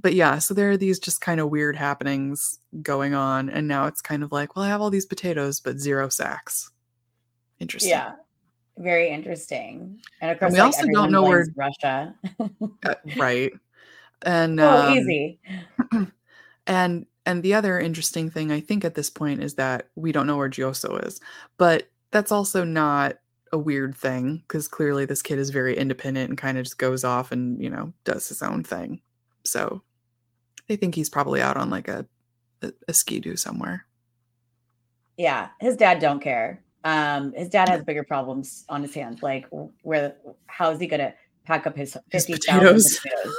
but 0.01 0.13
yeah 0.13 0.39
so 0.39 0.53
there 0.53 0.71
are 0.71 0.77
these 0.77 0.99
just 0.99 1.21
kind 1.21 1.39
of 1.39 1.49
weird 1.49 1.75
happenings 1.75 2.59
going 2.81 3.13
on 3.13 3.49
and 3.49 3.67
now 3.67 3.85
it's 3.85 4.01
kind 4.01 4.23
of 4.23 4.31
like 4.31 4.55
well 4.55 4.65
i 4.65 4.69
have 4.69 4.81
all 4.81 4.89
these 4.89 5.05
potatoes 5.05 5.59
but 5.59 5.77
zero 5.77 6.09
sacks 6.09 6.71
interesting 7.59 7.91
yeah. 7.91 8.13
Very 8.79 9.09
interesting. 9.09 9.99
And 10.21 10.29
of 10.29 10.37
course, 10.37 10.53
we 10.53 10.59
like, 10.59 10.67
also 10.67 10.85
don't 10.93 11.11
know 11.11 11.23
where- 11.23 11.47
Russia. 11.55 12.13
Uh, 12.85 12.93
right 13.15 13.51
and 14.23 14.59
oh, 14.59 14.87
um, 14.87 14.97
easy. 14.97 15.39
And 16.67 17.05
and 17.25 17.43
the 17.43 17.53
other 17.53 17.79
interesting 17.79 18.29
thing 18.29 18.51
I 18.51 18.59
think 18.59 18.85
at 18.85 18.95
this 18.95 19.09
point 19.09 19.41
is 19.41 19.55
that 19.55 19.89
we 19.95 20.11
don't 20.11 20.27
know 20.27 20.37
where 20.37 20.49
Juuso 20.49 21.05
is. 21.05 21.19
But 21.57 21.89
that's 22.11 22.31
also 22.31 22.63
not 22.63 23.15
a 23.51 23.57
weird 23.57 23.95
thing 23.95 24.43
because 24.47 24.67
clearly 24.67 25.05
this 25.05 25.21
kid 25.21 25.39
is 25.39 25.49
very 25.49 25.75
independent 25.77 26.29
and 26.29 26.37
kind 26.37 26.57
of 26.57 26.65
just 26.65 26.77
goes 26.77 27.03
off 27.03 27.31
and, 27.31 27.61
you 27.61 27.69
know, 27.69 27.93
does 28.03 28.27
his 28.27 28.41
own 28.41 28.63
thing. 28.63 29.01
So 29.45 29.81
they 30.67 30.75
think 30.75 30.95
he's 30.95 31.09
probably 31.09 31.41
out 31.41 31.57
on 31.57 31.69
like 31.69 31.87
a 31.87 32.05
a, 32.61 32.71
a 32.87 32.93
ski 32.93 33.19
do 33.19 33.35
somewhere. 33.35 33.85
Yeah, 35.17 35.49
his 35.59 35.75
dad 35.75 35.99
don't 35.99 36.21
care. 36.21 36.63
Um, 36.83 37.33
his 37.33 37.49
dad 37.49 37.69
has 37.69 37.83
bigger 37.83 38.03
problems 38.03 38.65
on 38.69 38.81
his 38.81 38.93
hands. 38.93 39.23
Like, 39.23 39.47
where? 39.81 40.15
How 40.45 40.71
is 40.71 40.79
he 40.79 40.87
gonna 40.87 41.13
pack 41.45 41.65
up 41.65 41.75
his 41.75 41.97
His 42.09 42.25
fifty 42.25 42.33
thousand 42.33 42.61
potatoes. 42.61 42.99
potatoes? 42.99 43.35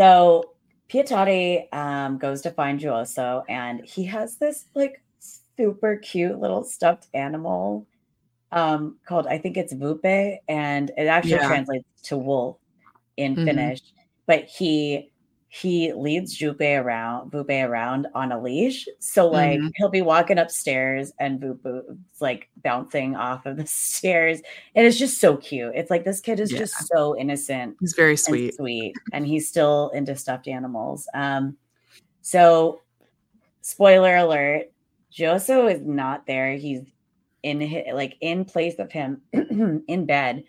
So 0.00 0.54
Pietari 0.90 1.72
um, 1.74 2.18
goes 2.18 2.40
to 2.42 2.50
find 2.50 2.80
Juuso, 2.80 3.44
and 3.48 3.84
he 3.84 4.04
has 4.04 4.36
this 4.38 4.64
like 4.74 5.02
super 5.20 5.96
cute 5.96 6.40
little 6.40 6.64
stuffed 6.64 7.08
animal 7.14 7.86
um, 8.52 8.98
called 9.06 9.26
I 9.28 9.38
think 9.38 9.56
it's 9.58 9.74
Vupe, 9.74 10.38
and 10.48 10.90
it 10.96 11.06
actually 11.06 11.40
Yeah. 11.40 11.46
translates 11.48 11.86
to 12.04 12.18
wolf 12.18 12.58
in 13.16 13.36
Mhm. 13.36 13.44
Finnish. 13.44 13.80
But 14.26 14.44
he 14.46 15.09
he 15.52 15.92
leads 15.92 16.38
Vupe 16.38 16.80
around 16.80 17.32
Vupe 17.32 17.68
around 17.68 18.06
on 18.14 18.30
a 18.30 18.40
leash. 18.40 18.86
So 19.00 19.26
like 19.28 19.58
Mhm. 19.58 19.72
he'll 19.74 19.88
be 19.88 20.00
walking 20.00 20.38
upstairs 20.38 21.12
and 21.18 21.40
Vupe's 21.40 22.20
like 22.20 22.48
bouncing 22.62 23.16
off 23.16 23.46
of 23.46 23.56
the 23.56 23.66
stairs. 23.66 24.40
And 24.76 24.86
it's 24.86 24.96
just 24.96 25.18
so 25.20 25.36
cute. 25.36 25.72
It's 25.74 25.90
like 25.90 26.04
this 26.04 26.20
kid 26.20 26.38
is 26.38 26.50
just 26.50 26.86
so 26.86 27.18
innocent 27.18 27.76
he's 27.80 27.94
very 27.94 28.12
and 28.12 28.18
sweet. 28.20 28.54
sweet 28.54 28.94
and 29.12 29.26
he's 29.26 29.48
still 29.48 29.90
into 29.92 30.14
stuffed 30.14 30.46
animals 30.46 31.08
um 31.14 31.56
so 32.22 32.80
spoiler 33.62 34.14
alert 34.16 34.70
Juuso 35.12 35.68
is 35.74 35.80
not 35.84 36.26
there 36.26 36.52
he's 36.52 36.82
in 37.42 37.60
hi- 37.60 37.90
like 37.92 38.16
in 38.20 38.44
place 38.44 38.78
of 38.78 38.92
him 38.92 39.20
in 39.32 40.06
bed 40.06 40.44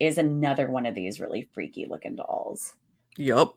is 0.00 0.16
another 0.16 0.70
one 0.70 0.86
of 0.86 0.94
these 0.94 1.20
really 1.20 1.42
freaky 1.52 1.84
looking 1.86 2.16
dolls 2.16 2.72
Yup. 3.18 3.56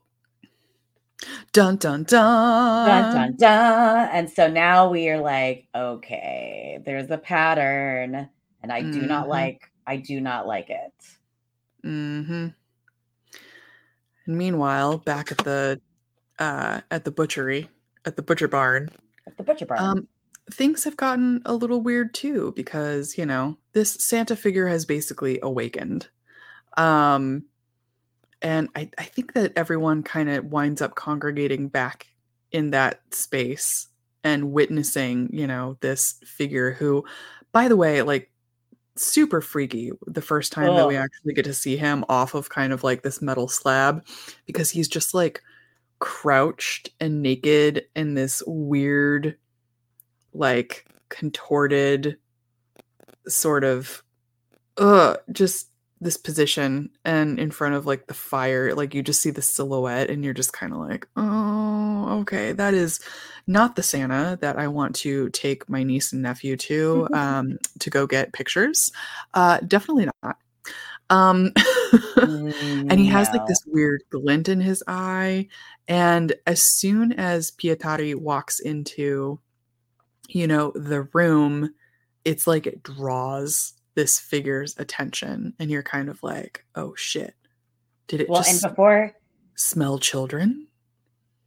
Dun 1.52 1.76
dun 1.78 2.04
dun. 2.04 2.86
dun, 2.86 3.16
dun, 3.16 3.36
dun. 3.38 4.10
and 4.12 4.30
so 4.30 4.48
now 4.48 4.90
we 4.90 5.10
are 5.10 5.20
like 5.20 5.68
okay 5.76 6.80
there's 6.86 7.10
a 7.12 7.18
pattern 7.18 8.30
and 8.64 8.72
i 8.72 8.82
do 8.82 9.02
not 9.02 9.26
Mhm. 9.26 9.30
like 9.30 9.72
i 9.86 9.98
do 9.98 10.22
not 10.22 10.48
like 10.48 10.70
it 10.70 10.94
Mm-hmm. 11.86 12.48
And 14.26 14.38
meanwhile, 14.38 14.98
back 14.98 15.32
at 15.32 15.38
the 15.40 15.82
uh 16.40 16.82
at 16.92 17.06
the 17.06 17.12
butchery, 17.12 17.70
at 18.06 18.16
the 18.16 18.22
butcher 18.22 18.48
barn, 18.48 18.90
At 19.28 19.38
the 19.38 19.44
butcher 19.44 19.66
barn 19.66 19.80
um 19.80 20.08
things 20.52 20.84
have 20.84 20.98
gotten 20.98 21.42
a 21.46 21.54
little 21.54 21.82
weird 21.82 22.14
too 22.14 22.54
because, 22.56 23.18
you 23.18 23.26
know, 23.26 23.58
this 23.74 23.92
Santa 23.94 24.36
figure 24.36 24.68
has 24.68 24.86
basically 24.86 25.40
awakened. 25.42 26.10
Um 26.78 27.46
and 28.42 28.70
I, 28.76 28.90
I 28.98 29.04
think 29.04 29.34
that 29.34 29.54
everyone 29.56 30.04
kind 30.04 30.30
of 30.30 30.46
winds 30.46 30.82
up 30.82 30.96
congregating 30.96 31.68
back 31.68 32.08
in 32.52 32.72
that 32.72 33.02
space 33.12 33.88
and 34.24 34.52
witnessing, 34.52 35.30
you 35.32 35.48
know, 35.48 35.78
this 35.82 36.20
figure 36.26 36.72
who, 36.72 37.04
by 37.52 37.68
the 37.68 37.76
way, 37.76 38.02
like 38.02 38.32
super 38.96 39.40
freaky 39.40 39.92
the 40.08 40.22
first 40.22 40.52
time 40.52 40.76
that 40.76 40.88
we 40.88 40.98
actually 40.98 41.34
get 41.34 41.46
to 41.46 41.54
see 41.54 41.78
him 41.78 42.04
off 42.10 42.34
of 42.34 42.50
kind 42.50 42.74
of 42.74 42.84
like 42.84 43.02
this 43.02 43.22
metal 43.22 43.48
slab 43.48 44.06
because 44.46 44.70
he's 44.70 44.90
just 44.90 45.14
like 45.14 45.42
crouched 46.00 46.90
and 47.00 47.22
naked 47.22 47.86
in 47.96 48.14
this 48.14 48.44
weird 48.46 49.38
like 50.34 50.86
contorted 51.08 52.18
sort 53.28 53.64
of 53.64 54.04
uh 54.78 55.16
just 55.32 55.70
this 56.02 56.18
position 56.18 56.90
and 57.04 57.40
in 57.40 57.52
front 57.52 57.76
of 57.76 57.86
like 57.86 58.08
the 58.08 58.14
fire 58.14 58.74
like 58.74 58.94
you 58.94 59.04
just 59.04 59.22
see 59.22 59.32
the 59.32 59.42
silhouette 59.42 60.10
and 60.10 60.24
you're 60.24 60.34
just 60.34 60.54
kind 60.54 60.72
of 60.72 60.80
like 60.80 61.06
oh 61.18 62.20
okay 62.22 62.54
that 62.54 62.74
is 62.74 63.02
not 63.48 63.76
the 63.76 63.84
santa 63.84 64.38
that 64.40 64.58
i 64.58 64.66
want 64.66 64.96
to 64.96 65.30
take 65.32 65.68
my 65.70 65.84
niece 65.84 66.14
and 66.14 66.22
nephew 66.22 66.56
to 66.56 67.08
um 67.14 67.58
to 67.80 67.90
go 67.90 68.08
get 68.08 68.34
pictures. 68.34 68.92
Uh 69.34 69.60
definitely 69.60 70.08
not. 70.24 70.38
Um 71.10 71.52
and 72.18 73.00
he 73.00 73.08
has 73.08 73.30
like 73.30 73.46
this 73.48 73.64
weird 73.68 74.04
glint 74.10 74.50
in 74.50 74.62
his 74.62 74.84
eye 74.88 75.48
and 75.88 76.34
as 76.46 76.64
soon 76.64 77.14
as 77.14 77.52
pietari 77.52 78.16
walks 78.16 78.60
into 78.60 79.40
you 80.28 80.46
know 80.46 80.72
the 80.76 81.02
room 81.14 81.74
it's 82.26 82.46
like 82.46 82.68
it 82.68 82.84
draws 82.84 83.74
this 83.96 84.20
figure's 84.20 84.78
attention 84.78 85.54
and 85.60 85.70
you're 85.70 85.84
kind 85.84 86.10
of 86.10 86.22
like 86.24 86.66
oh 86.76 86.96
shit. 86.96 87.36
Did 88.08 88.22
it 88.22 88.30
well 88.30 88.42
just 88.42 88.64
and 88.64 88.72
before 88.72 89.14
smell 89.56 90.00
children? 90.00 90.68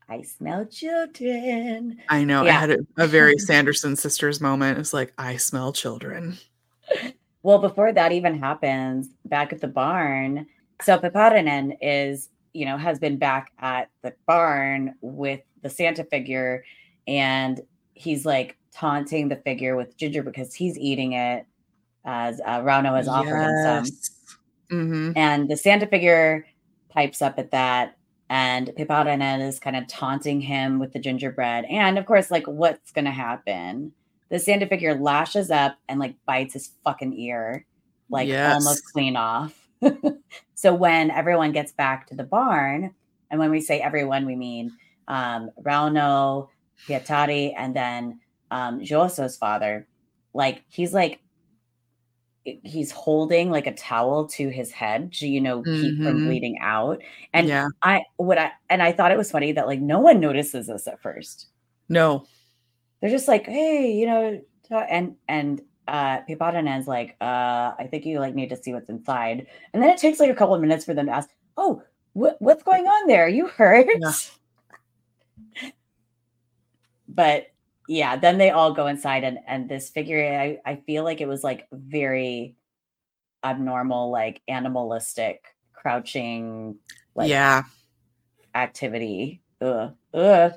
I 0.09 0.23
smell 0.23 0.67
children. 0.67 1.99
I 2.09 2.25
know 2.25 2.45
i 2.45 2.51
had 2.51 2.71
a, 2.71 2.79
a 2.99 3.07
very 3.07 3.39
sanderson 3.39 3.97
sisters 3.97 4.41
moment. 4.41 4.79
It's 4.79 4.93
like 4.93 5.13
i 5.19 5.37
smell 5.37 5.73
children. 5.73 6.39
Well, 7.43 7.59
before 7.59 7.93
that 7.93 8.13
even 8.13 8.39
happens, 8.39 9.09
back 9.25 9.53
at 9.53 9.61
the 9.61 9.69
barn, 9.69 10.47
so 10.81 10.97
Piparinen 10.99 11.77
is, 11.81 12.29
you 12.53 12.65
know, 12.65 12.77
has 12.77 12.99
been 12.99 13.19
back 13.19 13.51
at 13.59 13.91
the 14.03 14.15
barn 14.27 14.95
with 15.01 15.41
the 15.63 15.69
Santa 15.69 16.05
figure, 16.05 16.65
and 17.09 17.61
he's 17.95 18.25
like 18.25 18.57
taunting 18.73 19.29
the 19.29 19.37
figure 19.37 19.77
with 19.77 19.97
ginger 19.97 20.23
because 20.23 20.55
he's 20.55 20.79
eating 20.79 21.13
it 21.13 21.47
as 22.05 22.41
uh, 22.45 22.61
Rauno 22.61 22.97
has 22.97 23.09
offered 23.09 23.43
him 23.43 23.57
some. 23.57 23.85
hmm 24.71 25.13
And 25.15 25.49
the 25.51 25.57
Santa 25.57 25.87
figure 25.87 26.47
pipes 26.91 27.23
up 27.23 27.39
at 27.39 27.51
that, 27.53 27.97
and 28.31 28.69
Piparinen 28.79 29.41
is 29.47 29.59
kind 29.59 29.77
of 29.77 29.87
taunting 29.89 30.41
him 30.41 30.79
with 30.79 30.93
the 30.93 30.99
gingerbread. 30.99 31.65
And 31.67 31.99
of 31.99 32.07
course, 32.07 32.31
like, 32.31 32.47
what's 32.47 32.93
going 32.93 33.05
to 33.07 33.11
happen? 33.11 33.93
The 34.31 34.39
Santa 34.39 34.67
figure 34.67 34.95
lashes 34.95 35.51
up 35.51 35.77
and 35.89 36.01
like 36.01 36.17
bites 36.27 36.55
his 36.55 36.71
fucking 36.85 37.13
ear, 37.19 37.67
like 38.09 38.29
Yes. 38.29 38.55
almost 38.55 38.85
clean 38.93 39.17
off. 39.17 39.69
so 40.55 40.75
when 40.75 41.11
everyone 41.11 41.53
gets 41.53 41.73
back 41.73 42.07
to 42.09 42.15
the 42.15 42.25
barn, 42.25 42.95
and 43.31 43.39
when 43.41 43.51
we 43.51 43.61
say 43.61 43.81
everyone, 43.81 44.27
we 44.27 44.37
mean 44.37 44.73
um, 45.09 45.51
Rauno, 45.63 46.49
Pietari, 46.87 47.53
and 47.57 47.75
then 47.77 48.21
um, 48.51 48.81
Juuso's 48.81 49.37
father. 49.37 49.87
Like 50.35 50.65
he's 50.69 50.95
like 50.95 51.21
he's 52.45 52.91
holding 52.91 53.51
like 53.51 53.67
a 53.67 53.75
towel 53.75 54.27
to 54.27 54.49
his 54.49 54.73
head 54.73 55.13
to 55.13 55.29
you 55.29 55.41
know 55.41 55.63
keep 55.63 55.97
from 56.03 56.19
Mhm. 56.21 56.27
bleeding 56.27 56.59
out 56.61 57.01
and 57.33 57.47
yeah. 57.49 57.69
I 57.83 58.03
what 58.17 58.37
i 58.39 58.51
and 58.69 58.83
i 58.83 58.91
thought 58.93 59.13
it 59.13 59.19
was 59.19 59.31
funny 59.31 59.53
that 59.53 59.67
like 59.69 59.81
no 59.81 60.01
one 60.01 60.19
notices 60.21 60.67
this 60.67 60.89
at 60.89 61.01
first. 61.01 61.47
No. 61.89 62.27
They're 63.01 63.11
just 63.11 63.29
like 63.29 63.47
hey 63.47 63.93
you 63.93 64.07
know 64.07 64.41
and 64.89 65.17
and 65.29 65.61
uh 65.89 66.21
Piparinen's 66.29 66.89
like 66.89 67.17
uh 67.21 67.75
i 67.79 67.87
think 67.91 68.07
you 68.07 68.19
like 68.19 68.35
need 68.35 68.51
to 68.51 68.57
see 68.57 68.73
what's 68.73 68.89
inside 68.89 69.47
and 69.73 69.83
then 69.83 69.91
it 69.91 69.99
takes 69.99 70.19
like 70.21 70.31
a 70.31 70.35
couple 70.35 70.55
of 70.55 70.61
minutes 70.61 70.85
for 70.85 70.95
them 70.95 71.07
to 71.07 71.13
ask 71.13 71.29
oh 71.57 71.83
what, 72.15 72.37
what's 72.41 72.63
going 72.63 72.85
on 72.87 73.07
there? 73.09 73.27
You 73.27 73.47
hurt? 73.47 73.87
Yeah. 73.99 74.13
but 77.09 77.47
yeah 77.93 78.17
then 78.17 78.39
they 78.39 78.51
all 78.51 78.73
go 78.73 78.87
inside 78.87 79.25
and 79.25 79.39
and 79.47 79.69
this 79.69 79.91
figure 79.91 80.39
i 80.39 80.71
i 80.71 80.77
feel 80.77 81.05
like 81.05 81.21
it 81.21 81.29
was 81.29 81.45
like 81.45 81.67
very 81.73 82.57
abnormal 83.45 84.11
like 84.11 84.41
animalistic 84.49 85.45
crouching 85.73 86.77
like 87.15 87.29
yeah 87.29 87.63
activity 88.55 89.43
Ugh. 89.63 89.95
Ugh. 90.13 90.53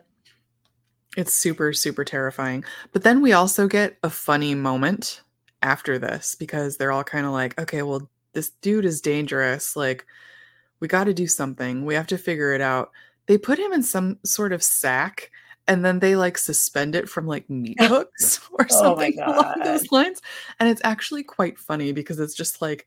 It's 1.16 1.34
super, 1.34 1.72
super 1.74 2.04
terrifying. 2.04 2.66
But 2.92 3.04
then 3.04 3.22
we 3.22 3.34
also 3.34 3.68
get 3.68 3.98
a 4.04 4.10
funny 4.10 4.56
moment 4.56 5.22
after 5.62 5.98
this 5.98 6.36
because 6.36 6.78
they're 6.78 6.92
all 6.92 7.04
kind 7.04 7.26
of 7.26 7.32
like, 7.32 7.60
okay, 7.60 7.84
well, 7.84 8.10
this 8.34 8.50
dude 8.62 8.86
is 8.86 9.00
dangerous. 9.00 9.76
Like, 9.76 10.06
we 10.80 10.88
got 10.88 11.06
to 11.06 11.14
do 11.14 11.28
something. 11.28 11.86
We 11.86 11.94
have 11.94 12.08
to 12.08 12.18
figure 12.18 12.54
it 12.54 12.62
out. 12.62 12.92
They 13.28 13.38
put 13.38 13.60
him 13.60 13.72
in 13.72 13.82
some 13.84 14.20
sort 14.26 14.52
of 14.52 14.62
sack 14.62 15.32
and 15.68 15.84
then 15.84 16.00
they 16.00 16.16
like 16.16 16.38
suspend 16.38 16.96
it 16.96 17.10
from 17.10 17.28
like 17.28 17.50
meat 17.50 17.78
hooks 17.82 18.42
or 18.52 18.68
Oh 18.70 18.82
something 18.82 19.20
along 19.20 19.62
those 19.64 19.92
lines. 19.92 20.22
And 20.60 20.70
it's 20.70 20.82
actually 20.84 21.24
quite 21.24 21.60
funny 21.60 21.92
because 21.92 22.20
it's 22.20 22.36
just 22.36 22.62
like 22.62 22.86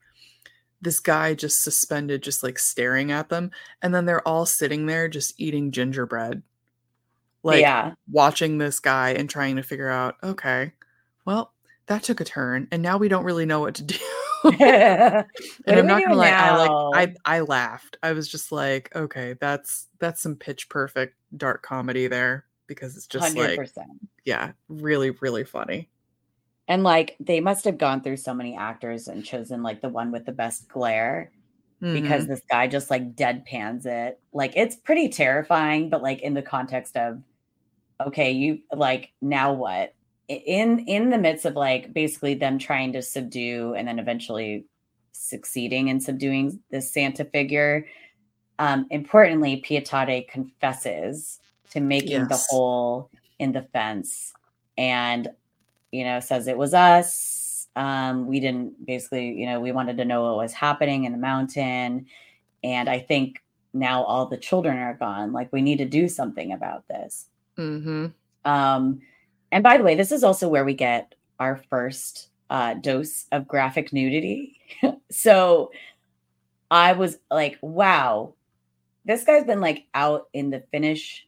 this 0.81 0.99
guy 0.99 1.33
just 1.33 1.61
suspended, 1.61 2.23
just 2.23 2.41
like 2.41 2.57
staring 2.57 3.11
at 3.11 3.29
them. 3.29 3.51
And 3.81 3.93
then 3.93 4.05
they're 4.05 4.25
all 4.27 4.45
sitting 4.45 4.85
there 4.85 5.09
just 5.09 5.39
eating 5.39 5.71
gingerbread. 5.71 6.41
Like, 7.41 7.61
yeah 7.61 7.93
watching 8.11 8.57
this 8.57 8.81
guy 8.81 9.11
and 9.11 9.29
trying 9.29 9.55
to 9.55 9.63
figure 9.63 9.89
out, 9.89 10.15
okay, 10.21 10.73
well, 11.25 11.53
that 11.85 12.03
took 12.03 12.19
a 12.19 12.25
turn, 12.25 12.67
and 12.71 12.83
now 12.83 12.97
we 12.97 13.07
don't 13.07 13.23
really 13.23 13.45
know 13.45 13.61
what 13.61 13.75
to 13.75 13.83
do. 13.83 13.97
And 14.43 15.25
I'm 15.67 15.85
not 15.85 16.01
gonna 16.01 16.15
lie, 16.15 16.29
I 16.29 16.55
like 16.55 16.71
I 17.25 17.37
I 17.37 17.39
laughed. 17.41 17.97
I 18.01 18.13
was 18.13 18.29
just 18.29 18.53
like, 18.53 18.89
okay, 18.95 19.35
that's 19.39 19.87
that's 19.99 20.21
some 20.21 20.35
pitch 20.37 20.69
perfect 20.69 21.15
dark 21.35 21.61
comedy 21.61 22.07
there 22.07 22.45
because 22.69 22.95
it's 22.95 23.07
just 23.07 23.35
100% 23.35 23.77
like, 23.77 23.87
yeah, 24.25 24.53
really, 24.69 25.09
really 25.11 25.43
funny. 25.43 25.89
and 26.69 26.83
like 26.83 27.15
they 27.19 27.39
must 27.41 27.65
have 27.65 27.77
gone 27.77 28.01
through 28.01 28.17
so 28.17 28.33
many 28.33 28.55
actors 28.55 29.07
and 29.09 29.25
chosen 29.25 29.63
like 29.63 29.81
the 29.81 29.89
one 29.89 30.11
with 30.11 30.25
the 30.25 30.31
best 30.31 30.69
glare 30.69 31.31
because 31.91 32.25
Mhm. 32.25 32.27
this 32.27 32.41
guy 32.49 32.67
just 32.67 32.89
like 32.91 33.15
deadpans 33.15 33.85
it. 33.85 34.19
Like 34.33 34.53
it's 34.55 34.75
pretty 34.77 35.09
terrifying, 35.09 35.89
but 35.89 36.03
like 36.03 36.21
in 36.21 36.33
the 36.35 36.41
context 36.43 36.95
of 36.97 37.21
okay, 38.05 38.31
you 38.31 38.59
like 38.73 39.11
now 39.21 39.53
what? 39.53 39.95
In 40.29 40.79
in 40.87 41.09
the 41.09 41.17
midst 41.17 41.45
of 41.45 41.55
like 41.55 41.93
basically 41.93 42.35
them 42.35 42.59
trying 42.59 42.93
to 42.93 43.01
subdue 43.01 43.73
and 43.75 43.87
then 43.87 43.99
eventually 43.99 44.65
succeeding 45.13 45.87
in 45.89 45.99
subduing 45.99 46.61
this 46.71 46.93
Santa 46.93 47.25
figure. 47.25 47.87
Um, 48.59 48.87
importantly, 48.91 49.63
Pietari 49.67 50.27
confesses 50.27 51.39
to 51.71 51.79
making 51.79 52.27
the 52.27 52.45
hole 52.49 53.09
in 53.39 53.51
the 53.51 53.61
fence 53.73 54.33
and 54.77 55.29
you 55.91 56.03
know 56.03 56.19
says 56.19 56.47
it 56.47 56.57
was 56.57 56.73
us. 56.73 57.67
Um 57.75 58.27
we 58.27 58.39
didn't 58.39 58.85
basically 58.85 59.31
you 59.31 59.45
know 59.45 59.59
we 59.59 59.71
wanted 59.71 59.97
to 59.97 60.05
know 60.05 60.23
what 60.23 60.37
was 60.37 60.53
happening 60.53 61.05
in 61.05 61.11
the 61.11 61.17
mountain. 61.17 62.07
And 62.63 62.89
i 62.89 62.99
think 62.99 63.41
now 63.73 64.03
all 64.03 64.25
the 64.25 64.37
children 64.37 64.77
are 64.77 64.95
gone. 64.95 65.31
Like 65.31 65.53
we 65.53 65.61
need 65.61 65.77
to 65.77 65.85
do 65.85 66.07
something 66.07 66.51
about 66.53 66.87
this. 66.87 67.27
Mm-hmm. 67.57 68.07
um 68.45 69.01
and 69.51 69.63
by 69.63 69.77
the 69.77 69.83
way 69.83 69.95
this 69.95 70.11
is 70.13 70.23
also 70.23 70.47
where 70.47 70.63
we 70.63 70.73
get 70.73 71.13
our 71.39 71.61
first 71.69 72.29
uh 72.49 72.73
dose 72.75 73.25
of 73.31 73.47
graphic 73.47 73.93
nudity. 73.93 74.55
So 75.11 75.71
i 76.71 76.93
was 76.93 77.17
like 77.31 77.57
wow 77.61 78.35
this 79.05 79.23
guy's 79.23 79.43
been 79.43 79.59
like 79.59 79.85
out 79.95 80.29
in 80.33 80.51
the 80.51 80.63
finnish 80.71 81.27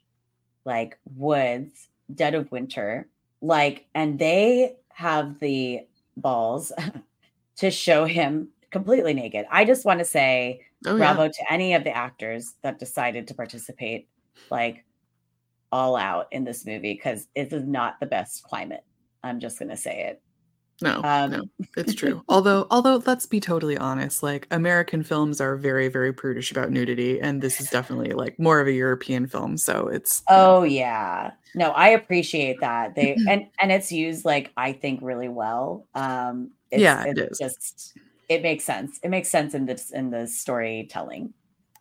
like 0.65 0.97
woods 1.15 1.87
dead 2.13 2.35
of 2.35 2.51
winter 2.51 3.07
like 3.41 3.85
and 3.95 4.19
they 4.19 4.75
have 4.93 5.39
the 5.39 5.81
balls 6.17 6.71
to 7.57 7.71
show 7.71 8.05
him 8.05 8.49
completely 8.69 9.13
naked. 9.13 9.45
I 9.51 9.65
just 9.65 9.85
want 9.85 9.99
to 9.99 10.05
say 10.05 10.61
Oh 10.85 10.95
yeah. 10.95 11.13
bravo 11.13 11.27
to 11.27 11.53
any 11.53 11.73
of 11.75 11.83
the 11.83 11.95
actors 11.95 12.55
that 12.63 12.79
decided 12.79 13.27
to 13.27 13.33
participate 13.33 14.07
like 14.49 14.83
all 15.71 15.95
out 15.95 16.27
in 16.31 16.43
this 16.43 16.65
movie 16.65 16.93
because 16.93 17.27
it 17.35 17.53
is 17.53 17.63
not 17.65 17.99
the 17.99 18.05
best 18.05 18.43
climate. 18.43 18.83
I'm 19.23 19.39
just 19.39 19.59
gonna 19.59 19.77
say 19.77 20.05
it 20.07 20.21
No, 20.81 21.03
Um, 21.03 21.31
no, 21.31 21.43
it's 21.77 21.93
true. 21.93 22.23
although, 22.27 22.67
although, 22.71 23.01
let's 23.05 23.25
be 23.25 23.39
totally 23.39 23.77
honest. 23.77 24.23
Like 24.23 24.47
American 24.51 25.03
films 25.03 25.39
are 25.39 25.55
very, 25.55 25.87
very 25.87 26.13
prudish 26.13 26.51
about 26.51 26.71
nudity, 26.71 27.19
and 27.19 27.41
this 27.41 27.59
is 27.61 27.69
definitely 27.69 28.13
like 28.13 28.39
more 28.39 28.59
of 28.59 28.67
a 28.67 28.71
European 28.71 29.27
film. 29.27 29.57
So 29.57 29.87
it's 29.87 30.23
oh 30.27 30.63
yeah 30.63 31.31
no 31.55 31.71
i 31.71 31.89
appreciate 31.89 32.59
that 32.61 32.95
they 32.95 33.15
and 33.27 33.47
and 33.59 33.71
it's 33.71 33.91
used 33.91 34.25
like 34.25 34.51
i 34.57 34.71
think 34.71 34.99
really 35.01 35.29
well 35.29 35.87
um 35.95 36.51
it's, 36.71 36.81
Yeah, 36.81 37.03
it 37.05 37.17
it's 37.17 37.39
just 37.39 37.93
it 38.29 38.41
makes 38.41 38.63
sense 38.63 38.99
it 39.03 39.09
makes 39.09 39.29
sense 39.29 39.53
in 39.53 39.65
this 39.65 39.91
in 39.91 40.09
the 40.09 40.27
storytelling 40.27 41.33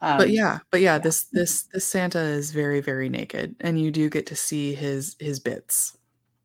um, 0.02 0.18
but 0.18 0.30
yeah 0.30 0.58
but 0.70 0.80
yeah, 0.80 0.94
yeah. 0.94 0.98
this 0.98 1.24
this 1.32 1.62
this 1.72 1.84
santa 1.84 2.18
is 2.18 2.50
very 2.50 2.80
very 2.80 3.08
naked 3.08 3.54
and 3.60 3.80
you 3.80 3.90
do 3.90 4.08
get 4.08 4.26
to 4.26 4.34
see 4.36 4.74
his 4.74 5.14
his 5.20 5.38
bits 5.38 5.96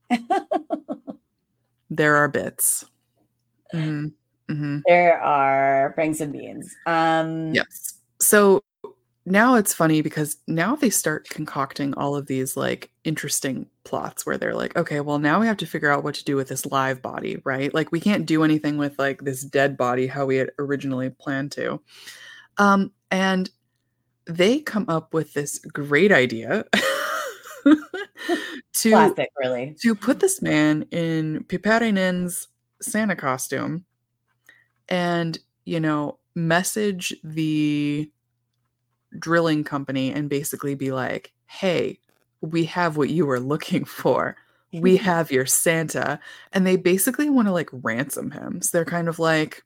there 1.89 2.15
are 2.15 2.27
bits 2.27 2.85
Mhm. 3.73 4.13
Mhm. 4.49 4.83
There 4.87 5.19
are 5.21 5.91
franks 5.95 6.21
and 6.21 6.31
beans. 6.31 6.73
Um, 6.85 7.53
Yes. 7.53 7.95
So 8.21 8.63
now 9.25 9.55
it's 9.55 9.73
funny 9.73 10.01
because 10.01 10.37
now 10.47 10.75
they 10.75 10.89
start 10.91 11.27
concocting 11.29 11.93
all 11.95 12.15
of 12.15 12.27
these 12.27 12.55
like 12.55 12.91
interesting 13.03 13.65
plots 13.83 14.25
where 14.25 14.37
they're 14.37 14.53
like, 14.53 14.75
okay, 14.77 14.99
well, 14.99 15.17
now 15.17 15.39
we 15.41 15.47
have 15.47 15.57
to 15.57 15.65
figure 15.65 15.89
out 15.91 16.03
what 16.03 16.13
to 16.15 16.23
do 16.23 16.35
with 16.35 16.47
this 16.47 16.65
live 16.67 17.01
body, 17.01 17.41
right? 17.43 17.73
Like, 17.73 17.91
we 17.91 17.99
can't 17.99 18.25
do 18.25 18.43
anything 18.43 18.77
with 18.77 18.97
like 18.99 19.23
this 19.23 19.43
dead 19.43 19.77
body 19.77 20.05
how 20.07 20.25
we 20.27 20.37
had 20.37 20.51
originally 20.59 21.09
planned 21.09 21.51
to. 21.53 21.81
Um, 22.57 22.91
and 23.11 23.49
they 24.27 24.59
come 24.59 24.85
up 24.87 25.13
with 25.13 25.33
this 25.33 25.59
great 25.59 26.11
idea 26.11 26.65
to 28.73 28.89
classic, 28.89 29.29
really. 29.37 29.75
to 29.81 29.95
put 29.95 30.19
this 30.19 30.41
man 30.41 30.83
in 30.91 31.43
Piparinen's 31.47 32.47
Santa 32.81 33.15
costume 33.15 33.85
and, 34.87 35.39
you 35.65 35.79
know, 35.79 36.19
message 36.35 37.15
the 37.23 38.11
drilling 39.17 39.63
company 39.63 40.11
and 40.11 40.29
basically 40.29 40.75
be 40.75 40.91
like, 40.91 41.31
hey, 41.47 41.99
we 42.41 42.65
have 42.65 42.97
what 42.97 43.09
you 43.09 43.25
were 43.25 43.39
looking 43.39 43.85
for. 43.85 44.35
We 44.71 44.97
have 44.97 45.31
your 45.31 45.45
Santa. 45.45 46.19
And 46.53 46.67
they 46.67 46.75
basically 46.75 47.29
want 47.29 47.47
to 47.47 47.53
like 47.53 47.69
ransom 47.71 48.31
him. 48.31 48.61
So 48.61 48.77
they're 48.77 48.85
kind 48.85 49.07
of 49.07 49.19
like, 49.19 49.63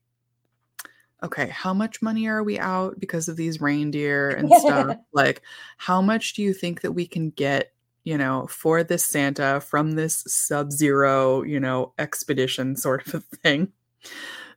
okay, 1.23 1.47
how 1.49 1.73
much 1.73 2.01
money 2.01 2.27
are 2.27 2.43
we 2.43 2.59
out 2.59 2.99
because 2.99 3.27
of 3.27 3.35
these 3.35 3.59
reindeer 3.59 4.29
and 4.29 4.51
stuff? 4.57 4.97
like, 5.13 5.41
how 5.77 6.01
much 6.01 6.33
do 6.33 6.41
you 6.41 6.53
think 6.53 6.81
that 6.81 6.93
we 6.93 7.05
can 7.05 7.31
get, 7.31 7.73
you 8.03 8.17
know, 8.17 8.47
for 8.47 8.83
this 8.83 9.05
Santa 9.05 9.61
from 9.61 9.91
this 9.91 10.23
sub 10.27 10.71
zero, 10.71 11.43
you 11.43 11.59
know, 11.59 11.93
expedition 11.97 12.75
sort 12.75 13.07
of 13.07 13.15
a 13.15 13.19
thing? 13.37 13.71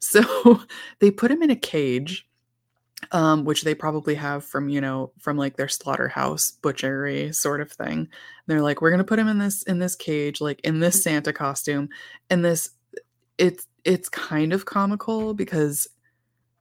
So 0.01 0.62
they 1.01 1.11
put 1.11 1.30
him 1.30 1.43
in 1.43 1.51
a 1.51 1.57
cage 1.57 2.26
um, 3.11 3.45
which 3.45 3.62
they 3.62 3.74
probably 3.74 4.14
have 4.14 4.45
from 4.45 4.68
you 4.68 4.80
know 4.80 5.12
from 5.18 5.36
like 5.36 5.57
their 5.57 5.68
slaughterhouse 5.68 6.51
butchery 6.51 7.32
sort 7.32 7.61
of 7.61 7.72
thing. 7.72 7.99
And 7.99 8.09
they're 8.47 8.62
like, 8.62 8.80
we're 8.80 8.90
gonna 8.90 9.05
put 9.05 9.18
him 9.18 9.28
in 9.28 9.38
this 9.38 9.62
in 9.64 9.78
this 9.78 9.97
cage, 9.97 10.40
like 10.40 10.61
in 10.61 10.80
this 10.80 11.03
Santa 11.03 11.32
costume, 11.32 11.88
and 12.30 12.45
this 12.45 12.70
it's 13.38 13.66
it's 13.84 14.09
kind 14.09 14.53
of 14.53 14.66
comical 14.66 15.34
because 15.34 15.88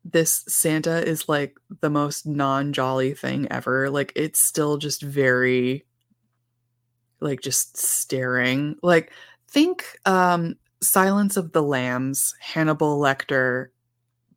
this 0.04 0.44
Santa 0.48 1.08
is 1.08 1.30
like 1.30 1.56
the 1.82 1.90
most 1.90 2.26
non-jolly 2.26 3.14
thing 3.14 3.48
ever. 3.52 3.90
Like 3.90 4.12
it's 4.16 4.44
still 4.44 4.78
just 4.78 5.04
very 5.04 5.86
like 7.22 7.42
just 7.42 7.78
staring. 7.78 8.76
Like 8.84 9.12
think 9.48 9.86
um 10.06 10.56
Silence 10.82 11.38
of 11.38 11.52
the 11.52 11.62
Lambs, 11.64 12.34
Hannibal 12.40 13.00
Lecter 13.00 13.68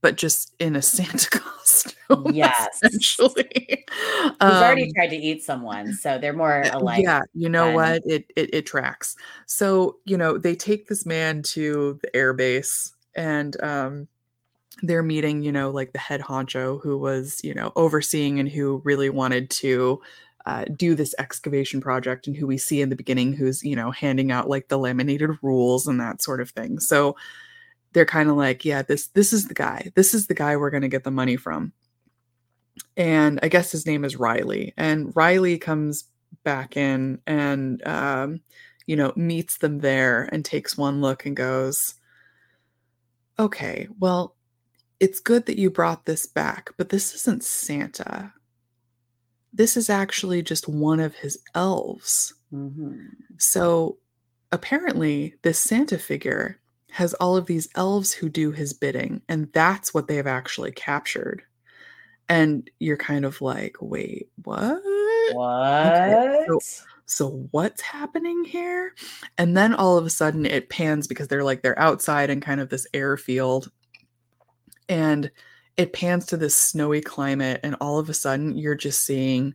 but 0.02 0.16
just 0.16 0.54
in 0.58 0.76
a 0.76 0.82
Santa 0.82 1.30
costume. 1.30 2.32
Yes. 2.34 2.78
essentially. 2.82 3.48
He's 3.88 4.32
already 4.42 4.82
Um, 4.82 4.90
tried 4.94 5.08
to 5.08 5.16
eat 5.16 5.42
someone, 5.42 5.94
so 5.94 6.18
they're 6.18 6.34
more 6.34 6.62
uh, 6.66 6.78
alike. 6.78 7.02
yeah, 7.02 7.22
you 7.32 7.48
know 7.48 7.66
than- 7.68 7.74
what? 7.74 8.02
It, 8.04 8.26
it 8.36 8.50
it 8.52 8.66
tracks. 8.66 9.16
So 9.46 9.96
you 10.04 10.18
know 10.18 10.36
they 10.36 10.54
take 10.56 10.88
this 10.88 11.06
man 11.06 11.42
to 11.54 11.98
the 12.02 12.14
air 12.14 12.34
base, 12.34 12.92
and 13.14 13.58
um, 13.62 14.08
they're 14.82 15.02
meeting, 15.02 15.42
you 15.42 15.52
know, 15.52 15.70
like 15.70 15.92
the 15.92 15.98
head 15.98 16.20
honcho 16.20 16.82
who 16.82 16.98
was, 16.98 17.40
you 17.42 17.54
know, 17.54 17.72
overseeing 17.74 18.38
and 18.40 18.48
who 18.50 18.82
really 18.84 19.08
wanted 19.08 19.48
to. 19.50 20.02
Uh, 20.46 20.64
do 20.76 20.94
this 20.94 21.14
excavation 21.18 21.80
project 21.80 22.26
and 22.26 22.36
who 22.36 22.46
we 22.46 22.58
see 22.58 22.82
in 22.82 22.90
the 22.90 22.96
beginning 22.96 23.32
who's 23.32 23.64
you 23.64 23.74
know 23.74 23.90
handing 23.90 24.30
out 24.30 24.46
like 24.46 24.68
the 24.68 24.78
laminated 24.78 25.30
rules 25.40 25.86
and 25.86 26.00
that 26.00 26.20
sort 26.22 26.40
of 26.40 26.50
thing. 26.50 26.78
So 26.78 27.16
they're 27.92 28.04
kind 28.04 28.28
of 28.28 28.36
like 28.36 28.64
yeah 28.64 28.82
this 28.82 29.08
this 29.08 29.32
is 29.32 29.48
the 29.48 29.54
guy. 29.54 29.90
This 29.94 30.14
is 30.14 30.26
the 30.26 30.34
guy 30.34 30.56
we're 30.56 30.70
going 30.70 30.82
to 30.82 30.88
get 30.88 31.04
the 31.04 31.10
money 31.10 31.36
from. 31.36 31.72
And 32.96 33.40
i 33.42 33.48
guess 33.48 33.72
his 33.72 33.86
name 33.86 34.04
is 34.04 34.16
riley. 34.16 34.74
And 34.76 35.14
riley 35.16 35.58
comes 35.58 36.04
back 36.42 36.76
in 36.76 37.20
and 37.26 37.86
um 37.86 38.40
you 38.86 38.96
know 38.96 39.12
meets 39.16 39.58
them 39.58 39.78
there 39.78 40.28
and 40.32 40.44
takes 40.44 40.76
one 40.76 41.00
look 41.00 41.26
and 41.26 41.36
goes 41.36 41.94
okay 43.38 43.88
well 43.98 44.36
it's 45.00 45.20
good 45.20 45.46
that 45.46 45.58
you 45.58 45.70
brought 45.70 46.04
this 46.04 46.26
back 46.26 46.70
but 46.76 46.88
this 46.88 47.14
isn't 47.14 47.42
santa 47.42 48.32
this 49.54 49.76
is 49.76 49.88
actually 49.88 50.42
just 50.42 50.68
one 50.68 51.00
of 51.00 51.14
his 51.14 51.38
elves 51.54 52.34
Mhm. 52.52 53.08
so 53.38 53.98
apparently, 54.52 55.34
this 55.42 55.58
Santa 55.58 55.98
figure 55.98 56.60
has 56.90 57.14
all 57.14 57.36
of 57.36 57.46
these 57.46 57.68
elves 57.74 58.12
who 58.12 58.28
do 58.28 58.52
his 58.52 58.72
bidding, 58.72 59.20
and 59.28 59.52
that's 59.52 59.92
what 59.92 60.06
they 60.06 60.14
have 60.16 60.28
actually 60.28 60.70
captured. 60.72 61.42
And 62.28 62.70
you're 62.78 62.96
kind 62.96 63.24
of 63.24 63.40
like, 63.40 63.76
wait, 63.80 64.28
what? 64.44 64.80
What? 65.32 66.46
so- 66.48 66.60
So 67.06 67.48
what's 67.50 67.82
happening 67.82 68.44
here? 68.44 68.94
And 69.36 69.56
then 69.56 69.74
all 69.74 69.98
of 69.98 70.06
a 70.06 70.10
sudden 70.10 70.46
it 70.46 70.70
pans 70.70 71.06
because 71.06 71.28
they're 71.28 71.44
like 71.44 71.62
they're 71.62 71.78
outside 71.78 72.30
in 72.30 72.40
kind 72.40 72.60
of 72.60 72.70
this 72.70 72.86
airfield. 72.94 73.70
And 74.88 75.30
it 75.76 75.92
pans 75.92 76.26
to 76.26 76.36
this 76.36 76.56
snowy 76.56 77.00
climate, 77.00 77.60
and 77.62 77.76
all 77.80 77.98
of 77.98 78.08
a 78.08 78.14
sudden 78.14 78.56
you're 78.56 78.74
just 78.74 79.04
seeing 79.04 79.54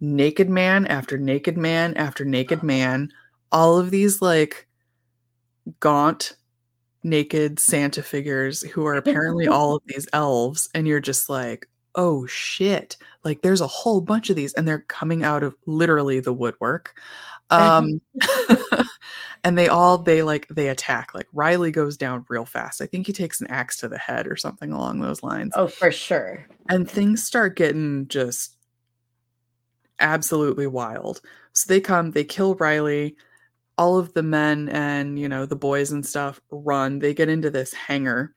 naked 0.00 0.50
man 0.50 0.86
after 0.86 1.16
naked 1.16 1.56
man 1.56 1.94
after 1.94 2.24
naked 2.24 2.62
man 2.62 3.10
all 3.52 3.78
of 3.78 3.90
these 3.90 4.20
like 4.20 4.66
gaunt 5.80 6.36
naked 7.04 7.58
santa 7.58 8.02
figures 8.02 8.62
who 8.62 8.84
are 8.84 8.96
apparently 8.96 9.46
all 9.48 9.76
of 9.76 9.82
these 9.86 10.08
elves 10.12 10.68
and 10.74 10.86
you're 10.86 11.00
just 11.00 11.30
like 11.30 11.68
oh 11.94 12.26
shit. 12.26 12.96
Like 13.24 13.42
there's 13.42 13.60
a 13.60 13.66
whole 13.66 14.00
bunch 14.00 14.30
of 14.30 14.36
these 14.36 14.52
and 14.54 14.66
they're 14.66 14.84
coming 14.88 15.22
out 15.22 15.42
of 15.42 15.54
literally 15.66 16.20
the 16.20 16.32
woodwork. 16.32 16.94
Um 17.50 18.00
and 19.44 19.56
they 19.56 19.68
all 19.68 19.98
they 19.98 20.22
like 20.22 20.48
they 20.48 20.68
attack 20.68 21.14
like 21.14 21.28
riley 21.32 21.70
goes 21.70 21.96
down 21.96 22.24
real 22.28 22.44
fast 22.46 22.80
i 22.80 22.86
think 22.86 23.06
he 23.06 23.12
takes 23.12 23.40
an 23.40 23.46
axe 23.48 23.76
to 23.76 23.88
the 23.88 23.98
head 23.98 24.26
or 24.26 24.34
something 24.36 24.72
along 24.72 25.00
those 25.00 25.22
lines 25.22 25.52
oh, 25.54 25.68
for 25.68 25.92
sure. 25.92 26.46
and 26.68 26.90
things 26.90 27.22
start 27.22 27.54
getting 27.56 28.08
just 28.08 28.56
absolutely 30.00 30.66
wild. 30.66 31.20
So 31.52 31.72
they 31.72 31.80
come, 31.80 32.10
they 32.10 32.24
kill 32.24 32.56
Riley. 32.56 33.16
All 33.78 33.96
of 33.98 34.12
the 34.12 34.22
men 34.24 34.68
and 34.68 35.18
you 35.18 35.28
know 35.28 35.46
the 35.46 35.56
boys 35.56 35.90
and 35.92 36.04
stuff 36.04 36.40
run. 36.50 36.98
They 36.98 37.14
get 37.14 37.28
into 37.28 37.50
this 37.50 37.72
hangar, 37.72 38.34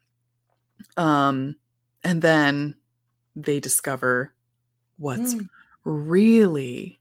um, 0.98 1.56
and 2.04 2.22
then 2.22 2.76
they 3.36 3.60
discover 3.60 4.34
what's 4.98 5.36
Mm. 5.36 5.50
really 5.84 7.00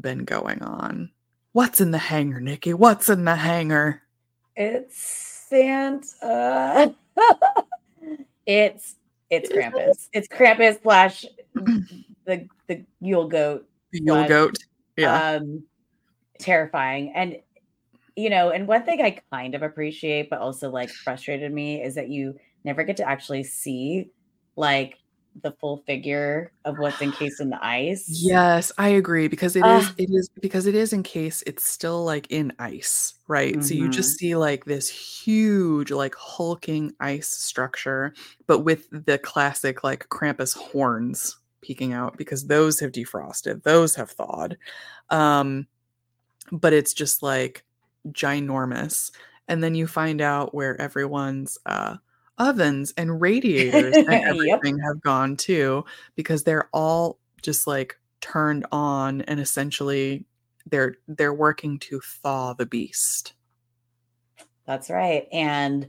been 0.00 0.24
going 0.24 0.62
on. 0.62 1.10
What's 1.56 1.80
in 1.80 1.90
the 1.90 1.96
hangar, 1.96 2.38
Nikki? 2.38 2.74
What's 2.74 3.08
in 3.08 3.24
the 3.24 3.34
hangar? 3.34 4.02
It's 4.56 4.94
Santa. 5.48 6.94
it's 8.46 8.96
it's 9.30 9.50
Krampus. 9.50 10.10
It's 10.12 10.28
Krampus 10.28 10.82
slash 10.82 11.24
the 12.26 12.46
the 12.66 12.84
Yule 13.00 13.26
goat. 13.26 13.66
The 13.90 14.02
Yule 14.02 14.18
What? 14.18 14.28
goat. 14.28 14.58
Yeah. 14.98 15.30
Um 15.30 15.62
terrifying. 16.38 17.14
And 17.14 17.38
you 18.16 18.28
know, 18.28 18.50
and 18.50 18.68
one 18.68 18.82
thing 18.82 19.00
I 19.00 19.18
kind 19.32 19.54
of 19.54 19.62
appreciate, 19.62 20.28
but 20.28 20.40
also 20.40 20.68
like 20.68 20.90
frustrated 20.90 21.54
me 21.54 21.82
is 21.82 21.94
that 21.94 22.10
you 22.10 22.38
never 22.64 22.84
get 22.84 22.98
to 22.98 23.08
actually 23.08 23.44
see 23.44 24.10
like 24.56 24.98
the 25.42 25.52
full 25.52 25.82
figure 25.86 26.50
of 26.64 26.78
what's 26.78 27.00
encased 27.02 27.40
in 27.40 27.50
the 27.50 27.64
ice. 27.64 28.06
Yes, 28.08 28.72
I 28.78 28.88
agree 28.88 29.28
because 29.28 29.54
it 29.56 29.66
is 29.66 29.84
Ah. 29.86 29.94
it 29.98 30.08
is 30.10 30.28
because 30.40 30.66
it 30.66 30.74
is 30.74 30.92
in 30.92 31.02
case 31.02 31.42
it's 31.46 31.64
still 31.64 32.04
like 32.04 32.26
in 32.30 32.52
ice, 32.58 33.14
right? 33.28 33.62
So 33.62 33.74
you 33.74 33.88
just 33.90 34.18
see 34.18 34.34
like 34.36 34.64
this 34.64 34.88
huge 34.88 35.90
like 35.90 36.14
hulking 36.14 36.92
ice 37.00 37.28
structure, 37.28 38.14
but 38.46 38.60
with 38.60 38.88
the 38.90 39.18
classic 39.18 39.84
like 39.84 40.08
Krampus 40.08 40.56
horns 40.56 41.36
peeking 41.60 41.92
out 41.92 42.16
because 42.16 42.46
those 42.46 42.80
have 42.80 42.92
defrosted, 42.92 43.62
those 43.62 43.94
have 43.96 44.10
thawed. 44.10 44.56
Um 45.10 45.66
but 46.52 46.72
it's 46.72 46.94
just 46.94 47.22
like 47.22 47.64
ginormous. 48.08 49.10
And 49.48 49.62
then 49.62 49.74
you 49.74 49.86
find 49.86 50.20
out 50.20 50.54
where 50.54 50.80
everyone's 50.80 51.58
uh 51.66 51.96
ovens 52.38 52.92
and 52.96 53.20
radiators 53.20 53.96
and 53.96 54.06
Yep. 54.08 54.22
everything 54.26 54.78
have 54.80 55.00
gone 55.00 55.36
too 55.36 55.84
because 56.14 56.44
they're 56.44 56.68
all 56.72 57.18
just 57.42 57.66
like 57.66 57.98
turned 58.20 58.66
on 58.72 59.22
and 59.22 59.38
essentially 59.40 60.24
they're 60.66 60.96
they're 61.08 61.34
working 61.34 61.78
to 61.78 62.00
thaw 62.00 62.52
the 62.52 62.66
beast. 62.66 63.34
That's 64.66 64.90
right. 64.90 65.28
And 65.32 65.86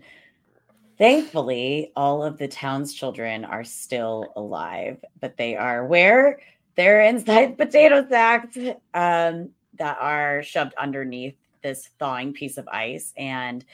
thankfully, 0.97 1.91
all 1.95 2.23
of 2.23 2.37
the 2.37 2.47
town's 2.47 2.93
children 2.93 3.43
are 3.43 3.63
still 3.63 4.31
alive, 4.35 5.03
but 5.19 5.37
they 5.37 5.55
are 5.55 5.85
where 5.85 6.39
they're 6.75 7.01
inside 7.01 7.57
potato 7.57 8.07
sacks 8.07 8.55
um, 8.93 9.49
that 9.79 9.97
are 9.99 10.43
shoved 10.43 10.75
underneath 10.75 11.35
this 11.63 11.89
thawing 11.99 12.33
piece 12.33 12.57
of 12.57 12.67
ice. 12.67 13.13
And 13.17 13.65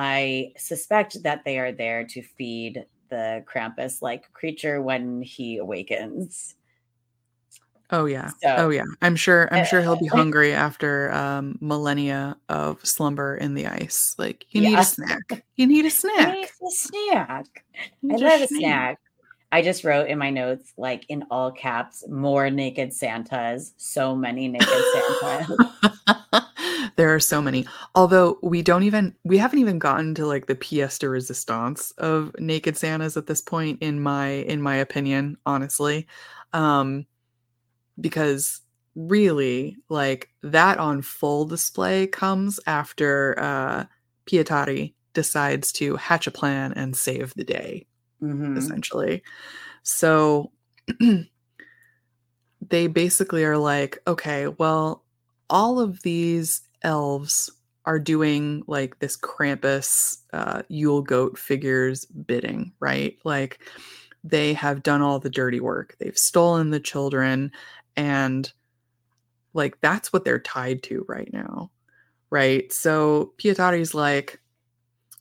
I 0.00 0.52
suspect 0.56 1.24
that 1.24 1.44
they 1.44 1.58
are 1.58 1.72
there 1.72 2.04
to 2.04 2.22
feed 2.22 2.86
the 3.10 3.44
Krampus 3.52 4.00
like 4.00 4.32
creature 4.32 4.80
when 4.80 5.22
he 5.22 5.56
awakens. 5.58 6.54
Oh 7.90 8.04
yeah. 8.04 8.28
So, 8.40 8.54
oh 8.58 8.70
yeah. 8.70 8.84
I'm 9.02 9.16
sure 9.16 9.52
I'm 9.52 9.64
sure 9.64 9.80
he'll 9.80 9.98
be 9.98 10.06
hungry 10.12 10.52
after 10.52 11.12
um 11.12 11.58
millennia 11.60 12.36
of 12.48 12.84
slumber 12.86 13.34
in 13.34 13.54
the 13.54 13.66
ice. 13.66 14.14
Like 14.18 14.46
you 14.50 14.62
yeah. 14.62 14.68
need 14.68 14.78
a 14.78 14.84
snack. 14.84 15.44
You 15.56 15.66
need 15.66 15.84
a 15.84 15.90
snack. 15.90 16.32
Need 16.32 16.44
a 16.44 16.70
snack. 16.70 17.64
I 18.08 18.14
love 18.14 18.40
a 18.42 18.46
snack. 18.46 19.00
I 19.50 19.62
just 19.62 19.82
wrote 19.82 20.08
in 20.08 20.18
my 20.18 20.30
notes, 20.30 20.74
like 20.76 21.06
in 21.08 21.24
all 21.28 21.50
caps, 21.50 22.04
more 22.08 22.50
naked 22.50 22.92
Santas. 22.92 23.74
So 23.78 24.14
many 24.14 24.46
naked 24.46 24.68
Santas. 25.18 26.44
There 26.98 27.14
are 27.14 27.20
so 27.20 27.40
many. 27.40 27.64
Although 27.94 28.38
we 28.42 28.60
don't 28.60 28.82
even 28.82 29.14
we 29.24 29.38
haven't 29.38 29.60
even 29.60 29.78
gotten 29.78 30.16
to 30.16 30.26
like 30.26 30.46
the 30.46 30.56
pièce 30.56 30.98
de 30.98 31.08
resistance 31.08 31.92
of 31.92 32.34
naked 32.40 32.76
Santas 32.76 33.16
at 33.16 33.28
this 33.28 33.40
point, 33.40 33.80
in 33.80 34.00
my 34.00 34.26
in 34.26 34.60
my 34.60 34.74
opinion, 34.74 35.38
honestly. 35.46 36.08
Um 36.52 37.06
because 38.00 38.60
really 38.96 39.76
like 39.88 40.28
that 40.42 40.78
on 40.78 41.00
full 41.00 41.44
display 41.44 42.08
comes 42.08 42.58
after 42.66 43.38
uh 43.38 43.84
Pietari 44.26 44.92
decides 45.14 45.70
to 45.72 45.94
hatch 45.96 46.26
a 46.26 46.32
plan 46.32 46.72
and 46.72 46.96
save 46.96 47.32
the 47.34 47.44
day 47.44 47.86
mm-hmm. 48.20 48.56
essentially 48.56 49.22
so 49.82 50.50
they 52.68 52.86
basically 52.88 53.44
are 53.44 53.58
like 53.58 53.98
okay 54.06 54.48
well 54.48 55.04
all 55.48 55.80
of 55.80 56.02
these 56.02 56.67
elves 56.82 57.50
are 57.84 57.98
doing 57.98 58.62
like 58.66 58.98
this 58.98 59.16
Krampus 59.16 60.18
uh, 60.32 60.62
Yule 60.68 61.02
goat 61.02 61.38
figures 61.38 62.04
bidding, 62.04 62.72
right? 62.80 63.16
Like 63.24 63.60
they 64.24 64.52
have 64.52 64.82
done 64.82 65.00
all 65.00 65.18
the 65.18 65.30
dirty 65.30 65.60
work. 65.60 65.96
They've 65.98 66.18
stolen 66.18 66.70
the 66.70 66.80
children 66.80 67.50
and 67.96 68.52
like 69.54 69.80
that's 69.80 70.12
what 70.12 70.24
they're 70.24 70.38
tied 70.38 70.82
to 70.84 71.04
right 71.08 71.30
now 71.32 71.70
right 72.30 72.72
so 72.72 73.32
pietari's 73.38 73.94
like 73.94 74.40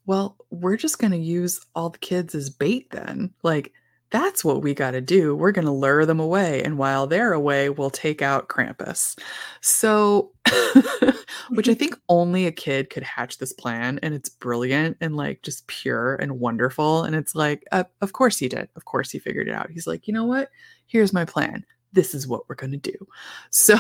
well 0.05 0.37
we're 0.51 0.77
just 0.77 0.99
going 0.99 1.11
to 1.11 1.17
use 1.17 1.59
all 1.75 1.89
the 1.89 1.97
kids 1.97 2.35
as 2.35 2.49
bait 2.49 2.89
then 2.91 3.33
like 3.43 3.73
that's 4.09 4.43
what 4.43 4.61
we 4.61 4.73
got 4.73 4.91
to 4.91 5.01
do 5.01 5.35
we're 5.35 5.51
going 5.51 5.65
to 5.65 5.71
lure 5.71 6.05
them 6.05 6.19
away 6.19 6.63
and 6.63 6.77
while 6.77 7.07
they're 7.07 7.33
away 7.33 7.69
we'll 7.69 7.89
take 7.89 8.21
out 8.21 8.47
krampus 8.47 9.17
so 9.61 10.31
which 11.49 11.67
i 11.67 11.73
think 11.75 11.97
only 12.09 12.45
a 12.45 12.51
kid 12.51 12.89
could 12.89 13.03
hatch 13.03 13.37
this 13.37 13.53
plan 13.53 13.99
and 14.01 14.13
it's 14.13 14.29
brilliant 14.29 14.95
and 15.01 15.15
like 15.15 15.41
just 15.41 15.67
pure 15.67 16.15
and 16.15 16.39
wonderful 16.39 17.03
and 17.03 17.15
it's 17.15 17.35
like 17.35 17.63
uh, 17.71 17.83
of 18.01 18.13
course 18.13 18.37
he 18.37 18.47
did 18.47 18.69
of 18.75 18.85
course 18.85 19.11
he 19.11 19.19
figured 19.19 19.47
it 19.47 19.53
out 19.53 19.69
he's 19.69 19.87
like 19.87 20.07
you 20.07 20.13
know 20.13 20.25
what 20.25 20.49
here's 20.87 21.13
my 21.13 21.25
plan 21.25 21.65
this 21.93 22.13
is 22.13 22.27
what 22.27 22.47
we're 22.47 22.55
going 22.55 22.71
to 22.71 22.77
do. 22.77 22.95
So 23.49 23.77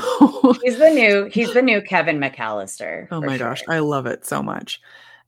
he's 0.63 0.77
the 0.77 0.89
new 0.89 1.25
he's 1.25 1.53
the 1.53 1.61
new 1.61 1.81
Kevin 1.81 2.19
McAllister. 2.19 3.07
Oh 3.11 3.21
my 3.21 3.37
sure. 3.37 3.49
gosh, 3.49 3.63
I 3.69 3.79
love 3.79 4.05
it 4.07 4.25
so 4.25 4.41
much. 4.41 4.81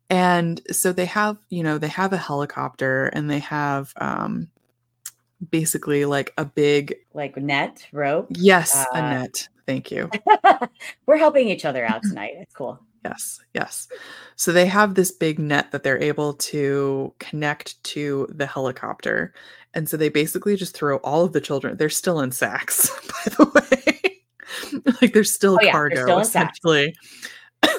And 0.10 0.60
so 0.72 0.92
they 0.92 1.06
have, 1.06 1.38
you 1.50 1.62
know, 1.62 1.78
they 1.78 1.88
have 1.88 2.14
a 2.14 2.18
helicopter 2.18 3.08
and 3.08 3.30
they 3.30 3.40
have 3.40 3.94
um 3.98 4.50
basically 5.52 6.06
like 6.06 6.34
a 6.38 6.46
big 6.46 6.96
like 7.14 7.38
net 7.38 7.86
rope. 7.92 8.28
Yes, 8.32 8.76
uh, 8.76 8.86
a 8.94 9.02
net. 9.02 9.48
Thank 9.66 9.92
you. 9.92 10.10
we're 11.06 11.18
helping 11.18 11.48
each 11.48 11.66
other 11.66 11.86
out 11.86 12.02
tonight. 12.04 12.34
It's 12.38 12.54
cool. 12.54 12.80
Yes, 13.06 13.40
yes. 13.54 13.88
So 14.36 14.52
they 14.52 14.66
have 14.66 14.96
this 14.96 15.12
big 15.12 15.40
net 15.40 15.72
that 15.72 15.84
they're 15.84 16.02
able 16.02 16.34
to 16.34 17.14
connect 17.20 17.82
to 17.86 18.28
the 18.30 18.46
helicopter. 18.46 19.34
And 19.74 19.88
so 19.88 19.96
they 19.96 20.10
basically 20.10 20.56
just 20.56 20.76
throw 20.76 20.98
all 20.98 21.24
of 21.24 21.34
the 21.34 21.42
children, 21.42 21.78
they're 21.78 21.90
still 21.90 22.20
in 22.20 22.32
sacks, 22.32 22.90
by 23.08 23.36
the 23.36 23.52
way. 23.54 24.82
like 25.02 25.14
they're 25.14 25.24
still 25.24 25.60
oh, 25.62 25.72
cargo, 25.72 25.96
they're 25.96 26.06
still 26.06 26.20
essentially. 26.20 26.96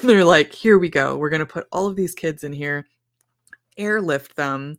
they're 0.03 0.25
like, 0.25 0.53
here 0.53 0.79
we 0.79 0.89
go. 0.89 1.17
We're 1.17 1.29
going 1.29 1.39
to 1.41 1.45
put 1.45 1.67
all 1.71 1.87
of 1.87 1.95
these 1.95 2.15
kids 2.15 2.43
in 2.43 2.53
here, 2.53 2.87
airlift 3.77 4.35
them, 4.35 4.77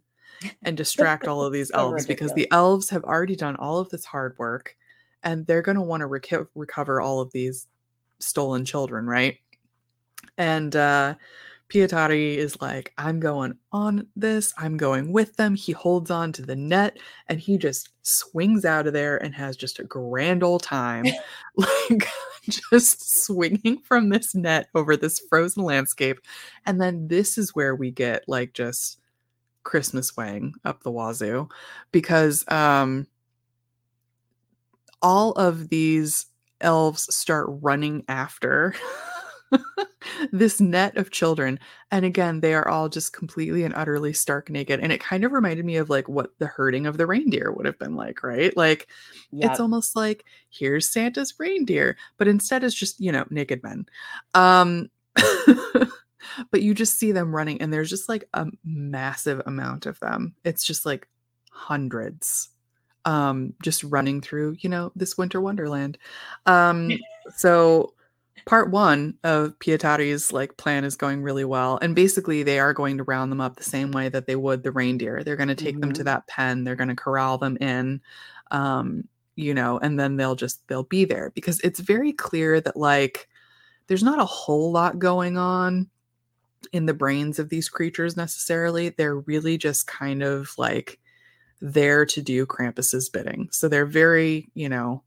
and 0.62 0.76
distract 0.76 1.26
all 1.26 1.42
of 1.42 1.52
these 1.52 1.68
so 1.74 1.78
elves 1.78 2.04
ridiculous. 2.04 2.32
because 2.32 2.34
the 2.34 2.50
elves 2.50 2.90
have 2.90 3.04
already 3.04 3.36
done 3.36 3.56
all 3.56 3.78
of 3.78 3.88
this 3.90 4.04
hard 4.04 4.34
work 4.38 4.76
and 5.22 5.46
they're 5.46 5.62
going 5.62 5.76
to 5.76 5.82
want 5.82 6.00
to 6.00 6.06
rec- 6.06 6.48
recover 6.54 7.00
all 7.00 7.20
of 7.20 7.30
these 7.32 7.66
stolen 8.18 8.64
children, 8.64 9.06
right? 9.06 9.38
And 10.38 10.74
uh, 10.74 11.14
Pietari 11.68 12.36
is 12.36 12.60
like, 12.60 12.92
I'm 12.98 13.20
going 13.20 13.54
on 13.72 14.06
this. 14.16 14.52
I'm 14.58 14.76
going 14.76 15.12
with 15.12 15.36
them. 15.36 15.54
He 15.54 15.72
holds 15.72 16.10
on 16.10 16.32
to 16.32 16.42
the 16.42 16.56
net 16.56 16.98
and 17.28 17.40
he 17.40 17.56
just 17.56 17.90
swings 18.02 18.64
out 18.64 18.86
of 18.86 18.92
there 18.92 19.16
and 19.22 19.34
has 19.34 19.56
just 19.56 19.78
a 19.78 19.84
grand 19.84 20.42
old 20.42 20.62
time. 20.62 21.06
like, 21.56 22.08
just 22.70 23.24
swinging 23.24 23.78
from 23.84 24.08
this 24.08 24.34
net 24.34 24.68
over 24.74 24.96
this 24.96 25.20
frozen 25.28 25.62
landscape. 25.62 26.18
And 26.66 26.80
then 26.80 27.08
this 27.08 27.38
is 27.38 27.54
where 27.54 27.74
we 27.74 27.90
get 27.90 28.24
like 28.26 28.52
just 28.52 28.98
Christmas 29.64 30.16
wang 30.16 30.54
up 30.64 30.82
the 30.82 30.90
wazoo 30.90 31.48
because 31.90 32.44
um 32.48 33.06
all 35.00 35.32
of 35.32 35.68
these 35.68 36.26
elves 36.60 37.12
start 37.14 37.46
running 37.60 38.04
after 38.08 38.74
this 40.32 40.60
net 40.60 40.96
of 40.96 41.10
children 41.10 41.58
and 41.90 42.04
again 42.04 42.40
they 42.40 42.54
are 42.54 42.68
all 42.68 42.88
just 42.88 43.12
completely 43.12 43.64
and 43.64 43.74
utterly 43.74 44.12
stark 44.12 44.48
naked 44.48 44.80
and 44.80 44.92
it 44.92 45.00
kind 45.00 45.24
of 45.24 45.32
reminded 45.32 45.64
me 45.64 45.76
of 45.76 45.90
like 45.90 46.08
what 46.08 46.30
the 46.38 46.46
herding 46.46 46.86
of 46.86 46.96
the 46.96 47.06
reindeer 47.06 47.52
would 47.52 47.66
have 47.66 47.78
been 47.78 47.96
like 47.96 48.22
right 48.22 48.56
like 48.56 48.88
yep. 49.30 49.50
it's 49.50 49.60
almost 49.60 49.96
like 49.96 50.24
here's 50.48 50.88
santa's 50.88 51.34
reindeer 51.38 51.96
but 52.16 52.28
instead 52.28 52.64
it's 52.64 52.74
just 52.74 53.00
you 53.00 53.12
know 53.12 53.24
naked 53.30 53.62
men 53.62 53.84
um 54.34 54.88
but 56.50 56.62
you 56.62 56.74
just 56.74 56.98
see 56.98 57.12
them 57.12 57.34
running 57.34 57.60
and 57.60 57.72
there's 57.72 57.90
just 57.90 58.08
like 58.08 58.28
a 58.34 58.46
massive 58.64 59.40
amount 59.46 59.86
of 59.86 59.98
them 60.00 60.34
it's 60.44 60.64
just 60.64 60.86
like 60.86 61.08
hundreds 61.50 62.50
um 63.04 63.52
just 63.62 63.82
running 63.84 64.20
through 64.20 64.56
you 64.60 64.68
know 64.68 64.92
this 64.94 65.18
winter 65.18 65.40
wonderland 65.40 65.98
um 66.46 66.90
so 67.36 67.92
part 68.44 68.70
one 68.70 69.14
of 69.24 69.58
Pietari's 69.58 70.32
like 70.32 70.56
plan 70.56 70.84
is 70.84 70.96
going 70.96 71.22
really 71.22 71.44
well. 71.44 71.78
And 71.80 71.94
basically 71.94 72.42
they 72.42 72.58
are 72.58 72.72
going 72.72 72.98
to 72.98 73.04
round 73.04 73.30
them 73.30 73.40
up 73.40 73.56
the 73.56 73.62
same 73.62 73.92
way 73.92 74.08
that 74.08 74.26
they 74.26 74.36
would 74.36 74.62
the 74.62 74.72
reindeer. 74.72 75.22
They're 75.22 75.36
going 75.36 75.48
to 75.48 75.54
take 75.54 75.74
mm-hmm. 75.74 75.80
them 75.80 75.92
to 75.94 76.04
that 76.04 76.26
pen, 76.26 76.64
they're 76.64 76.76
going 76.76 76.88
to 76.88 76.96
corral 76.96 77.38
them 77.38 77.56
in, 77.58 78.00
um, 78.50 79.06
you 79.36 79.54
know, 79.54 79.78
and 79.78 79.98
then 79.98 80.16
they'll 80.16 80.34
just 80.34 80.66
they'll 80.68 80.82
be 80.84 81.04
there 81.04 81.30
because 81.34 81.60
it's 81.60 81.80
very 81.80 82.12
clear 82.12 82.60
that 82.60 82.76
like 82.76 83.28
there's 83.86 84.02
not 84.02 84.20
a 84.20 84.24
whole 84.24 84.72
lot 84.72 84.98
going 84.98 85.36
on 85.36 85.88
in 86.72 86.86
the 86.86 86.94
brains 86.94 87.38
of 87.38 87.48
these 87.48 87.68
creatures 87.68 88.16
necessarily. 88.16 88.90
They're 88.90 89.18
really 89.18 89.58
just 89.58 89.86
kind 89.86 90.22
of 90.22 90.52
like 90.58 90.98
there 91.62 92.04
to 92.04 92.20
do 92.20 92.44
Krampus's 92.44 93.08
bidding. 93.08 93.48
So 93.52 93.68
they're 93.68 93.86
very, 93.86 94.48
you 94.54 94.68
know, 94.68 95.02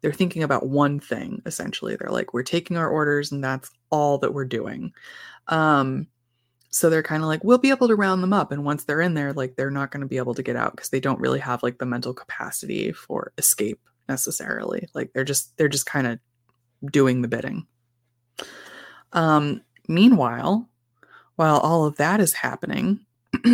they're 0.00 0.12
thinking 0.12 0.42
about 0.42 0.68
one 0.68 1.00
thing 1.00 1.42
essentially. 1.44 1.96
They're 1.96 2.10
like 2.10 2.32
we're 2.32 2.42
taking 2.44 2.76
our 2.76 2.88
orders 2.88 3.32
and 3.32 3.42
that's 3.42 3.70
all 3.90 4.16
that 4.18 4.32
we're 4.32 4.44
doing. 4.44 4.92
Um 5.48 6.06
so 6.72 6.88
they're 6.88 7.02
kind 7.02 7.22
of 7.22 7.28
like 7.28 7.42
we'll 7.42 7.58
be 7.58 7.70
able 7.70 7.88
to 7.88 7.96
round 7.96 8.22
them 8.22 8.32
up. 8.32 8.52
And 8.52 8.64
once 8.64 8.84
they're 8.84 9.00
in 9.00 9.14
there 9.14 9.32
like 9.32 9.56
they're 9.56 9.70
not 9.70 9.90
going 9.90 10.02
to 10.02 10.06
be 10.06 10.16
able 10.16 10.34
to 10.34 10.42
get 10.42 10.56
out 10.56 10.76
because 10.76 10.90
they 10.90 11.00
don't 11.00 11.20
really 11.20 11.40
have 11.40 11.62
like 11.62 11.78
the 11.78 11.86
mental 11.86 12.14
capacity 12.14 12.92
for 12.92 13.32
escape 13.36 13.80
necessarily. 14.08 14.88
Like 14.94 15.12
they're 15.12 15.24
just 15.24 15.56
they're 15.58 15.68
just 15.68 15.86
kind 15.86 16.06
of 16.06 16.20
doing 16.90 17.20
the 17.20 17.28
bidding. 17.28 17.66
Um 19.12 19.62
meanwhile 19.88 20.69
while 21.40 21.58
all 21.58 21.86
of 21.86 21.96
that 21.96 22.20
is 22.20 22.34
happening 22.34 23.00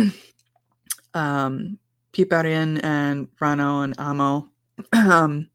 um 1.13 1.79
Piperin 2.11 2.83
and 2.83 3.29
Rauno 3.39 3.83
and 3.83 3.95
Aimo 3.97 4.49
um 4.93 5.47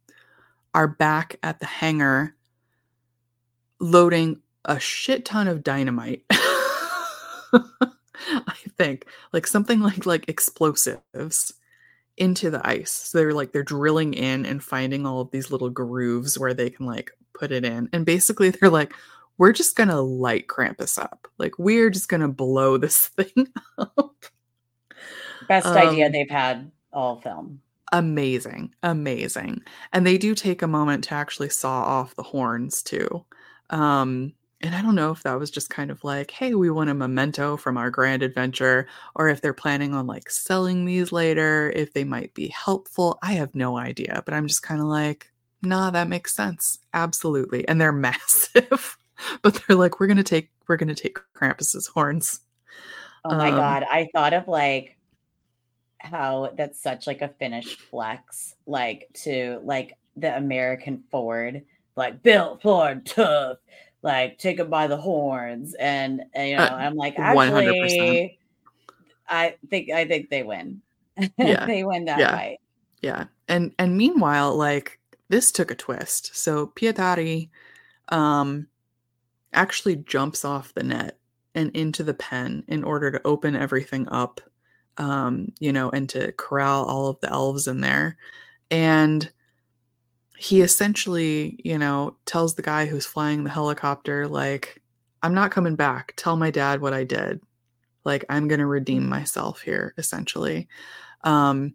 are 0.72 0.88
back 0.88 1.36
at 1.42 1.60
the 1.60 1.66
hangar 1.66 2.34
loading 3.80 4.40
a 4.64 4.80
shit 4.80 5.26
ton 5.26 5.48
of 5.48 5.62
dynamite. 5.62 6.24
I 6.30 7.90
think 8.78 9.06
like 9.32 9.46
something 9.46 9.80
like 9.80 10.06
like 10.06 10.28
explosives 10.28 11.52
into 12.16 12.50
the 12.50 12.66
ice. 12.66 12.90
So 12.90 13.18
they're 13.18 13.34
like 13.34 13.52
they're 13.52 13.62
drilling 13.62 14.14
in 14.14 14.46
and 14.46 14.62
finding 14.62 15.04
all 15.04 15.20
of 15.20 15.30
these 15.32 15.50
little 15.50 15.68
grooves 15.68 16.38
where 16.38 16.54
they 16.54 16.70
can 16.70 16.86
like 16.86 17.10
put 17.34 17.52
it 17.52 17.64
in. 17.64 17.90
And 17.92 18.06
basically 18.06 18.50
they're 18.50 18.70
like 18.70 18.94
we're 19.42 19.52
just 19.52 19.74
going 19.74 19.88
to 19.88 20.00
light 20.00 20.46
Krampus 20.46 20.96
up. 21.02 21.26
Like 21.36 21.58
we're 21.58 21.90
just 21.90 22.08
going 22.08 22.20
to 22.20 22.28
blow 22.28 22.76
this 22.78 23.08
thing 23.08 23.48
up. 23.76 24.24
Best 25.48 25.66
um, 25.66 25.76
idea 25.76 26.08
they've 26.08 26.30
had 26.30 26.70
all 26.92 27.20
film 27.20 27.60
amazing 27.90 28.72
amazing 28.82 29.60
and 29.92 30.06
they 30.06 30.16
do 30.16 30.34
take 30.34 30.62
a 30.62 30.66
moment 30.66 31.04
to 31.04 31.12
actually 31.14 31.48
saw 31.50 31.82
off 31.82 32.14
the 32.14 32.22
horns 32.22 32.82
too 32.82 33.22
um 33.68 34.32
and 34.62 34.74
I 34.74 34.80
don't 34.80 34.94
know 34.94 35.10
if 35.10 35.24
that 35.24 35.38
was 35.38 35.50
just 35.50 35.70
kind 35.70 35.90
of 35.90 36.04
like, 36.04 36.30
hey, 36.30 36.54
we 36.54 36.70
want 36.70 36.88
a 36.88 36.94
memento 36.94 37.56
from 37.56 37.76
our 37.76 37.90
grand 37.90 38.22
adventure, 38.22 38.86
or 39.16 39.28
if 39.28 39.40
they're 39.40 39.52
planning 39.52 39.92
on 39.92 40.06
like 40.06 40.30
selling 40.30 40.84
these 40.84 41.10
later, 41.10 41.72
if 41.74 41.92
they 41.94 42.04
might 42.04 42.32
be 42.32 42.46
helpful. 42.46 43.18
I 43.22 43.32
have 43.32 43.56
no 43.56 43.76
idea, 43.76 44.22
but 44.24 44.34
I'm 44.34 44.46
just 44.46 44.62
kind 44.62 44.80
of 44.80 44.86
like, 44.86 45.32
nah, 45.62 45.90
that 45.90 46.06
makes 46.06 46.32
sense. 46.32 46.78
Absolutely. 46.94 47.66
And 47.66 47.80
they're 47.80 47.90
massive, 48.08 48.96
but 49.42 49.60
they're 49.66 49.76
like, 49.76 50.00
we're 50.00 50.06
gonna 50.06 50.22
take 50.22 50.50
we're 50.68 50.76
gonna 50.76 50.94
take 50.94 51.18
Krampus's 51.34 51.86
horns. 51.86 52.40
Oh 53.24 53.36
my 53.36 53.50
um, 53.50 53.56
god. 53.56 53.84
I 53.88 54.08
thought 54.12 54.32
of 54.32 54.48
like 54.48 54.96
how 55.98 56.52
that's 56.56 56.82
such 56.82 57.06
like 57.06 57.22
a 57.22 57.28
Finnish 57.28 57.76
flex, 57.76 58.54
like 58.66 59.08
to 59.22 59.60
like 59.64 59.96
the 60.16 60.36
American 60.36 61.04
Ford, 61.10 61.62
like 61.96 62.22
built 62.22 62.62
Ford 62.62 63.06
tough 63.06 63.58
like 64.02 64.38
take 64.38 64.58
it 64.58 64.68
by 64.68 64.86
the 64.86 64.96
horns 64.96 65.74
and, 65.74 66.22
and 66.34 66.50
you 66.50 66.56
know 66.56 66.64
uh, 66.64 66.74
i'm 66.74 66.96
like 66.96 67.18
actually 67.18 67.48
100%. 67.50 68.36
i 69.28 69.54
think 69.70 69.90
i 69.90 70.04
think 70.04 70.28
they 70.28 70.42
win 70.42 70.82
yeah 71.38 71.66
they 71.66 71.84
win 71.84 72.04
that 72.04 72.18
yeah. 72.18 72.36
fight 72.36 72.58
yeah 73.00 73.24
and 73.48 73.72
and 73.78 73.96
meanwhile 73.96 74.54
like 74.56 74.98
this 75.28 75.52
took 75.52 75.70
a 75.70 75.74
twist 75.74 76.34
so 76.34 76.66
pietari 76.66 77.48
um 78.08 78.66
actually 79.52 79.96
jumps 79.96 80.44
off 80.44 80.74
the 80.74 80.82
net 80.82 81.18
and 81.54 81.70
into 81.76 82.02
the 82.02 82.14
pen 82.14 82.64
in 82.68 82.82
order 82.84 83.10
to 83.10 83.20
open 83.24 83.54
everything 83.54 84.08
up 84.08 84.40
um 84.98 85.50
you 85.58 85.72
know 85.72 85.90
and 85.90 86.08
to 86.08 86.32
corral 86.32 86.84
all 86.84 87.08
of 87.08 87.20
the 87.20 87.30
elves 87.30 87.66
in 87.66 87.80
there 87.80 88.16
and 88.70 89.30
he 90.42 90.60
essentially, 90.60 91.60
you 91.62 91.78
know, 91.78 92.16
tells 92.26 92.56
the 92.56 92.62
guy 92.62 92.84
who's 92.84 93.06
flying 93.06 93.44
the 93.44 93.50
helicopter, 93.50 94.26
like, 94.26 94.82
I'm 95.22 95.34
not 95.34 95.52
coming 95.52 95.76
back. 95.76 96.14
Tell 96.16 96.36
my 96.36 96.50
dad 96.50 96.80
what 96.80 96.92
I 96.92 97.04
did. 97.04 97.40
Like, 98.02 98.24
I'm 98.28 98.48
going 98.48 98.58
to 98.58 98.66
redeem 98.66 99.08
myself 99.08 99.60
here, 99.60 99.94
essentially. 99.98 100.66
Um, 101.22 101.74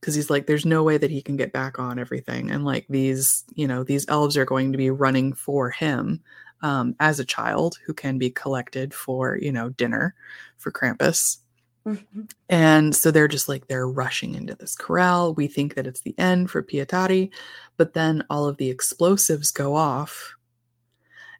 because 0.00 0.14
he's 0.14 0.30
like, 0.30 0.46
there's 0.46 0.64
no 0.64 0.82
way 0.82 0.96
that 0.96 1.10
he 1.10 1.20
can 1.20 1.36
get 1.36 1.52
back 1.52 1.78
on 1.78 1.98
everything. 1.98 2.50
And 2.50 2.64
like, 2.64 2.86
these, 2.88 3.44
you 3.54 3.68
know, 3.68 3.84
these 3.84 4.06
elves 4.08 4.38
are 4.38 4.46
going 4.46 4.72
to 4.72 4.78
be 4.78 4.88
running 4.88 5.34
for 5.34 5.68
him 5.68 6.22
um, 6.62 6.94
as 7.00 7.20
a 7.20 7.24
child 7.24 7.78
who 7.84 7.94
can 7.94 8.18
be 8.18 8.30
collected 8.30 8.94
for, 8.94 9.38
you 9.40 9.52
know, 9.52 9.70
dinner 9.70 10.14
for 10.58 10.70
Krampus. 10.70 11.38
Mm-hmm. 11.86 12.22
And 12.48 12.96
so 12.96 13.10
they're 13.10 13.28
just 13.28 13.48
like, 13.48 13.68
they're 13.68 13.88
rushing 13.88 14.34
into 14.34 14.54
this 14.54 14.74
corral. 14.74 15.34
We 15.34 15.46
think 15.46 15.74
that 15.74 15.86
it's 15.86 16.00
the 16.00 16.18
end 16.18 16.50
for 16.50 16.62
Pietari, 16.62 17.30
but 17.76 17.94
then 17.94 18.24
all 18.28 18.46
of 18.46 18.56
the 18.56 18.70
explosives 18.70 19.50
go 19.50 19.76
off. 19.76 20.34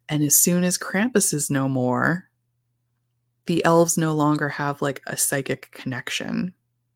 And 0.07 0.23
as 0.23 0.41
soon 0.41 0.63
as 0.63 0.77
Krampus 0.77 1.33
is 1.33 1.49
no 1.49 1.67
more, 1.67 2.29
the 3.45 3.63
elves 3.65 3.97
no 3.97 4.13
longer 4.13 4.47
have 4.47 4.81
like 4.81 5.01
a 5.07 5.17
psychic 5.17 5.71
connection 5.71 6.53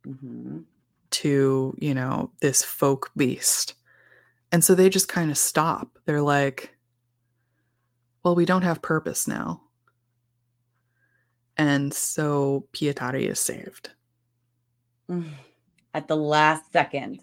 mm-hmm. 0.07 0.59
to, 1.09 1.75
you 1.77 1.93
know, 1.93 2.31
this 2.39 2.63
folk 2.63 3.11
beast. 3.17 3.73
And 4.53 4.63
so 4.63 4.75
they 4.75 4.89
just 4.89 5.07
kind 5.09 5.31
of 5.31 5.37
stop. 5.37 5.97
They're 6.05 6.21
like, 6.21 6.75
well, 8.23 8.35
we 8.35 8.45
don't 8.45 8.61
have 8.61 8.81
purpose 8.81 9.27
now. 9.27 9.61
And 11.57 11.93
so 11.93 12.67
Pietari 12.73 13.27
is 13.29 13.39
saved. 13.39 13.91
At 15.93 16.07
the 16.07 16.15
last 16.15 16.71
second. 16.71 17.21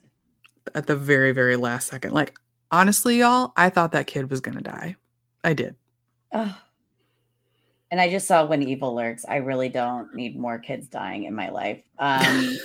At 0.74 0.86
the 0.86 0.96
very, 0.96 1.32
very 1.32 1.56
last 1.56 1.88
second. 1.88 2.12
Like, 2.12 2.38
honestly, 2.70 3.18
y'all, 3.18 3.52
I 3.56 3.70
thought 3.70 3.92
that 3.92 4.06
kid 4.06 4.30
was 4.30 4.40
going 4.40 4.56
to 4.58 4.62
die. 4.62 4.96
I 5.42 5.54
did. 5.54 5.74
Oh. 6.32 6.56
And 7.90 8.00
I 8.00 8.10
just 8.10 8.26
saw 8.26 8.44
When 8.44 8.62
Evil 8.62 8.94
Lurks. 8.94 9.24
I 9.26 9.36
really 9.36 9.70
don't 9.70 10.14
need 10.14 10.38
more 10.38 10.58
kids 10.58 10.88
dying 10.88 11.24
in 11.24 11.34
my 11.34 11.48
life. 11.48 11.82
Um, 11.98 12.58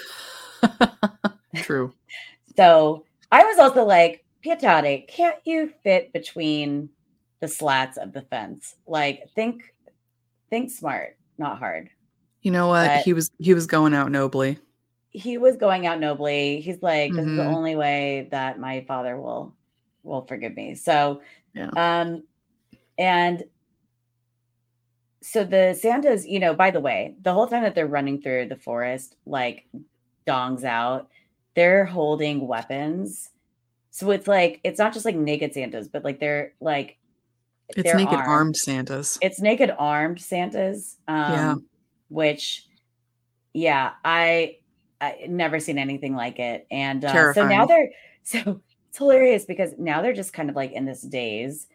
True. 1.55 1.93
so 2.57 3.05
I 3.31 3.43
was 3.45 3.57
also 3.57 3.86
like, 3.86 4.25
Pietari, 4.45 5.07
can't 5.07 5.38
you 5.45 5.71
fit 5.84 6.11
between 6.11 6.89
the 7.44 7.50
slats 7.50 7.98
of 7.98 8.14
the 8.14 8.22
fence? 8.22 8.78
Like, 8.88 9.30
think, 9.36 9.74
think 10.50 10.72
smart 10.72 11.18
not 11.38 11.60
hard. 11.60 11.89
You 12.41 12.52
know 12.52 12.68
what? 12.68 12.88
But 12.88 13.02
he 13.04 13.14
was 13.14 13.30
he 13.38 13.54
was 13.54 13.68
going 13.68 13.94
out 13.94 14.12
nobly. 14.12 14.60
He 15.10 15.38
was 15.38 15.56
going 15.58 15.86
out 15.86 16.00
nobly. 16.00 16.62
He's 16.62 16.82
like, 16.82 17.12
this 17.12 17.22
mm-hmm. 17.22 17.32
is 17.32 17.38
the 17.38 17.44
mm-hmm. 17.44 17.54
only 17.54 17.76
way 17.76 18.28
that 18.32 18.60
my 18.60 18.86
father 18.88 19.20
will 19.20 19.54
will 20.04 20.26
forgive 20.26 20.56
me. 20.56 20.76
So 20.76 21.22
yeah. 21.54 21.70
um 21.76 22.24
and 22.98 23.44
so 25.22 25.44
the 25.44 25.78
Santas, 25.80 26.26
you 26.26 26.39
know, 26.39 26.54
by 26.54 26.72
the 26.72 26.82
way, 26.82 27.16
the 27.22 27.34
whole 27.34 27.48
time 27.48 27.64
that 27.64 27.76
they're 27.76 27.88
running 27.88 28.22
through 28.22 28.48
the 28.50 28.58
forest, 28.58 29.16
like 29.26 29.66
dongs 30.28 30.64
out, 30.64 31.10
they're 31.56 31.86
holding 31.86 32.46
weapons. 32.46 33.30
So 33.91 34.12
it's 34.12 34.28
like 34.28 34.60
it's 34.64 34.80
not 34.80 34.94
just 34.94 35.06
like 35.06 35.16
naked 35.16 35.54
Santas, 35.54 35.88
but 35.88 36.04
like 36.04 36.20
they're 36.20 36.54
like 36.60 36.98
it's 37.70 37.93
naked 37.93 38.14
armed. 38.14 38.28
armed. 38.28 38.57
Santas. 38.57 39.18
It's 39.22 39.39
naked 39.39 39.74
armed 39.78 40.22
Santas. 40.22 40.97
Um, 41.07 41.16
yeah. 41.18 41.55
Which, 42.09 42.68
yeah, 43.53 43.91
I 44.03 44.57
I 45.01 45.26
never 45.28 45.59
seen 45.59 45.78
anything 45.78 46.16
like 46.16 46.39
it, 46.39 46.68
and 46.70 47.03
uh, 47.03 47.34
so 47.34 47.47
now 47.47 47.66
they're 47.66 47.89
so 48.24 48.61
it's 48.89 48.97
hilarious 48.97 49.45
because 49.45 49.72
now 49.78 50.01
they're 50.01 50.14
just 50.14 50.34
kind 50.34 50.49
of 50.49 50.55
like 50.55 50.72
in 50.72 50.86
this 50.86 51.01
daze. 51.01 51.68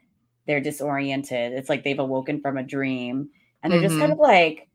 They're 0.47 0.61
disoriented. 0.61 1.53
It's 1.53 1.69
like 1.69 1.85
they've 1.85 1.99
awoken 1.99 2.41
from 2.41 2.57
a 2.57 2.63
dream, 2.63 3.29
and 3.63 3.73
they're 3.73 3.81
mm-hmm. 3.81 3.89
just 3.89 3.99
kind 3.99 4.13
mm-hmm. 4.13 4.21
of 4.21 4.29
like 4.29 4.69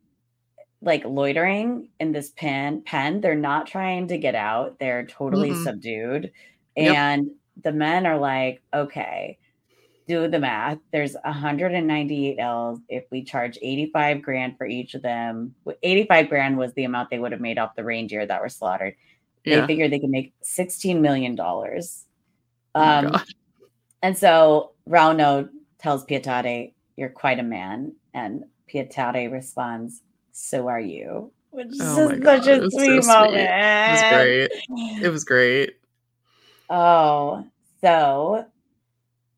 like 0.83 1.05
loitering 1.05 1.89
in 1.99 2.11
this 2.11 2.31
pen 2.31 2.81
pen 2.85 3.21
they're 3.21 3.35
not 3.35 3.65
trying 3.65 4.07
to 4.07 4.17
get 4.17 4.35
out 4.35 4.77
they're 4.79 5.05
totally 5.05 5.51
mm 5.51 5.63
subdued 5.63 6.31
yep. 6.75 6.95
and 6.95 7.29
the 7.63 7.71
men 7.71 8.05
are 8.05 8.17
like 8.17 8.61
okay 8.73 9.37
do 10.07 10.27
the 10.27 10.39
math. 10.39 10.79
There's 10.91 11.15
198 11.23 12.37
L's. 12.39 12.79
If 12.89 13.05
we 13.11 13.23
charge 13.23 13.57
85 13.61 14.21
grand 14.21 14.57
for 14.57 14.65
each 14.65 14.93
of 14.93 15.01
them, 15.01 15.55
85 15.81 16.29
grand 16.29 16.57
was 16.57 16.73
the 16.73 16.83
amount 16.83 17.09
they 17.09 17.19
would 17.19 17.31
have 17.31 17.41
made 17.41 17.57
off 17.57 17.75
the 17.75 17.83
reindeer 17.83 18.25
that 18.25 18.41
were 18.41 18.49
slaughtered. 18.49 18.95
Yeah. 19.45 19.61
They 19.61 19.67
figured 19.67 19.91
they 19.91 19.99
could 19.99 20.09
make 20.09 20.33
16 20.41 21.01
million 21.01 21.35
dollars. 21.35 22.05
Oh 22.75 22.81
um, 22.81 23.21
and 24.01 24.17
so 24.17 24.71
Rauno 24.89 25.49
tells 25.79 26.05
Pietari, 26.05 26.73
"You're 26.95 27.09
quite 27.09 27.39
a 27.39 27.43
man," 27.43 27.93
and 28.13 28.45
Pietari 28.71 29.31
responds, 29.31 30.01
"So 30.31 30.67
are 30.67 30.79
you." 30.79 31.31
Which 31.51 31.67
is 31.67 31.81
oh 31.81 32.09
such 32.23 32.47
a 32.47 32.69
sweet 32.71 33.03
so 33.03 33.07
moment. 33.07 33.33
Sweet. 33.33 33.43
It 33.43 33.91
was 33.91 34.13
great. 34.13 34.51
It 35.03 35.09
was 35.09 35.23
great. 35.23 35.73
Oh, 36.69 37.45
so 37.81 38.45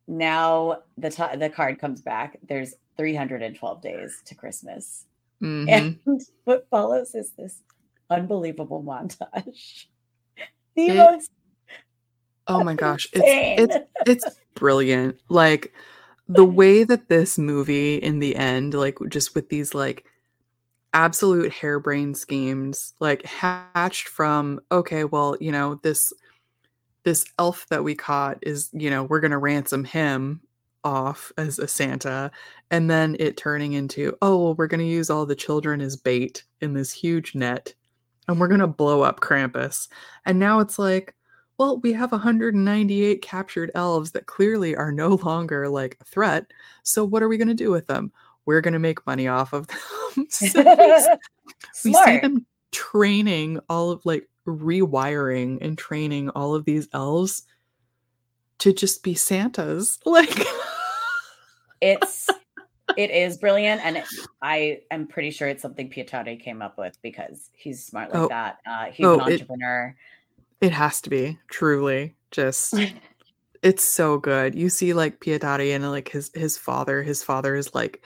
now 0.08 0.80
the 0.98 1.10
t- 1.10 1.38
the 1.38 1.50
card 1.50 1.80
comes 1.80 2.02
back. 2.02 2.38
There's 2.48 2.76
312 2.98 3.82
days 3.82 4.22
to 4.26 4.36
Christmas, 4.36 5.06
mm-hmm. 5.42 5.70
and 6.08 6.22
what 6.44 6.68
follows 6.70 7.16
is 7.16 7.32
this 7.32 7.62
unbelievable 8.10 8.84
montage. 8.84 9.86
The 10.76 10.88
it, 10.90 10.96
most 10.96 11.32
oh 12.48 12.64
my 12.64 12.74
gosh, 12.74 13.08
it's 13.14 13.74
it's 13.74 13.86
it's 14.06 14.38
brilliant. 14.54 15.20
Like 15.30 15.74
the 16.28 16.46
way 16.46 16.84
that 16.84 17.10
this 17.10 17.38
movie 17.38 17.96
in 17.96 18.20
the 18.20 18.36
end, 18.36 18.74
like 18.74 18.98
just 19.10 19.36
with 19.36 19.50
these 19.50 19.74
like 19.74 20.06
absolute 20.94 21.52
harebrained 21.52 22.18
schemes, 22.18 22.94
like 23.00 23.26
hatched 23.26 24.08
from 24.08 24.60
okay, 24.72 25.04
well, 25.04 25.38
you 25.40 25.52
know 25.52 25.76
this 25.84 26.14
this 27.06 27.26
elf 27.40 27.66
that 27.70 27.84
we 27.84 27.96
caught 27.96 28.38
is, 28.42 28.70
you 28.74 28.90
know, 28.90 29.04
we're 29.04 29.22
going 29.22 29.32
to 29.32 29.38
ransom 29.38 29.86
him 29.86 30.42
off 30.84 31.32
as 31.38 31.58
a 31.58 31.68
Santa. 31.68 32.30
And 32.70 32.90
then 32.90 33.16
it 33.20 33.38
turning 33.38 33.74
into, 33.74 34.18
oh, 34.22 34.44
well, 34.44 34.56
we're 34.56 34.68
going 34.68 34.82
to 34.82 34.86
use 34.86 35.10
all 35.10 35.26
the 35.26 35.36
children 35.36 35.80
as 35.80 35.96
bait 35.96 36.44
in 36.62 36.74
this 36.74 36.92
huge 36.92 37.34
net 37.34 37.74
and 38.28 38.40
we're 38.40 38.48
going 38.48 38.60
to 38.60 38.68
blow 38.68 39.02
up 39.02 39.20
Krampus. 39.20 39.88
And 40.26 40.40
now 40.40 40.60
it's 40.60 40.80
like, 40.80 41.16
well, 41.58 41.80
we 41.80 41.94
have 41.94 42.12
198 42.12 43.22
captured 43.22 43.72
elves 43.76 44.12
that 44.12 44.26
clearly 44.26 44.76
are 44.76 44.92
no 44.92 45.10
longer 45.24 45.70
like 45.70 45.98
a 46.02 46.06
threat. 46.06 46.46
So 46.84 47.04
what 47.04 47.24
are 47.24 47.28
we 47.28 47.38
going 47.38 47.48
to 47.48 47.54
do 47.54 47.72
with 47.72 47.88
them? 47.88 48.12
We're 48.46 48.62
going 48.62 48.74
to 48.74 48.80
make 48.80 49.06
money 49.08 49.28
off 49.28 49.54
of 49.54 49.68
them. 50.16 50.28
so 50.30 50.64
we 51.84 51.94
see 51.94 52.20
them 52.20 52.46
training 52.72 53.60
all 53.70 53.92
of 53.92 54.06
like 54.06 54.28
rewiring 54.46 55.58
and 55.62 55.78
training 55.78 56.30
all 56.30 56.56
of 56.56 56.66
these 56.66 56.88
elves 56.94 57.44
to 58.60 58.74
just 58.74 59.04
be 59.04 59.16
Santas. 59.16 60.00
Like 60.06 60.46
it's 61.82 62.30
it 62.98 63.12
is 63.12 63.38
brilliant 63.38 63.84
and 63.84 63.98
it, 63.98 64.06
I 64.42 64.80
am 64.90 65.08
pretty 65.08 65.32
sure 65.32 65.48
it's 65.48 65.62
something 65.62 65.90
Pietari 65.90 66.40
came 66.40 66.62
up 66.62 66.78
with 66.78 66.98
because 67.02 67.50
he's 67.54 67.84
smart 67.84 68.14
like 68.14 68.22
oh, 68.24 68.28
that. 68.30 68.60
Uh, 68.66 68.86
he's 68.86 69.06
oh, 69.06 69.16
an 69.16 69.22
entrepreneur. 69.22 69.96
It, 70.62 70.68
it 70.68 70.72
has 70.72 71.02
to 71.02 71.10
be 71.10 71.38
truly 71.50 72.16
just 72.32 72.74
It's 73.66 73.84
so 73.84 74.20
good. 74.20 74.54
You 74.54 74.70
see 74.70 74.94
like 74.94 75.20
Pietari 75.20 75.76
and 75.76 75.90
like 75.90 76.10
his 76.10 76.30
his 76.36 76.56
father. 76.56 77.02
His 77.02 77.24
father 77.24 77.56
is 77.56 77.74
like 77.74 78.04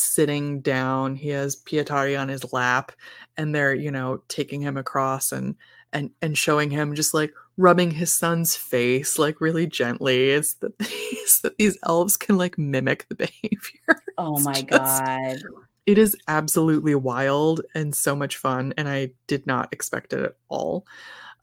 sitting 0.00 0.60
down. 0.60 1.16
He 1.16 1.28
has 1.30 1.56
Pietari 1.56 2.18
on 2.20 2.28
his 2.28 2.52
lap 2.52 2.92
and 3.36 3.54
they're, 3.54 3.74
you 3.74 3.90
know, 3.90 4.22
taking 4.28 4.60
him 4.60 4.76
across 4.76 5.32
and 5.32 5.54
and 5.92 6.10
and 6.22 6.36
showing 6.36 6.70
him 6.70 6.94
just 6.94 7.14
like 7.14 7.32
rubbing 7.56 7.90
his 7.90 8.12
son's 8.12 8.56
face 8.56 9.18
like 9.18 9.40
really 9.40 9.66
gently. 9.66 10.30
It's 10.30 10.54
that 10.54 10.72
it's 10.80 11.40
that 11.40 11.56
these 11.58 11.78
elves 11.84 12.16
can 12.16 12.36
like 12.36 12.58
mimic 12.58 13.06
the 13.08 13.14
behavior. 13.42 14.02
Oh 14.18 14.38
my 14.40 14.52
just- 14.54 14.68
god. 14.68 15.38
It 15.86 15.98
is 15.98 16.16
absolutely 16.26 16.96
wild 16.96 17.60
and 17.76 17.94
so 17.94 18.16
much 18.16 18.38
fun, 18.38 18.74
and 18.76 18.88
I 18.88 19.10
did 19.28 19.46
not 19.46 19.68
expect 19.72 20.12
it 20.12 20.20
at 20.24 20.34
all. 20.48 20.84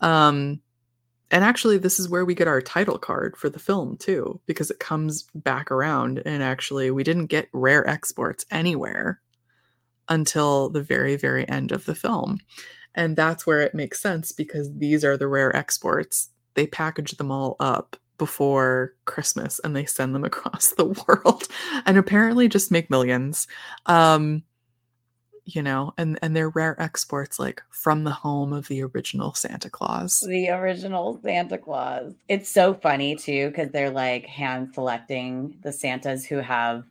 Um, 0.02 0.60
and 1.34 1.44
actually, 1.44 1.80
this 1.80 2.00
is 2.00 2.08
where 2.08 2.26
we 2.26 2.36
get 2.36 2.48
our 2.48 2.62
title 2.62 3.00
card 3.00 3.36
for 3.36 3.50
the 3.50 3.58
film 3.58 3.98
too, 3.98 4.40
because 4.46 4.70
it 4.70 4.78
comes 4.78 5.24
back 5.34 5.72
around. 5.72 6.22
And 6.28 6.44
actually, 6.44 6.92
we 6.92 7.04
didn't 7.04 7.26
get 7.26 7.50
rare 7.54 7.90
exports 7.90 8.46
anywhere 8.52 9.20
until 10.08 10.70
the 10.70 10.84
very, 10.84 11.16
very 11.16 11.50
end 11.50 11.72
of 11.72 11.86
the 11.86 11.96
film. 11.96 12.38
And 12.94 13.16
that's 13.16 13.48
where 13.48 13.62
it 13.62 13.74
makes 13.74 14.00
sense 14.00 14.32
because 14.32 14.70
these 14.78 15.04
are 15.04 15.18
the 15.18 15.28
rare 15.28 15.56
exports. 15.56 16.30
They 16.54 16.68
package 16.68 17.14
them 17.14 17.32
all 17.32 17.56
up 17.60 17.98
before 18.20 18.94
Christmas 19.06 19.60
and 19.64 19.76
they 19.76 19.86
send 19.86 20.14
them 20.14 20.24
across 20.32 20.74
the 20.74 20.86
world 20.86 21.48
and 21.88 21.98
apparently 21.98 22.48
just 22.48 22.72
make 22.72 22.92
millions. 22.92 23.48
Um, 23.88 24.44
you 25.46 25.62
know, 25.62 25.94
and 25.98 26.18
and 26.22 26.36
they're 26.36 26.50
rare 26.50 26.82
exports 26.82 27.38
like 27.40 27.62
from 27.70 28.04
the 28.06 28.12
home 28.12 28.54
of 28.54 28.68
the 28.68 28.82
original 28.84 29.34
Santa 29.34 29.70
Claus. 29.70 30.24
The 30.28 30.50
original 30.50 31.20
Santa 31.24 31.58
Claus. 31.58 32.14
It's 32.30 32.50
so 32.50 32.74
funny 32.74 33.16
too 33.16 33.50
because 33.50 33.70
they're 33.72 33.90
like 33.92 34.26
hand 34.26 34.70
selecting 34.74 35.58
the 35.62 35.72
Santas 35.74 36.26
who 36.26 36.38
have 36.38 36.84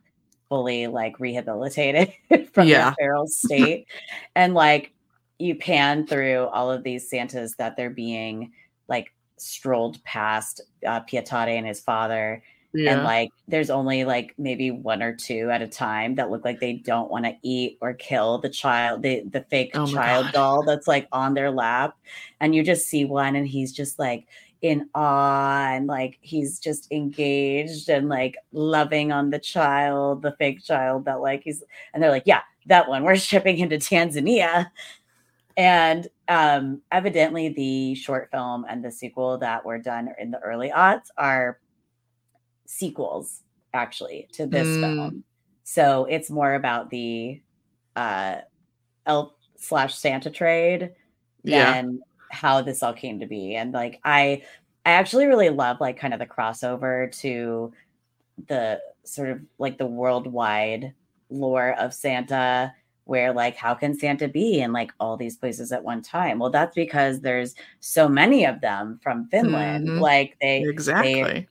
fully 0.49 0.87
like 0.87 1.19
rehabilitated 1.19 2.13
from 2.53 2.67
Yeah. 2.67 2.93
their 2.99 3.07
feral 3.07 3.27
state, 3.27 3.87
and 4.35 4.53
like 4.53 4.91
you 5.39 5.55
pan 5.55 6.05
through 6.05 6.45
all 6.47 6.71
of 6.71 6.83
these 6.83 7.09
Santas 7.09 7.55
that 7.55 7.75
they're 7.75 7.89
being 7.89 8.51
like 8.87 9.11
strolled 9.37 10.01
past 10.03 10.61
uh, 10.85 11.01
Pietari 11.01 11.57
and 11.57 11.65
his 11.67 11.79
father, 11.79 12.43
and 12.75 13.03
like 13.03 13.29
there's 13.47 13.69
only 13.69 14.03
like 14.03 14.33
maybe 14.37 14.71
one 14.71 15.03
or 15.03 15.15
two 15.15 15.49
at 15.51 15.61
a 15.61 15.67
time 15.67 16.15
that 16.15 16.31
look 16.31 16.43
like 16.43 16.59
they 16.59 16.73
don't 16.73 17.11
want 17.11 17.23
to 17.25 17.35
eat 17.43 17.77
or 17.81 17.93
kill 17.93 18.39
the 18.39 18.49
child 18.49 19.01
the 19.03 19.21
the 19.31 19.41
fake 19.41 19.71
Oh 19.75 19.85
child 19.85 20.25
God. 20.25 20.33
doll 20.33 20.63
that's 20.63 20.87
like 20.87 21.07
on 21.11 21.33
their 21.33 21.51
lap 21.51 21.95
and 22.39 22.55
you 22.55 22.63
just 22.63 22.87
see 22.87 23.05
one 23.05 23.35
and 23.35 23.47
he's 23.47 23.71
just 23.71 23.99
like 23.99 24.27
in 24.63 24.89
awe 24.95 25.67
and 25.71 25.87
like 25.87 26.17
he's 26.21 26.57
just 26.57 26.91
engaged 26.91 27.89
and 27.89 28.09
like 28.09 28.37
loving 28.53 29.11
on 29.11 29.29
the 29.29 29.39
child 29.39 30.21
the 30.21 30.31
fake 30.39 30.63
child 30.63 31.05
that 31.05 31.21
like 31.21 31.43
he's 31.43 31.63
and 31.93 32.01
they're 32.01 32.09
like 32.09 32.23
yeah 32.25 32.41
that 32.65 32.87
one 32.89 33.03
we're 33.03 33.15
shipping 33.17 33.55
him 33.57 33.69
to 33.69 33.77
Tanzania 33.77 34.71
and 35.57 36.07
um 36.27 36.81
evidently 36.91 37.49
the 37.49 37.93
short 37.93 38.31
film 38.31 38.65
and 38.67 38.83
the 38.83 38.89
sequel 38.91 39.37
that 39.37 39.63
were 39.63 39.77
done 39.77 40.09
in 40.19 40.31
the 40.31 40.39
early 40.39 40.71
aughts 40.71 41.09
are 41.17 41.59
sequels 42.77 43.41
actually 43.73 44.27
to 44.31 44.45
this 44.45 44.67
Mm. 44.67 44.81
film 44.81 45.23
so 45.63 46.05
it's 46.05 46.29
more 46.29 46.53
about 46.55 46.89
the 46.89 47.41
uh 47.95 48.35
elf 49.05 49.31
slash 49.55 49.95
santa 49.95 50.29
trade 50.29 50.91
yeah. 51.43 51.73
than 51.73 52.01
how 52.31 52.61
this 52.61 52.83
all 52.83 52.93
came 52.93 53.19
to 53.19 53.25
be 53.27 53.55
and 53.55 53.73
like 53.73 53.99
i 54.03 54.41
i 54.85 54.91
actually 54.91 55.25
really 55.25 55.49
love 55.49 55.79
like 55.79 55.97
kind 55.97 56.13
of 56.13 56.19
the 56.19 56.25
crossover 56.25 57.11
to 57.19 57.71
the 58.47 58.79
sort 59.03 59.29
of 59.29 59.39
like 59.59 59.77
the 59.77 59.85
worldwide 59.85 60.93
lore 61.29 61.73
of 61.79 61.93
santa 61.93 62.73
where 63.05 63.33
like 63.33 63.55
how 63.55 63.73
can 63.73 63.97
santa 63.97 64.27
be 64.27 64.59
in 64.61 64.71
like 64.73 64.91
all 64.99 65.15
these 65.17 65.37
places 65.37 65.71
at 65.71 65.83
one 65.83 66.01
time 66.01 66.39
well 66.39 66.49
that's 66.49 66.75
because 66.75 67.19
there's 67.21 67.53
so 67.79 68.07
many 68.07 68.45
of 68.45 68.59
them 68.61 68.99
from 69.03 69.27
finland 69.29 69.87
Mhm. 69.87 69.99
like 69.99 70.35
they 70.41 70.63
exactly. 70.63 71.47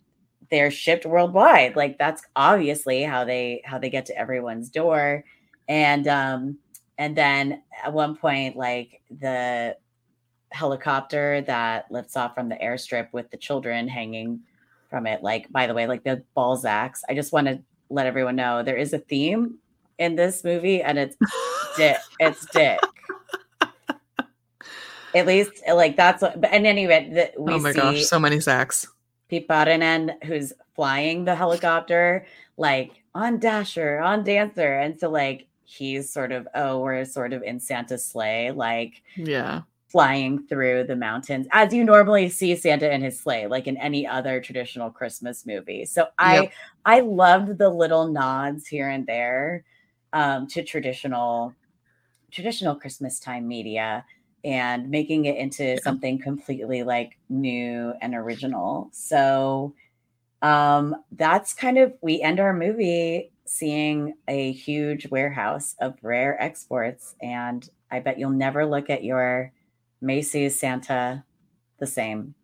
They're 0.52 0.70
shipped 0.70 1.04
worldwide. 1.04 1.74
Like 1.74 1.98
that's 1.98 2.22
obviously 2.36 3.02
how 3.02 3.24
they 3.24 3.62
how 3.64 3.78
they 3.78 3.90
get 3.90 4.06
to 4.06 4.16
everyone's 4.16 4.70
door. 4.70 5.24
And 5.66 6.06
um 6.06 6.58
and 6.98 7.16
then 7.16 7.62
at 7.84 7.92
one 7.92 8.14
point 8.14 8.56
like 8.56 9.02
the 9.10 9.76
helicopter 10.50 11.40
that 11.40 11.90
lifts 11.90 12.16
off 12.16 12.34
from 12.34 12.48
the 12.48 12.56
airstrip 12.56 13.08
with 13.12 13.28
the 13.30 13.36
children 13.36 13.88
hanging 13.88 14.38
from 14.90 15.06
it 15.06 15.22
like 15.22 15.50
by 15.50 15.66
the 15.66 15.72
way 15.72 15.86
like 15.86 16.04
the 16.04 16.22
balzacs 16.36 17.00
i 17.08 17.14
just 17.14 17.32
want 17.32 17.46
to 17.46 17.58
let 17.88 18.04
everyone 18.04 18.36
know 18.36 18.62
there 18.62 18.76
is 18.76 18.92
a 18.92 18.98
theme 18.98 19.56
in 19.98 20.16
this 20.16 20.44
movie 20.44 20.82
and 20.82 20.98
it's 20.98 21.16
dick. 21.76 21.96
It's 22.20 22.46
dick. 22.46 22.80
At 25.14 25.26
least 25.26 25.52
like 25.68 25.96
that's 25.96 26.22
what 26.22 26.40
but 26.40 26.52
in 26.52 26.64
any 26.64 26.84
event 26.84 27.14
that 27.14 27.38
we 27.38 27.52
oh 27.52 27.58
my 27.58 27.72
see 27.72 27.78
gosh, 27.78 28.04
so 28.04 28.18
many 28.18 28.40
sacks. 28.40 28.86
Piiparinen, 29.32 30.22
who's 30.24 30.52
flying 30.76 31.24
the 31.24 31.34
helicopter, 31.34 32.26
like 32.58 32.92
on 33.14 33.38
Dasher, 33.38 34.00
on 34.00 34.24
Dancer. 34.24 34.78
And 34.78 34.98
so, 35.00 35.10
like, 35.10 35.46
he's 35.64 36.12
sort 36.12 36.32
of, 36.32 36.46
oh, 36.54 36.80
we're 36.80 37.04
sort 37.06 37.32
of 37.32 37.42
in 37.42 37.58
Santa's 37.58 38.04
sleigh, 38.04 38.50
like 38.50 39.02
Yeah. 39.16 39.62
flying 39.88 40.46
through 40.46 40.84
the 40.84 40.96
mountains 40.96 41.46
as 41.52 41.72
you 41.74 41.84
normally 41.84 42.28
see 42.28 42.56
Santa 42.56 42.90
in 42.92 43.02
his 43.02 43.20
sleigh, 43.20 43.46
like 43.46 43.66
in 43.66 43.76
any 43.76 44.06
other 44.06 44.40
traditional 44.40 44.90
Christmas 44.90 45.44
movie. 45.46 45.84
So 45.84 46.06
I 46.18 46.34
Yep. 46.44 46.52
I 46.86 47.00
loved 47.00 47.58
the 47.58 47.68
little 47.68 48.08
nods 48.08 48.66
here 48.66 48.88
and 48.88 49.06
there 49.06 49.64
um, 50.14 50.46
to 50.48 50.62
traditional 50.62 51.54
traditional 52.30 52.74
Christmas 52.74 53.20
time 53.20 53.46
media 53.46 54.04
and 54.44 54.90
making 54.90 55.24
it 55.26 55.36
into 55.36 55.78
something 55.82 56.18
completely 56.18 56.82
like 56.82 57.16
new 57.28 57.92
and 58.00 58.14
original. 58.14 58.88
So 58.92 59.74
um 60.42 60.96
that's 61.12 61.54
kind 61.54 61.78
of 61.78 61.92
we 62.00 62.20
end 62.20 62.40
our 62.40 62.52
movie 62.52 63.30
seeing 63.44 64.14
a 64.28 64.50
huge 64.52 65.08
warehouse 65.10 65.74
of 65.80 65.94
rare 66.02 66.40
exports 66.42 67.14
and 67.20 67.68
I 67.90 68.00
bet 68.00 68.18
you'll 68.18 68.30
never 68.30 68.64
look 68.66 68.88
at 68.90 69.04
your 69.04 69.52
Macy's 70.00 70.58
Santa 70.58 71.22
the 71.78 71.86
same. 71.86 72.34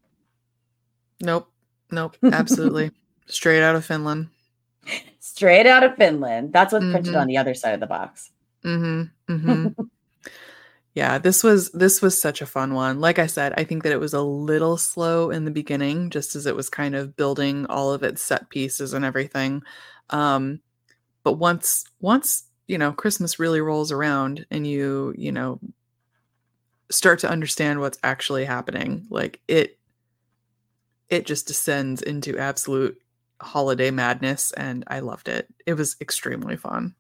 Nope. 1.21 1.51
Nope. 1.91 2.17
Absolutely. 2.23 2.91
Straight 3.27 3.63
out 3.63 3.75
of 3.75 3.85
Finland. 3.85 4.29
Straight 5.21 5.67
out 5.67 5.83
of 5.83 5.97
Finland. 5.97 6.53
That's 6.53 6.73
what's 6.73 6.85
printed 6.91 7.15
Mhm. 7.15 7.21
on 7.21 7.27
the 7.27 7.37
other 7.37 7.55
side 7.55 7.75
of 7.75 7.81
the 7.81 7.87
box. 7.87 8.31
Mm-hmm. 8.65 9.33
Mm-hmm. 9.33 9.83
yeah, 10.95 11.19
this 11.19 11.45
was 11.45 11.71
this 11.73 12.03
was 12.03 12.21
such 12.21 12.43
a 12.43 12.47
fun 12.47 12.75
one. 12.75 13.01
Like 13.01 13.19
I 13.19 13.27
said, 13.27 13.55
I 13.57 13.65
think 13.65 13.83
that 13.83 13.93
it 13.93 14.01
was 14.01 14.15
a 14.15 14.23
little 14.23 14.77
slow 14.77 15.31
in 15.31 15.45
the 15.45 15.51
beginning, 15.51 16.11
just 16.11 16.35
as 16.35 16.47
it 16.47 16.57
was 16.57 16.71
kind 16.71 16.95
of 16.95 17.17
building 17.17 17.67
all 17.67 17.93
of 17.93 18.03
its 18.03 18.23
set 18.23 18.49
pieces 18.51 18.93
and 18.95 19.05
everything. 19.05 19.63
Um, 20.11 20.61
but 21.25 21.35
once 21.35 21.85
once 22.01 22.45
you 22.67 22.79
know 22.79 22.93
Christmas 22.93 23.39
really 23.39 23.61
rolls 23.61 23.93
around 23.93 24.47
and 24.51 24.67
you 24.67 25.15
you 25.17 25.33
know 25.33 25.61
start 26.91 27.19
to 27.21 27.31
understand 27.31 27.81
what's 27.81 27.99
actually 28.03 28.45
happening, 28.45 29.07
like 29.11 29.41
it 29.49 29.79
it 31.09 31.27
just 31.27 31.47
descends 31.47 32.03
into 32.03 32.39
absolute 32.39 33.01
holiday 33.41 33.91
madness, 33.91 34.53
and 34.53 34.85
I 34.89 35.01
loved 35.01 35.29
it. 35.29 35.49
It 35.67 35.75
was 35.75 35.97
extremely 36.01 36.57
fun. 36.57 36.95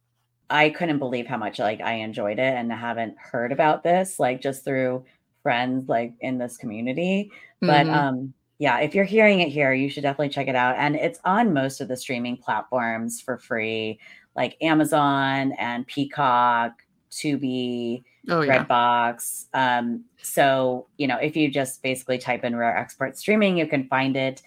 I 0.51 0.71
couldn't 0.71 0.99
believe 0.99 1.27
how 1.27 1.37
much 1.37 1.59
like 1.59 1.81
I 1.81 1.95
enjoyed 1.95 2.39
it 2.39 2.55
and 2.55 2.73
haven't 2.73 3.17
heard 3.19 3.53
about 3.53 3.83
this 3.83 4.19
like 4.19 4.41
just 4.41 4.65
through 4.65 5.05
friends 5.43 5.89
like 5.89 6.15
in 6.21 6.39
this 6.39 6.57
community. 6.57 7.31
But 7.61 7.87
Mhm. 7.87 7.93
um 7.95 8.35
yeah, 8.61 8.79
if 8.81 8.93
you're 8.95 9.05
hearing 9.05 9.41
it 9.41 9.51
here, 9.51 9.73
you 9.73 9.89
should 9.89 10.03
definitely 10.03 10.31
check 10.31 10.49
it 10.49 10.57
out. 10.57 10.75
And 10.77 10.97
it's 10.97 11.21
on 11.25 11.53
most 11.53 11.81
of 11.81 11.87
the 11.89 11.97
streaming 11.97 12.37
platforms 12.37 13.21
for 13.21 13.39
free, 13.39 14.01
like 14.35 14.57
Amazon 14.61 15.53
and 15.59 15.87
Peacock, 15.87 16.73
Tubi, 17.11 18.03
oh 18.29 18.43
yeah. 18.43 18.65
Redbox. 18.65 19.47
Um, 19.55 20.05
so 20.23 20.89
you 20.97 21.07
know, 21.07 21.19
if 21.19 21.37
you 21.37 21.51
just 21.51 21.83
basically 21.83 22.19
type 22.19 22.45
in 22.45 22.57
rare 22.57 22.77
export 22.77 23.17
streaming, 23.17 23.57
you 23.59 23.67
can 23.67 23.87
find 23.89 24.17
it. 24.17 24.43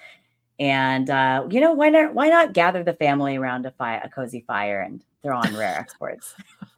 And 0.61 1.09
uh, 1.09 1.47
you 1.49 1.59
know, 1.59 1.73
why 1.73 1.89
not 1.89 2.13
why 2.13 2.29
not 2.29 2.53
gather 2.53 2.83
the 2.83 2.93
family 2.93 3.35
around 3.35 3.65
a 3.65 3.71
fire 3.71 3.99
a 4.03 4.09
cozy 4.09 4.43
fire 4.45 4.81
and 4.81 5.03
throw 5.23 5.35
on 5.35 5.57
rare 5.57 5.75
exports? 5.79 6.35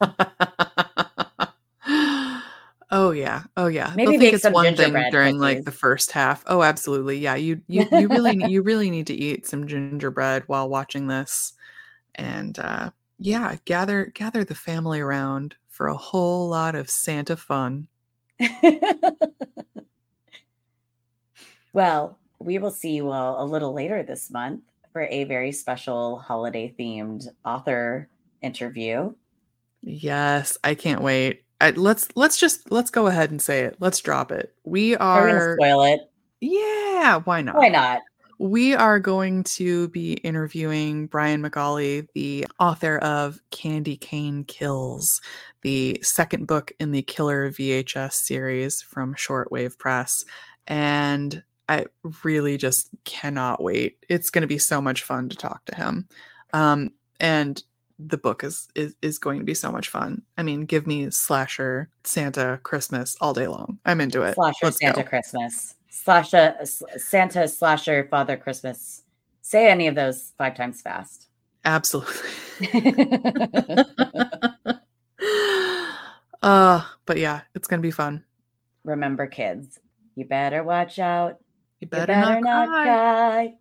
oh 2.90 3.10
yeah. 3.10 3.42
Oh 3.58 3.66
yeah. 3.66 3.92
Maybe 3.94 4.12
They'll 4.12 4.20
think 4.20 4.34
it's 4.34 4.48
one 4.48 4.74
thing 4.74 4.94
during 5.10 5.38
like 5.38 5.64
the 5.66 5.70
first 5.70 6.12
half. 6.12 6.42
Oh 6.46 6.62
absolutely. 6.62 7.18
Yeah 7.18 7.34
you 7.34 7.60
you, 7.68 7.86
you 7.92 8.08
really 8.08 8.42
you 8.50 8.62
really 8.62 8.88
need 8.88 9.06
to 9.08 9.14
eat 9.14 9.46
some 9.46 9.66
gingerbread 9.66 10.44
while 10.46 10.70
watching 10.70 11.08
this. 11.08 11.52
And 12.14 12.58
uh 12.58 12.88
yeah 13.18 13.56
gather 13.66 14.06
gather 14.14 14.44
the 14.44 14.54
family 14.54 15.00
around 15.00 15.56
for 15.68 15.88
a 15.88 15.96
whole 15.96 16.48
lot 16.48 16.74
of 16.74 16.88
santa 16.88 17.36
fun. 17.36 17.86
Well, 21.74 22.20
we 22.44 22.58
will 22.58 22.70
see 22.70 22.92
you 22.92 23.10
all 23.10 23.42
a 23.42 23.46
little 23.46 23.72
later 23.72 24.02
this 24.02 24.30
month 24.30 24.60
for 24.92 25.02
a 25.10 25.24
very 25.24 25.50
special 25.50 26.18
holiday 26.18 26.74
themed 26.78 27.26
author 27.44 28.08
interview. 28.42 29.12
Yes, 29.82 30.56
I 30.62 30.74
can't 30.74 31.02
wait. 31.02 31.44
I, 31.60 31.70
let's 31.70 32.08
let's 32.14 32.38
just 32.38 32.70
let's 32.70 32.90
go 32.90 33.06
ahead 33.06 33.30
and 33.30 33.40
say 33.40 33.62
it. 33.62 33.76
Let's 33.80 34.00
drop 34.00 34.30
it. 34.30 34.54
We 34.64 34.96
are, 34.96 35.28
are 35.28 35.56
spoil 35.56 35.82
it. 35.84 36.00
Yeah, 36.40 37.20
why 37.24 37.40
not? 37.40 37.56
Why 37.56 37.68
not? 37.68 38.02
We 38.38 38.74
are 38.74 38.98
going 38.98 39.44
to 39.44 39.88
be 39.88 40.14
interviewing 40.14 41.06
Brian 41.06 41.42
McAuley, 41.42 42.08
the 42.14 42.46
author 42.58 42.98
of 42.98 43.40
Candy 43.50 43.96
Cane 43.96 44.44
Kills, 44.44 45.20
the 45.62 45.98
second 46.02 46.46
book 46.46 46.72
in 46.80 46.90
the 46.90 47.02
Killer 47.02 47.50
VHS 47.50 48.12
series 48.12 48.82
from 48.82 49.14
Shortwave 49.14 49.78
Press. 49.78 50.24
And 50.66 51.42
I 51.68 51.86
really 52.22 52.56
just 52.56 52.88
cannot 53.04 53.62
wait. 53.62 54.04
It's 54.08 54.30
going 54.30 54.42
to 54.42 54.48
be 54.48 54.58
so 54.58 54.80
much 54.80 55.02
fun 55.02 55.28
to 55.28 55.36
talk 55.36 55.64
to 55.66 55.74
him. 55.74 56.08
Um, 56.52 56.90
and 57.20 57.62
the 57.98 58.18
book 58.18 58.44
is, 58.44 58.68
is 58.74 58.94
is 59.02 59.18
going 59.18 59.38
to 59.38 59.44
be 59.44 59.54
so 59.54 59.70
much 59.70 59.88
fun. 59.88 60.22
I 60.36 60.42
mean, 60.42 60.64
give 60.66 60.86
me 60.86 61.10
slasher 61.10 61.88
Santa 62.02 62.60
Christmas 62.62 63.16
all 63.20 63.32
day 63.32 63.46
long. 63.46 63.78
I'm 63.84 64.00
into 64.00 64.22
it. 64.22 64.34
Slasher 64.34 64.64
Let's 64.64 64.78
Santa 64.78 65.02
go. 65.02 65.08
Christmas. 65.08 65.74
Slasher 65.90 66.56
Santa 66.96 67.48
slasher 67.48 68.08
Father 68.10 68.36
Christmas. 68.36 69.02
Say 69.42 69.70
any 69.70 69.86
of 69.86 69.94
those 69.94 70.32
five 70.36 70.56
times 70.56 70.82
fast. 70.82 71.28
Absolutely. 71.64 72.30
uh, 76.42 76.84
but 77.06 77.18
yeah, 77.18 77.42
it's 77.54 77.68
gonna 77.68 77.80
be 77.80 77.90
fun. 77.90 78.24
Remember, 78.84 79.26
kids, 79.26 79.78
you 80.14 80.26
better 80.26 80.62
watch 80.62 80.98
out. 80.98 81.38
You 81.84 81.88
better, 81.90 82.12
you 82.14 82.18
better 82.18 82.40
not, 82.40 82.42
not 82.42 82.68
cry. 82.68 82.84
cry. 82.84 83.54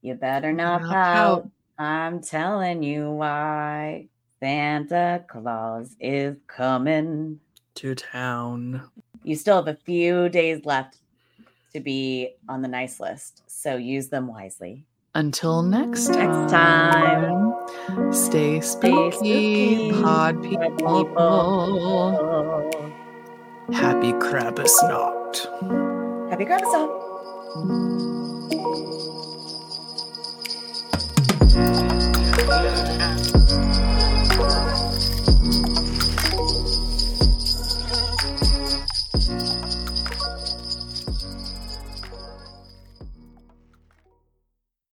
You 0.00 0.14
better 0.14 0.52
not, 0.52 0.82
not 0.82 0.92
pout. 0.92 1.42
pout. 1.42 1.50
I'm 1.84 2.20
telling 2.22 2.84
you 2.84 3.10
why. 3.10 4.06
Santa 4.38 5.24
Claus 5.26 5.96
is 5.98 6.36
coming 6.46 7.40
to 7.74 7.96
town. 7.96 8.88
You 9.24 9.34
still 9.34 9.56
have 9.56 9.66
a 9.66 9.74
few 9.74 10.28
days 10.28 10.64
left 10.64 10.98
to 11.74 11.80
be 11.80 12.34
on 12.48 12.62
the 12.62 12.68
nice 12.68 13.00
list, 13.00 13.42
so 13.48 13.76
use 13.76 14.10
them 14.10 14.28
wisely. 14.28 14.84
Until 15.16 15.62
next 15.62 16.06
time. 16.06 16.18
Next 16.18 16.52
time. 16.52 18.12
Stay 18.12 18.60
spooky, 18.60 19.10
Stay 19.10 19.88
spooky 19.90 20.02
pod 20.04 20.40
people. 20.40 20.68
people. 21.04 22.70
Happy 23.72 24.12
Krampus. 24.12 24.70
Happy 26.30 26.44
Krampus 26.44 27.05
Nacht. 27.64 27.96